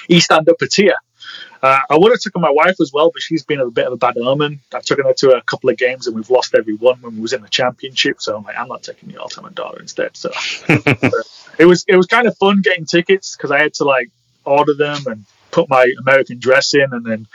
East 0.08 0.32
End 0.32 0.48
upper 0.48 0.66
tier. 0.66 0.96
Uh, 1.64 1.80
I 1.88 1.96
would 1.96 2.12
have 2.12 2.20
taken 2.20 2.42
my 2.42 2.50
wife 2.50 2.78
as 2.78 2.92
well, 2.92 3.10
but 3.10 3.22
she's 3.22 3.42
been 3.42 3.58
a 3.58 3.70
bit 3.70 3.86
of 3.86 3.94
a 3.94 3.96
bad 3.96 4.18
omen. 4.18 4.60
I've 4.74 4.84
taken 4.84 5.06
her 5.06 5.14
to 5.14 5.30
a 5.38 5.40
couple 5.40 5.70
of 5.70 5.78
games 5.78 6.06
and 6.06 6.14
we've 6.14 6.28
lost 6.28 6.54
every 6.54 6.74
one 6.74 7.00
when 7.00 7.14
we 7.14 7.22
was 7.22 7.32
in 7.32 7.40
the 7.40 7.48
championship. 7.48 8.20
So 8.20 8.36
I'm 8.36 8.44
like, 8.44 8.58
I'm 8.58 8.68
not 8.68 8.82
taking 8.82 9.08
the 9.08 9.16
all 9.16 9.30
to 9.30 9.40
my 9.40 9.48
daughter 9.48 9.80
instead. 9.80 10.14
So 10.14 10.30
it 11.58 11.64
was 11.64 11.86
it 11.88 11.96
was 11.96 12.04
kind 12.04 12.26
of 12.26 12.36
fun 12.36 12.60
getting 12.60 12.84
tickets 12.84 13.34
because 13.34 13.50
I 13.50 13.62
had 13.62 13.72
to 13.74 13.84
like 13.84 14.10
order 14.44 14.74
them 14.74 15.06
and 15.06 15.24
put 15.52 15.70
my 15.70 15.90
American 16.00 16.38
dress 16.38 16.74
in, 16.74 16.92
and 16.92 17.02
then 17.02 17.26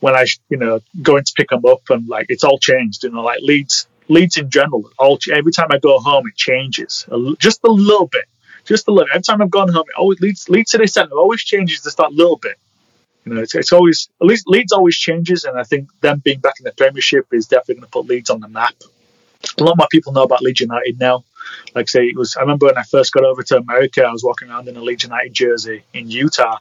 when 0.00 0.14
I 0.14 0.24
you 0.48 0.56
know 0.56 0.80
going 1.02 1.24
to 1.24 1.32
pick 1.36 1.50
them 1.50 1.66
up 1.66 1.82
and 1.90 2.08
like 2.08 2.26
it's 2.30 2.44
all 2.44 2.58
changed. 2.58 3.04
You 3.04 3.10
know, 3.10 3.20
like 3.22 3.40
Leeds 3.42 3.88
Leeds 4.08 4.38
in 4.38 4.48
general, 4.48 4.90
all 4.98 5.18
every 5.30 5.52
time 5.52 5.68
I 5.70 5.76
go 5.76 5.98
home 5.98 6.26
it 6.26 6.34
changes 6.34 7.04
just 7.38 7.60
a 7.62 7.70
little 7.70 8.06
bit, 8.06 8.24
just 8.64 8.88
a 8.88 8.90
little. 8.90 9.10
Every 9.12 9.22
time 9.22 9.42
I've 9.42 9.50
gone 9.50 9.68
home, 9.68 9.84
it 9.86 9.98
always 9.98 10.18
Leeds 10.20 10.48
Leeds 10.48 10.70
City 10.70 10.86
Centre 10.86 11.18
always 11.18 11.42
changes 11.42 11.82
just 11.82 11.98
that 11.98 12.14
little 12.14 12.38
bit. 12.38 12.56
You 13.26 13.34
know, 13.34 13.42
it's, 13.42 13.54
it's 13.56 13.72
always 13.72 14.08
at 14.20 14.26
least 14.26 14.44
Leeds 14.46 14.72
always 14.72 14.96
changes, 14.96 15.44
and 15.44 15.58
I 15.58 15.64
think 15.64 15.90
them 16.00 16.20
being 16.24 16.38
back 16.38 16.54
in 16.60 16.64
the 16.64 16.72
Premiership 16.72 17.26
is 17.32 17.46
definitely 17.46 17.74
going 17.74 17.86
to 17.86 17.90
put 17.90 18.06
Leeds 18.06 18.30
on 18.30 18.40
the 18.40 18.48
map. 18.48 18.74
A 19.58 19.64
lot 19.64 19.76
more 19.76 19.88
people 19.90 20.12
know 20.12 20.22
about 20.22 20.42
Leeds 20.42 20.60
United 20.60 21.00
now. 21.00 21.24
Like 21.74 21.84
I 21.84 21.86
say, 21.86 22.04
it 22.06 22.16
was. 22.16 22.36
I 22.36 22.42
remember 22.42 22.66
when 22.66 22.78
I 22.78 22.84
first 22.84 23.12
got 23.12 23.24
over 23.24 23.42
to 23.42 23.58
America, 23.58 24.04
I 24.04 24.12
was 24.12 24.22
walking 24.22 24.48
around 24.48 24.68
in 24.68 24.76
a 24.76 24.80
Leeds 24.80 25.02
United 25.02 25.34
jersey 25.34 25.82
in 25.92 26.08
Utah, 26.08 26.58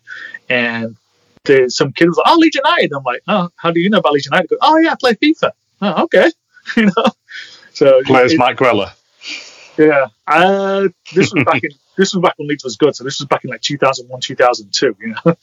and 0.49 0.95
the, 1.43 1.69
some 1.69 1.93
kid 1.93 2.07
was 2.07 2.17
like, 2.17 2.25
"Oh, 2.27 2.37
Leeds 2.39 2.55
United." 2.55 2.93
I'm 2.93 3.03
like, 3.03 3.21
"Oh, 3.27 3.49
how 3.57 3.71
do 3.71 3.79
you 3.79 3.89
know 3.91 3.99
about 3.99 4.13
Leeds 4.13 4.25
United?" 4.25 4.49
Go, 4.49 4.57
"Oh 4.61 4.77
yeah, 4.77 4.93
I 4.93 4.95
play 4.99 5.13
FIFA." 5.13 5.51
Oh, 5.81 6.03
okay, 6.05 6.31
you 6.77 6.85
know. 6.85 7.05
So 7.73 8.01
Players 8.05 8.33
it, 8.33 8.39
Mike 8.39 8.57
Greller. 8.57 8.91
Yeah, 9.77 10.07
uh, 10.25 10.87
this 11.13 11.31
was 11.31 11.43
back 11.43 11.63
in 11.63 11.69
this 11.97 12.13
was 12.13 12.21
back 12.21 12.33
when 12.37 12.47
Leeds 12.47 12.63
was 12.63 12.77
good. 12.77 12.95
So 12.95 13.03
this 13.03 13.19
was 13.19 13.27
back 13.27 13.43
in 13.43 13.49
like 13.49 13.61
2001, 13.61 14.21
2002. 14.21 14.95
You 14.99 15.07
know, 15.07 15.15
but 15.23 15.37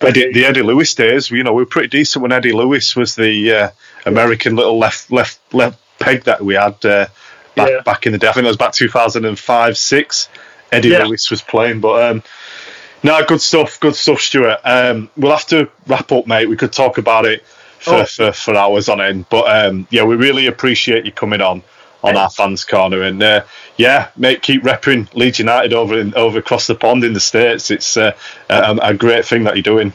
Eddie, 0.16 0.32
the 0.32 0.44
Eddie 0.44 0.62
Lewis 0.62 0.94
days. 0.94 1.30
You 1.30 1.42
know, 1.42 1.52
we 1.52 1.62
were 1.62 1.66
pretty 1.66 1.88
decent 1.88 2.22
when 2.22 2.32
Eddie 2.32 2.52
Lewis 2.52 2.94
was 2.96 3.14
the 3.14 3.52
uh, 3.52 3.70
American 4.04 4.56
little 4.56 4.78
left 4.78 5.10
left 5.10 5.40
left 5.52 5.78
peg 5.98 6.24
that 6.24 6.44
we 6.44 6.54
had. 6.54 6.84
Uh, 6.84 7.06
back, 7.56 7.70
yeah. 7.70 7.80
back 7.80 8.06
in 8.06 8.12
the 8.12 8.18
day. 8.18 8.28
I 8.28 8.32
think 8.32 8.44
it 8.44 8.48
was 8.48 8.56
back 8.56 8.72
2005, 8.72 9.78
six. 9.78 10.28
Eddie 10.70 10.90
yeah. 10.90 11.04
Lewis 11.04 11.30
was 11.30 11.42
playing, 11.42 11.80
but 11.80 12.10
um, 12.10 12.22
no, 13.02 13.24
good 13.24 13.40
stuff, 13.40 13.80
good 13.80 13.94
stuff, 13.94 14.20
Stuart. 14.20 14.60
Um, 14.64 15.10
we'll 15.16 15.32
have 15.32 15.46
to 15.46 15.70
wrap 15.86 16.12
up, 16.12 16.26
mate. 16.26 16.48
We 16.48 16.56
could 16.56 16.72
talk 16.72 16.98
about 16.98 17.24
it 17.24 17.44
for, 17.78 17.94
oh. 17.94 18.04
for, 18.04 18.32
for, 18.32 18.54
hours 18.54 18.88
on 18.88 19.00
end, 19.00 19.26
but 19.30 19.44
um, 19.48 19.86
yeah, 19.90 20.04
we 20.04 20.16
really 20.16 20.46
appreciate 20.46 21.06
you 21.06 21.12
coming 21.12 21.40
on 21.40 21.62
on 22.06 22.16
our 22.16 22.30
fans 22.30 22.64
corner, 22.64 23.02
and 23.02 23.22
uh, 23.22 23.44
yeah, 23.76 24.10
mate, 24.16 24.42
keep 24.42 24.62
repping 24.62 25.12
Leeds 25.14 25.38
United 25.38 25.72
over 25.72 25.98
in, 25.98 26.14
over 26.14 26.38
across 26.38 26.66
the 26.66 26.74
pond 26.74 27.04
in 27.04 27.12
the 27.12 27.20
states. 27.20 27.70
It's 27.70 27.96
uh, 27.96 28.12
a, 28.48 28.78
a 28.82 28.94
great 28.94 29.24
thing 29.24 29.44
that 29.44 29.56
you're 29.56 29.62
doing. 29.62 29.92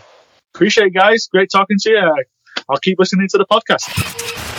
Appreciate 0.54 0.88
it, 0.88 0.94
guys. 0.94 1.28
Great 1.32 1.50
talking 1.52 1.78
to 1.80 1.90
you. 1.90 2.24
I'll 2.70 2.78
keep 2.78 3.00
listening 3.00 3.28
to 3.30 3.38
the 3.38 3.46
podcast. 3.46 4.51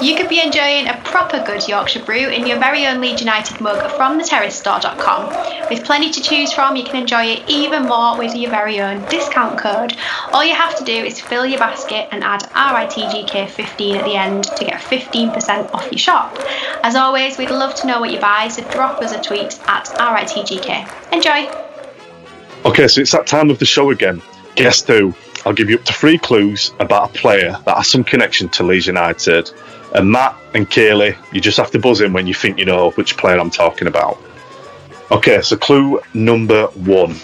You 0.00 0.14
could 0.14 0.28
be 0.28 0.40
enjoying 0.40 0.86
a 0.86 1.00
proper 1.04 1.42
good 1.44 1.66
Yorkshire 1.66 2.04
brew 2.04 2.28
in 2.28 2.46
your 2.46 2.58
very 2.58 2.86
own 2.86 3.00
Leeds 3.00 3.20
United 3.20 3.60
mug 3.60 3.90
from 3.96 4.20
theterracestore.com. 4.20 5.68
With 5.70 5.84
plenty 5.84 6.10
to 6.10 6.22
choose 6.22 6.52
from, 6.52 6.76
you 6.76 6.84
can 6.84 6.96
enjoy 6.96 7.24
it 7.24 7.42
even 7.48 7.84
more 7.84 8.16
with 8.16 8.36
your 8.36 8.50
very 8.50 8.80
own 8.80 9.04
discount 9.06 9.58
code. 9.58 9.96
All 10.32 10.44
you 10.44 10.54
have 10.54 10.76
to 10.78 10.84
do 10.84 10.92
is 10.92 11.20
fill 11.20 11.44
your 11.44 11.58
basket 11.58 12.08
and 12.12 12.22
add 12.22 12.42
RITGK15 12.42 13.96
at 13.96 14.04
the 14.04 14.14
end 14.14 14.44
to 14.44 14.64
get 14.64 14.80
15% 14.80 15.74
off 15.74 15.90
your 15.90 15.98
shop. 15.98 16.32
As 16.84 16.94
always, 16.94 17.36
we'd 17.36 17.50
love 17.50 17.74
to 17.76 17.86
know 17.88 17.98
what 17.98 18.12
you 18.12 18.20
buy, 18.20 18.46
so 18.48 18.62
drop 18.70 19.02
us 19.02 19.12
a 19.12 19.20
tweet 19.20 19.58
at 19.66 19.86
RITGK. 19.86 21.12
Enjoy! 21.12 21.68
Okay, 22.64 22.86
so 22.86 23.00
it's 23.00 23.12
that 23.12 23.26
time 23.26 23.50
of 23.50 23.58
the 23.58 23.66
show 23.66 23.90
again. 23.90 24.22
Guess 24.54 24.86
who? 24.86 25.14
I'll 25.44 25.52
give 25.52 25.70
you 25.70 25.78
up 25.78 25.84
to 25.84 25.92
three 25.92 26.18
clues 26.18 26.72
about 26.78 27.10
a 27.10 27.12
player 27.18 27.58
that 27.64 27.76
has 27.76 27.88
some 27.88 28.04
connection 28.04 28.48
to 28.50 28.62
Leeds 28.62 28.86
United 28.86 29.50
and 29.94 30.10
Matt 30.10 30.36
and 30.54 30.68
Kaylee, 30.68 31.16
you 31.32 31.40
just 31.40 31.56
have 31.56 31.70
to 31.70 31.78
buzz 31.78 32.00
in 32.00 32.12
when 32.12 32.26
you 32.26 32.34
think 32.34 32.58
you 32.58 32.64
know 32.64 32.90
which 32.92 33.16
player 33.16 33.38
I'm 33.38 33.50
talking 33.50 33.88
about. 33.88 34.18
Okay, 35.10 35.40
so 35.40 35.56
clue 35.56 36.00
number 36.14 36.66
one. 36.68 37.16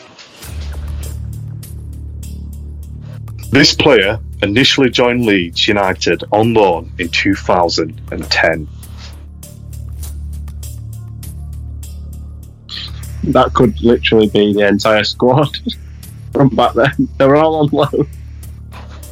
This 3.51 3.75
player 3.75 4.19
initially 4.43 4.91
joined 4.91 5.25
Leeds 5.25 5.69
United 5.69 6.25
on 6.33 6.55
loan 6.55 6.91
in 6.99 7.09
2010. 7.09 8.69
That 13.25 13.55
could 13.55 13.81
literally 13.81 14.29
be 14.29 14.53
the 14.53 14.67
entire 14.67 15.05
squad 15.05 15.57
from 16.33 16.49
back 16.49 16.75
then. 16.75 17.09
They 17.19 17.27
were 17.27 17.37
all 17.37 17.57
on 17.57 17.69
loan 17.69 18.09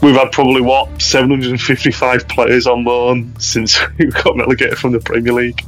we've 0.03 0.17
had 0.17 0.33
probably 0.33 0.61
what 0.61 1.01
755 1.01 2.29
players 2.29 2.67
on 2.67 2.85
loan 2.85 3.35
since 3.39 3.79
we 3.99 4.07
got 4.07 4.37
relegated 4.37 4.79
from 4.79 4.93
the 4.93 5.01
Premier 5.01 5.33
League. 5.33 5.65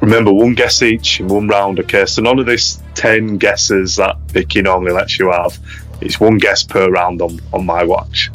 Remember, 0.00 0.32
one 0.32 0.54
guess 0.54 0.82
each 0.82 1.20
in 1.20 1.28
one 1.28 1.48
round. 1.48 1.78
Okay, 1.80 2.06
so 2.06 2.22
none 2.22 2.38
of 2.38 2.46
this 2.46 2.80
ten 2.94 3.36
guesses 3.36 3.96
that 3.96 4.18
Vicky 4.28 4.62
normally 4.62 4.92
lets 4.92 5.18
you 5.18 5.30
have. 5.30 5.58
It's 6.00 6.18
one 6.18 6.38
guess 6.38 6.62
per 6.62 6.90
round 6.90 7.20
on, 7.20 7.38
on 7.52 7.66
my 7.66 7.84
watch. 7.84 8.30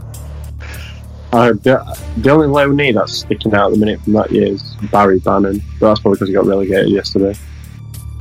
Uh, 1.32 1.54
the, 1.54 1.98
the 2.18 2.30
only 2.30 2.48
loanee 2.48 2.94
that's 2.94 3.18
sticking 3.18 3.54
out 3.56 3.68
at 3.68 3.74
the 3.74 3.80
minute 3.80 4.00
from 4.02 4.14
that 4.14 4.32
year 4.32 4.54
is 4.54 4.76
Barry 4.92 5.20
Bannan, 5.20 5.62
but 5.80 5.88
that's 5.88 6.00
probably 6.00 6.18
because 6.18 6.30
he 6.30 6.36
got 6.36 6.46
relegated 6.46 6.90
yesterday. 6.90 7.36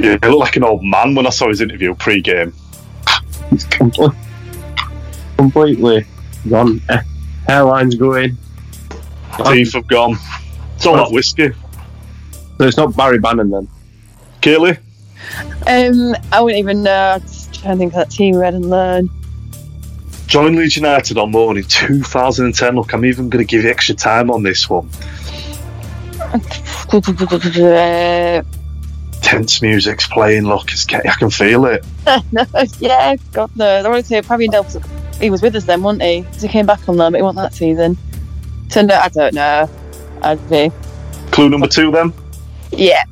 Yeah, 0.01 0.17
he 0.23 0.29
looked 0.29 0.41
like 0.41 0.57
an 0.57 0.65
old 0.65 0.83
man 0.83 1.15
when 1.15 1.27
I 1.27 1.31
saw 1.31 1.49
his 1.49 1.61
interview 1.61 1.95
pre-game. 1.95 2.55
It's 3.51 3.65
completely, 3.65 4.17
completely 5.37 6.07
gone. 6.49 6.81
Uh, 6.89 6.99
Hairline's 7.49 7.95
going. 7.95 8.37
Teeth 9.47 9.75
um, 9.75 9.83
have 9.83 9.89
gone. 9.89 10.17
It's 10.77 10.87
all 10.87 10.97
that 10.97 11.11
whiskey. 11.11 11.51
So 12.59 12.65
it's 12.67 12.77
not 12.77 12.97
Barry 12.97 13.19
Bannan 13.19 13.51
then. 13.51 13.69
Kaylee? 14.41 14.79
Um, 15.67 16.15
I 16.33 16.41
wouldn't 16.41 16.59
even 16.59 16.83
know. 16.83 17.15
I'm 17.15 17.21
just 17.23 17.55
trying 17.55 17.75
to 17.75 17.79
think 17.79 17.93
of 17.93 17.97
that 17.97 18.11
team 18.11 18.37
Red 18.37 18.55
and 18.55 18.71
Learn. 18.71 19.09
Join 20.27 20.57
Leeds 20.57 20.77
United 20.77 21.19
on 21.19 21.33
loan 21.33 21.57
in 21.57 21.65
2010. 21.65 22.77
Look, 22.77 22.93
I'm 22.93 23.05
even 23.05 23.29
going 23.29 23.45
to 23.45 23.49
give 23.49 23.65
you 23.65 23.71
extra 23.71 23.95
time 23.95 24.31
on 24.31 24.43
this 24.43 24.69
one. 24.69 24.89
Uh, 26.95 28.43
Tense 29.25 29.63
music's 29.63 30.07
playing. 30.07 30.45
Look, 30.45 30.71
it's, 30.71 30.87
I 30.93 31.01
can 31.19 31.31
feel 31.31 31.65
it. 31.65 31.83
no, 32.31 32.45
yeah, 32.79 33.17
God 33.33 33.57
knows. 33.57 33.87
I 33.87 33.89
want 33.89 34.05
to 34.05 34.07
say 34.07 34.21
probably 34.21 34.49
Delps. 34.49 34.85
He 35.19 35.31
was 35.31 35.41
with 35.41 35.57
us 35.57 35.65
then, 35.65 35.83
wasn't 35.83 36.03
he? 36.03 36.21
Because 36.21 36.43
he 36.43 36.49
came 36.49 36.67
back 36.67 36.87
on 36.91 36.99
them. 36.99 37.15
He 37.15 37.23
won 37.23 37.35
that 37.37 37.55
season. 37.55 37.97
So 38.69 38.83
no, 38.83 38.95
I 38.95 39.09
don't 39.09 39.33
know. 39.33 39.71
I'd 40.21 40.51
be. 40.51 40.71
Clue 41.31 41.49
number 41.49 41.67
two, 41.67 41.91
then. 41.91 42.13
Yeah. 42.71 43.03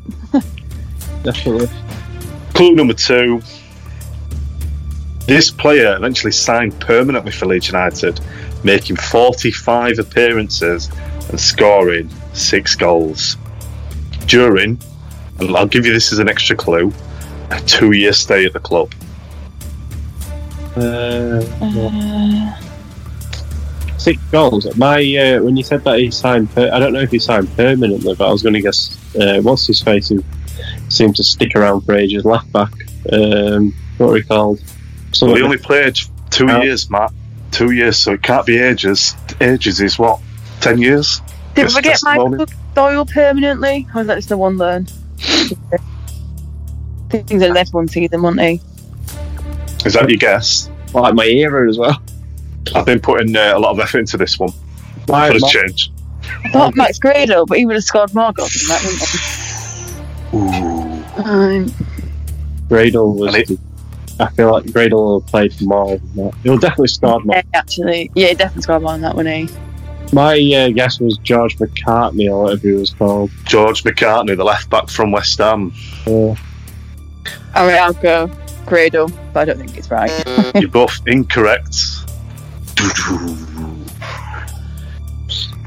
Definitely. 1.22 1.68
Clue 2.52 2.74
number 2.74 2.92
two. 2.92 3.40
This 5.26 5.50
player 5.50 5.96
eventually 5.96 6.32
signed 6.32 6.78
permanently 6.78 7.32
for 7.32 7.46
Leeds 7.46 7.68
United, 7.68 8.20
making 8.64 8.96
45 8.96 9.98
appearances 9.98 10.90
and 11.30 11.40
scoring 11.40 12.10
six 12.34 12.76
goals. 12.76 13.38
During 14.26 14.68
and 14.68 14.91
I'll 15.56 15.66
give 15.66 15.86
you 15.86 15.92
this 15.92 16.12
as 16.12 16.18
an 16.18 16.28
extra 16.28 16.56
clue 16.56 16.92
a 17.52 17.60
two 17.60 17.92
year 17.92 18.12
stay 18.12 18.44
at 18.44 18.52
the 18.52 18.60
club. 18.60 18.92
Uh, 20.76 21.44
uh, 21.60 22.60
six 23.98 24.20
goals. 24.30 24.76
My 24.76 24.98
uh, 25.16 25.42
when 25.42 25.56
you 25.56 25.62
said 25.62 25.84
that 25.84 25.98
he 25.98 26.10
signed, 26.10 26.50
per- 26.50 26.70
I 26.72 26.78
don't 26.78 26.92
know 26.92 27.00
if 27.00 27.10
he 27.10 27.18
signed 27.18 27.54
permanently, 27.56 28.14
but 28.14 28.26
I 28.26 28.32
was 28.32 28.42
going 28.42 28.54
to 28.54 28.62
guess 28.62 28.96
uh, 29.16 29.40
what's 29.42 29.66
his 29.66 29.82
face 29.82 30.08
who 30.08 30.24
seemed 30.88 31.16
to 31.16 31.24
stick 31.24 31.54
around 31.54 31.82
for 31.82 31.94
ages. 31.94 32.24
Left 32.24 32.50
back. 32.52 32.72
Um, 33.12 33.74
what 33.98 34.10
are 34.10 34.16
he 34.16 34.22
called? 34.22 34.62
well, 35.20 35.34
he 35.34 35.42
only 35.42 35.58
played 35.58 35.98
two 36.30 36.46
years, 36.62 36.88
Matt. 36.88 37.12
Two 37.50 37.72
years, 37.72 37.98
so 37.98 38.12
it 38.12 38.22
can't 38.22 38.46
be 38.46 38.58
ages. 38.58 39.14
Ages 39.42 39.80
is 39.82 39.98
what? 39.98 40.20
Ten 40.60 40.80
years. 40.80 41.20
Did 41.54 41.74
we 41.74 41.82
get 41.82 42.00
Michael 42.02 42.46
Doyle 42.74 43.04
permanently, 43.04 43.86
or 43.94 44.00
is 44.00 44.06
that 44.06 44.14
just 44.14 44.30
the 44.30 44.38
one 44.38 44.56
learn? 44.56 44.86
I 45.22 45.78
think 47.10 47.28
they 47.28 47.50
left 47.50 47.74
one 47.74 47.88
season, 47.88 48.22
weren't 48.22 48.36
they? 48.36 48.60
Is 49.84 49.94
that 49.94 50.08
your 50.08 50.18
guess? 50.18 50.70
Like 50.94 51.14
my 51.14 51.26
era 51.26 51.68
as 51.68 51.78
well. 51.78 52.00
I've 52.74 52.86
been 52.86 53.00
putting 53.00 53.36
uh, 53.36 53.52
a 53.54 53.58
lot 53.58 53.72
of 53.72 53.80
effort 53.80 53.98
into 54.00 54.16
this 54.16 54.38
one. 54.38 54.50
Why, 55.06 55.30
for 55.30 55.36
a 55.36 55.40
change. 55.48 55.90
I 56.44 56.50
thought 56.50 56.76
Max 56.76 56.98
Gradel, 56.98 57.46
but 57.46 57.58
he 57.58 57.66
would 57.66 57.74
have 57.74 57.84
scored 57.84 58.14
more 58.14 58.32
goals 58.32 58.52
than 58.54 58.68
that, 58.68 58.82
wouldn't 60.32 60.60
he? 60.62 60.78
Ooh. 61.26 61.28
Um, 61.28 61.66
Gradel 62.68 63.14
was. 63.16 63.34
It, 63.34 63.58
I 64.20 64.28
feel 64.30 64.52
like 64.52 64.64
Gradel 64.64 64.92
will 64.92 65.20
have 65.20 65.28
played 65.28 65.52
for 65.54 65.64
more 65.64 65.96
than 65.96 66.14
that. 66.16 66.34
He'll 66.42 66.58
definitely 66.58 66.88
scored 66.88 67.24
more. 67.24 67.36
Yeah, 67.36 67.42
actually. 67.54 68.10
Yeah, 68.14 68.28
he 68.28 68.34
definitely 68.34 68.62
scored 68.62 68.82
more 68.82 68.92
than 68.92 69.02
that, 69.02 69.16
wouldn't 69.16 69.50
he? 69.50 69.56
My 70.12 70.34
uh, 70.34 70.68
guess 70.68 71.00
was 71.00 71.16
George 71.18 71.56
McCartney 71.56 72.30
or 72.30 72.42
whatever 72.42 72.68
he 72.68 72.74
was 72.74 72.90
called. 72.90 73.30
George 73.44 73.82
McCartney, 73.82 74.36
the 74.36 74.44
left 74.44 74.68
back 74.68 74.90
from 74.90 75.10
West 75.10 75.38
Ham. 75.38 75.72
All 76.06 76.36
right, 77.54 77.80
I'll 77.80 77.94
go. 77.94 78.30
Gradel, 78.66 79.12
but 79.32 79.40
I 79.40 79.44
don't 79.46 79.58
think 79.58 79.76
it's 79.76 79.90
right. 79.90 80.10
You're 80.54 80.70
both 80.70 81.00
incorrect. 81.06 81.74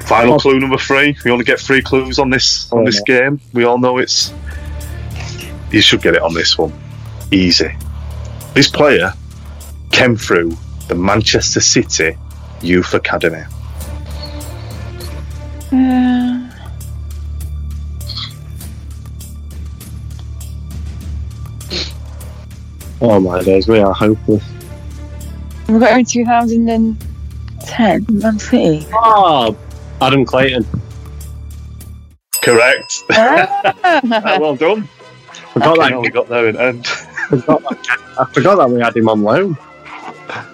Final 0.06 0.40
clue 0.40 0.60
number 0.60 0.78
three. 0.78 1.18
We 1.26 1.32
only 1.32 1.46
get 1.46 1.60
three 1.60 1.82
clues 1.82 2.20
on 2.20 2.30
this 2.30 2.72
on 2.72 2.86
this 2.86 3.02
game. 3.02 3.40
We 3.54 3.64
all 3.64 3.80
know 3.80 3.98
it's. 3.98 4.32
You 5.72 5.82
should 5.82 6.02
get 6.02 6.14
it 6.14 6.22
on 6.22 6.34
this 6.34 6.58
one. 6.58 6.72
Easy. 7.32 7.76
This 8.54 8.70
player 8.70 9.14
came 9.92 10.16
through 10.16 10.56
the 10.88 10.96
Manchester 10.96 11.60
City 11.60 12.16
Youth 12.62 12.94
Academy. 12.94 13.44
Uh, 15.76 16.50
Oh 23.02 23.20
my 23.20 23.44
days, 23.44 23.68
we 23.68 23.80
are 23.80 23.94
hopeless. 23.94 24.44
we 25.68 25.80
got 25.80 25.92
him 25.92 26.00
in 26.00 26.06
2010, 26.06 28.06
Man 28.10 28.40
City. 28.40 28.86
Oh, 28.94 29.56
Adam 30.02 30.26
Clayton. 30.26 30.66
Correct. 32.42 33.04
Ah. 33.12 34.38
well 34.40 34.56
done. 34.56 34.88
Forgot 35.54 35.78
Okay, 35.80 35.90
that. 35.90 36.02
we 36.02 36.10
got 36.10 36.30
there 36.30 36.48
in 36.48 36.56
the 36.56 36.64
end. 36.64 36.88
forgot 36.88 37.62
that. 37.64 38.00
I 38.20 38.26
forgot 38.34 38.56
that 38.58 38.70
we 38.70 38.80
had 38.80 38.96
him 38.96 39.10
on 39.10 39.24
loan. 39.24 39.58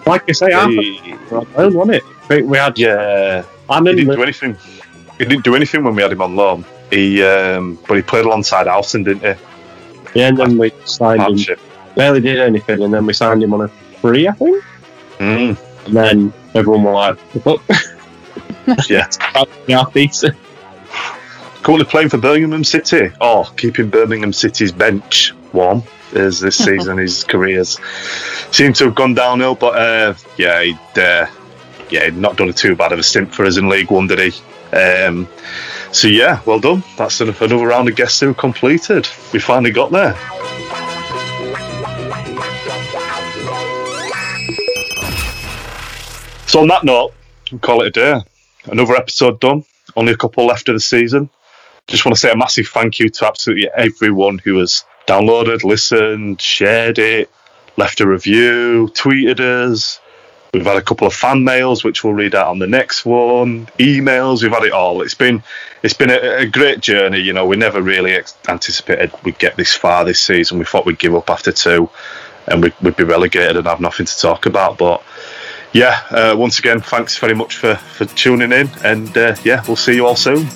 Like 0.05 0.23
I 0.29 0.33
say, 0.33 0.51
half 0.51 0.67
of 0.67 0.73
Hey, 0.73 1.11
it 1.11 1.31
was 1.31 1.45
on 1.45 1.53
loan, 1.55 1.73
wasn't 1.75 2.03
it? 2.29 2.45
We 2.47 2.57
had 2.57 2.77
yeah. 2.79 3.43
and 3.69 3.87
He 3.87 3.91
in 3.91 3.97
didn't 3.97 4.15
do 4.15 4.23
anything. 4.23 4.57
He 5.21 5.27
didn't 5.29 5.43
do 5.43 5.55
anything 5.55 5.83
when 5.83 5.93
we 5.93 6.01
had 6.01 6.11
him 6.11 6.21
on 6.21 6.35
loan. 6.35 6.65
He, 6.89 7.21
um, 7.23 7.77
but 7.87 7.95
he 7.95 8.01
played 8.01 8.25
alongside 8.25 8.67
Alston, 8.67 9.03
didn't 9.03 9.21
he? 9.21 10.19
yeah, 10.19 10.29
and 10.29 10.37
then 10.37 10.57
we 10.57 10.71
signed 10.85 11.39
him. 11.39 11.57
Barely 11.95 12.21
did 12.21 12.39
anything, 12.39 12.81
and 12.81 12.91
then 12.91 13.05
we 13.05 13.13
signed 13.13 13.43
him 13.43 13.53
on 13.53 13.61
a 13.61 13.67
free, 14.01 14.27
I 14.27 14.31
think. 14.31 14.63
Mm, 15.19 15.85
And 15.85 15.95
then 15.95 16.33
everyone 16.55 16.83
were 16.83 16.91
like, 16.93 17.19
"What?" 17.45 17.61
yeah. 18.89 19.07
yeah, 19.67 19.83
decent. 19.93 20.35
Currently 21.61 21.85
playing 21.85 22.09
for 22.09 22.17
Birmingham 22.17 22.63
City, 22.63 23.11
or 23.21 23.45
keeping 23.57 23.89
Birmingham 23.91 24.33
City's 24.33 24.71
bench 24.71 25.33
warm 25.53 25.83
as 26.15 26.39
this 26.39 26.57
season 26.65 26.97
his 26.97 27.23
careers 27.23 27.79
seem 28.51 28.73
to 28.73 28.85
have 28.85 28.95
gone 28.95 29.13
downhill. 29.13 29.53
But 29.53 29.75
uh, 29.75 30.13
yeah, 30.37 30.63
he'd, 30.63 30.99
uh, 30.99 31.27
yeah, 31.91 32.09
not 32.09 32.37
done 32.37 32.51
too 32.53 32.75
bad 32.75 32.91
of 32.91 32.99
a 32.99 33.03
stint 33.03 33.33
for 33.33 33.45
us 33.45 33.57
in 33.57 33.69
League 33.69 33.91
One, 33.91 34.07
did 34.07 34.31
he? 34.31 34.75
Um, 34.75 35.27
so 35.91 36.07
yeah, 36.07 36.41
well 36.45 36.59
done. 36.59 36.83
That's 36.97 37.19
an- 37.21 37.29
another 37.29 37.67
round 37.67 37.89
of 37.89 37.95
guess 37.95 38.19
who 38.19 38.33
completed. 38.33 39.07
We 39.33 39.39
finally 39.39 39.71
got 39.71 39.91
there. 39.91 40.15
So 46.47 46.59
on 46.59 46.67
that 46.67 46.83
note, 46.83 47.13
we'll 47.49 47.59
call 47.59 47.81
it 47.81 47.87
a 47.87 47.91
day. 47.91 48.21
Another 48.65 48.95
episode 48.95 49.39
done. 49.39 49.63
Only 49.95 50.11
a 50.11 50.17
couple 50.17 50.45
left 50.45 50.67
of 50.67 50.75
the 50.75 50.81
season. 50.81 51.29
Just 51.87 52.05
want 52.05 52.13
to 52.15 52.19
say 52.19 52.31
a 52.31 52.35
massive 52.35 52.67
thank 52.67 52.99
you 52.99 53.09
to 53.09 53.25
absolutely 53.27 53.69
everyone 53.75 54.37
who 54.37 54.57
has 54.59 54.83
downloaded, 55.07 55.63
listened, 55.63 56.41
shared 56.41 56.99
it, 56.99 57.29
left 57.77 58.01
a 58.01 58.07
review, 58.07 58.89
tweeted 58.93 59.39
us. 59.39 59.99
We've 60.53 60.65
had 60.65 60.75
a 60.75 60.81
couple 60.81 61.07
of 61.07 61.13
fan 61.13 61.45
mails, 61.45 61.83
which 61.83 62.03
we'll 62.03 62.13
read 62.13 62.35
out 62.35 62.47
on 62.47 62.59
the 62.59 62.67
next 62.67 63.05
one. 63.05 63.67
Emails, 63.79 64.43
we've 64.43 64.51
had 64.51 64.63
it 64.63 64.73
all. 64.73 65.01
It's 65.01 65.15
been 65.15 65.41
it's 65.81 65.93
been 65.93 66.09
a, 66.09 66.39
a 66.39 66.45
great 66.45 66.81
journey. 66.81 67.19
You 67.19 67.31
know, 67.31 67.45
we 67.45 67.55
never 67.55 67.81
really 67.81 68.11
ex- 68.11 68.35
anticipated 68.49 69.13
we'd 69.23 69.39
get 69.39 69.55
this 69.55 69.73
far 69.73 70.03
this 70.03 70.19
season. 70.19 70.59
We 70.59 70.65
thought 70.65 70.85
we'd 70.85 70.99
give 70.99 71.15
up 71.15 71.29
after 71.29 71.53
two, 71.53 71.89
and 72.47 72.61
we'd, 72.61 72.73
we'd 72.81 72.97
be 72.97 73.05
relegated 73.05 73.55
and 73.55 73.67
have 73.67 73.79
nothing 73.79 74.05
to 74.05 74.19
talk 74.19 74.45
about. 74.45 74.77
But 74.77 75.01
yeah, 75.71 76.01
uh, 76.09 76.35
once 76.37 76.59
again, 76.59 76.81
thanks 76.81 77.17
very 77.17 77.33
much 77.33 77.55
for 77.55 77.75
for 77.75 78.03
tuning 78.05 78.51
in, 78.51 78.69
and 78.83 79.15
uh, 79.17 79.35
yeah, 79.45 79.63
we'll 79.67 79.77
see 79.77 79.95
you 79.95 80.05
all 80.05 80.17
soon. 80.17 80.47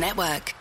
Network. 0.00 0.55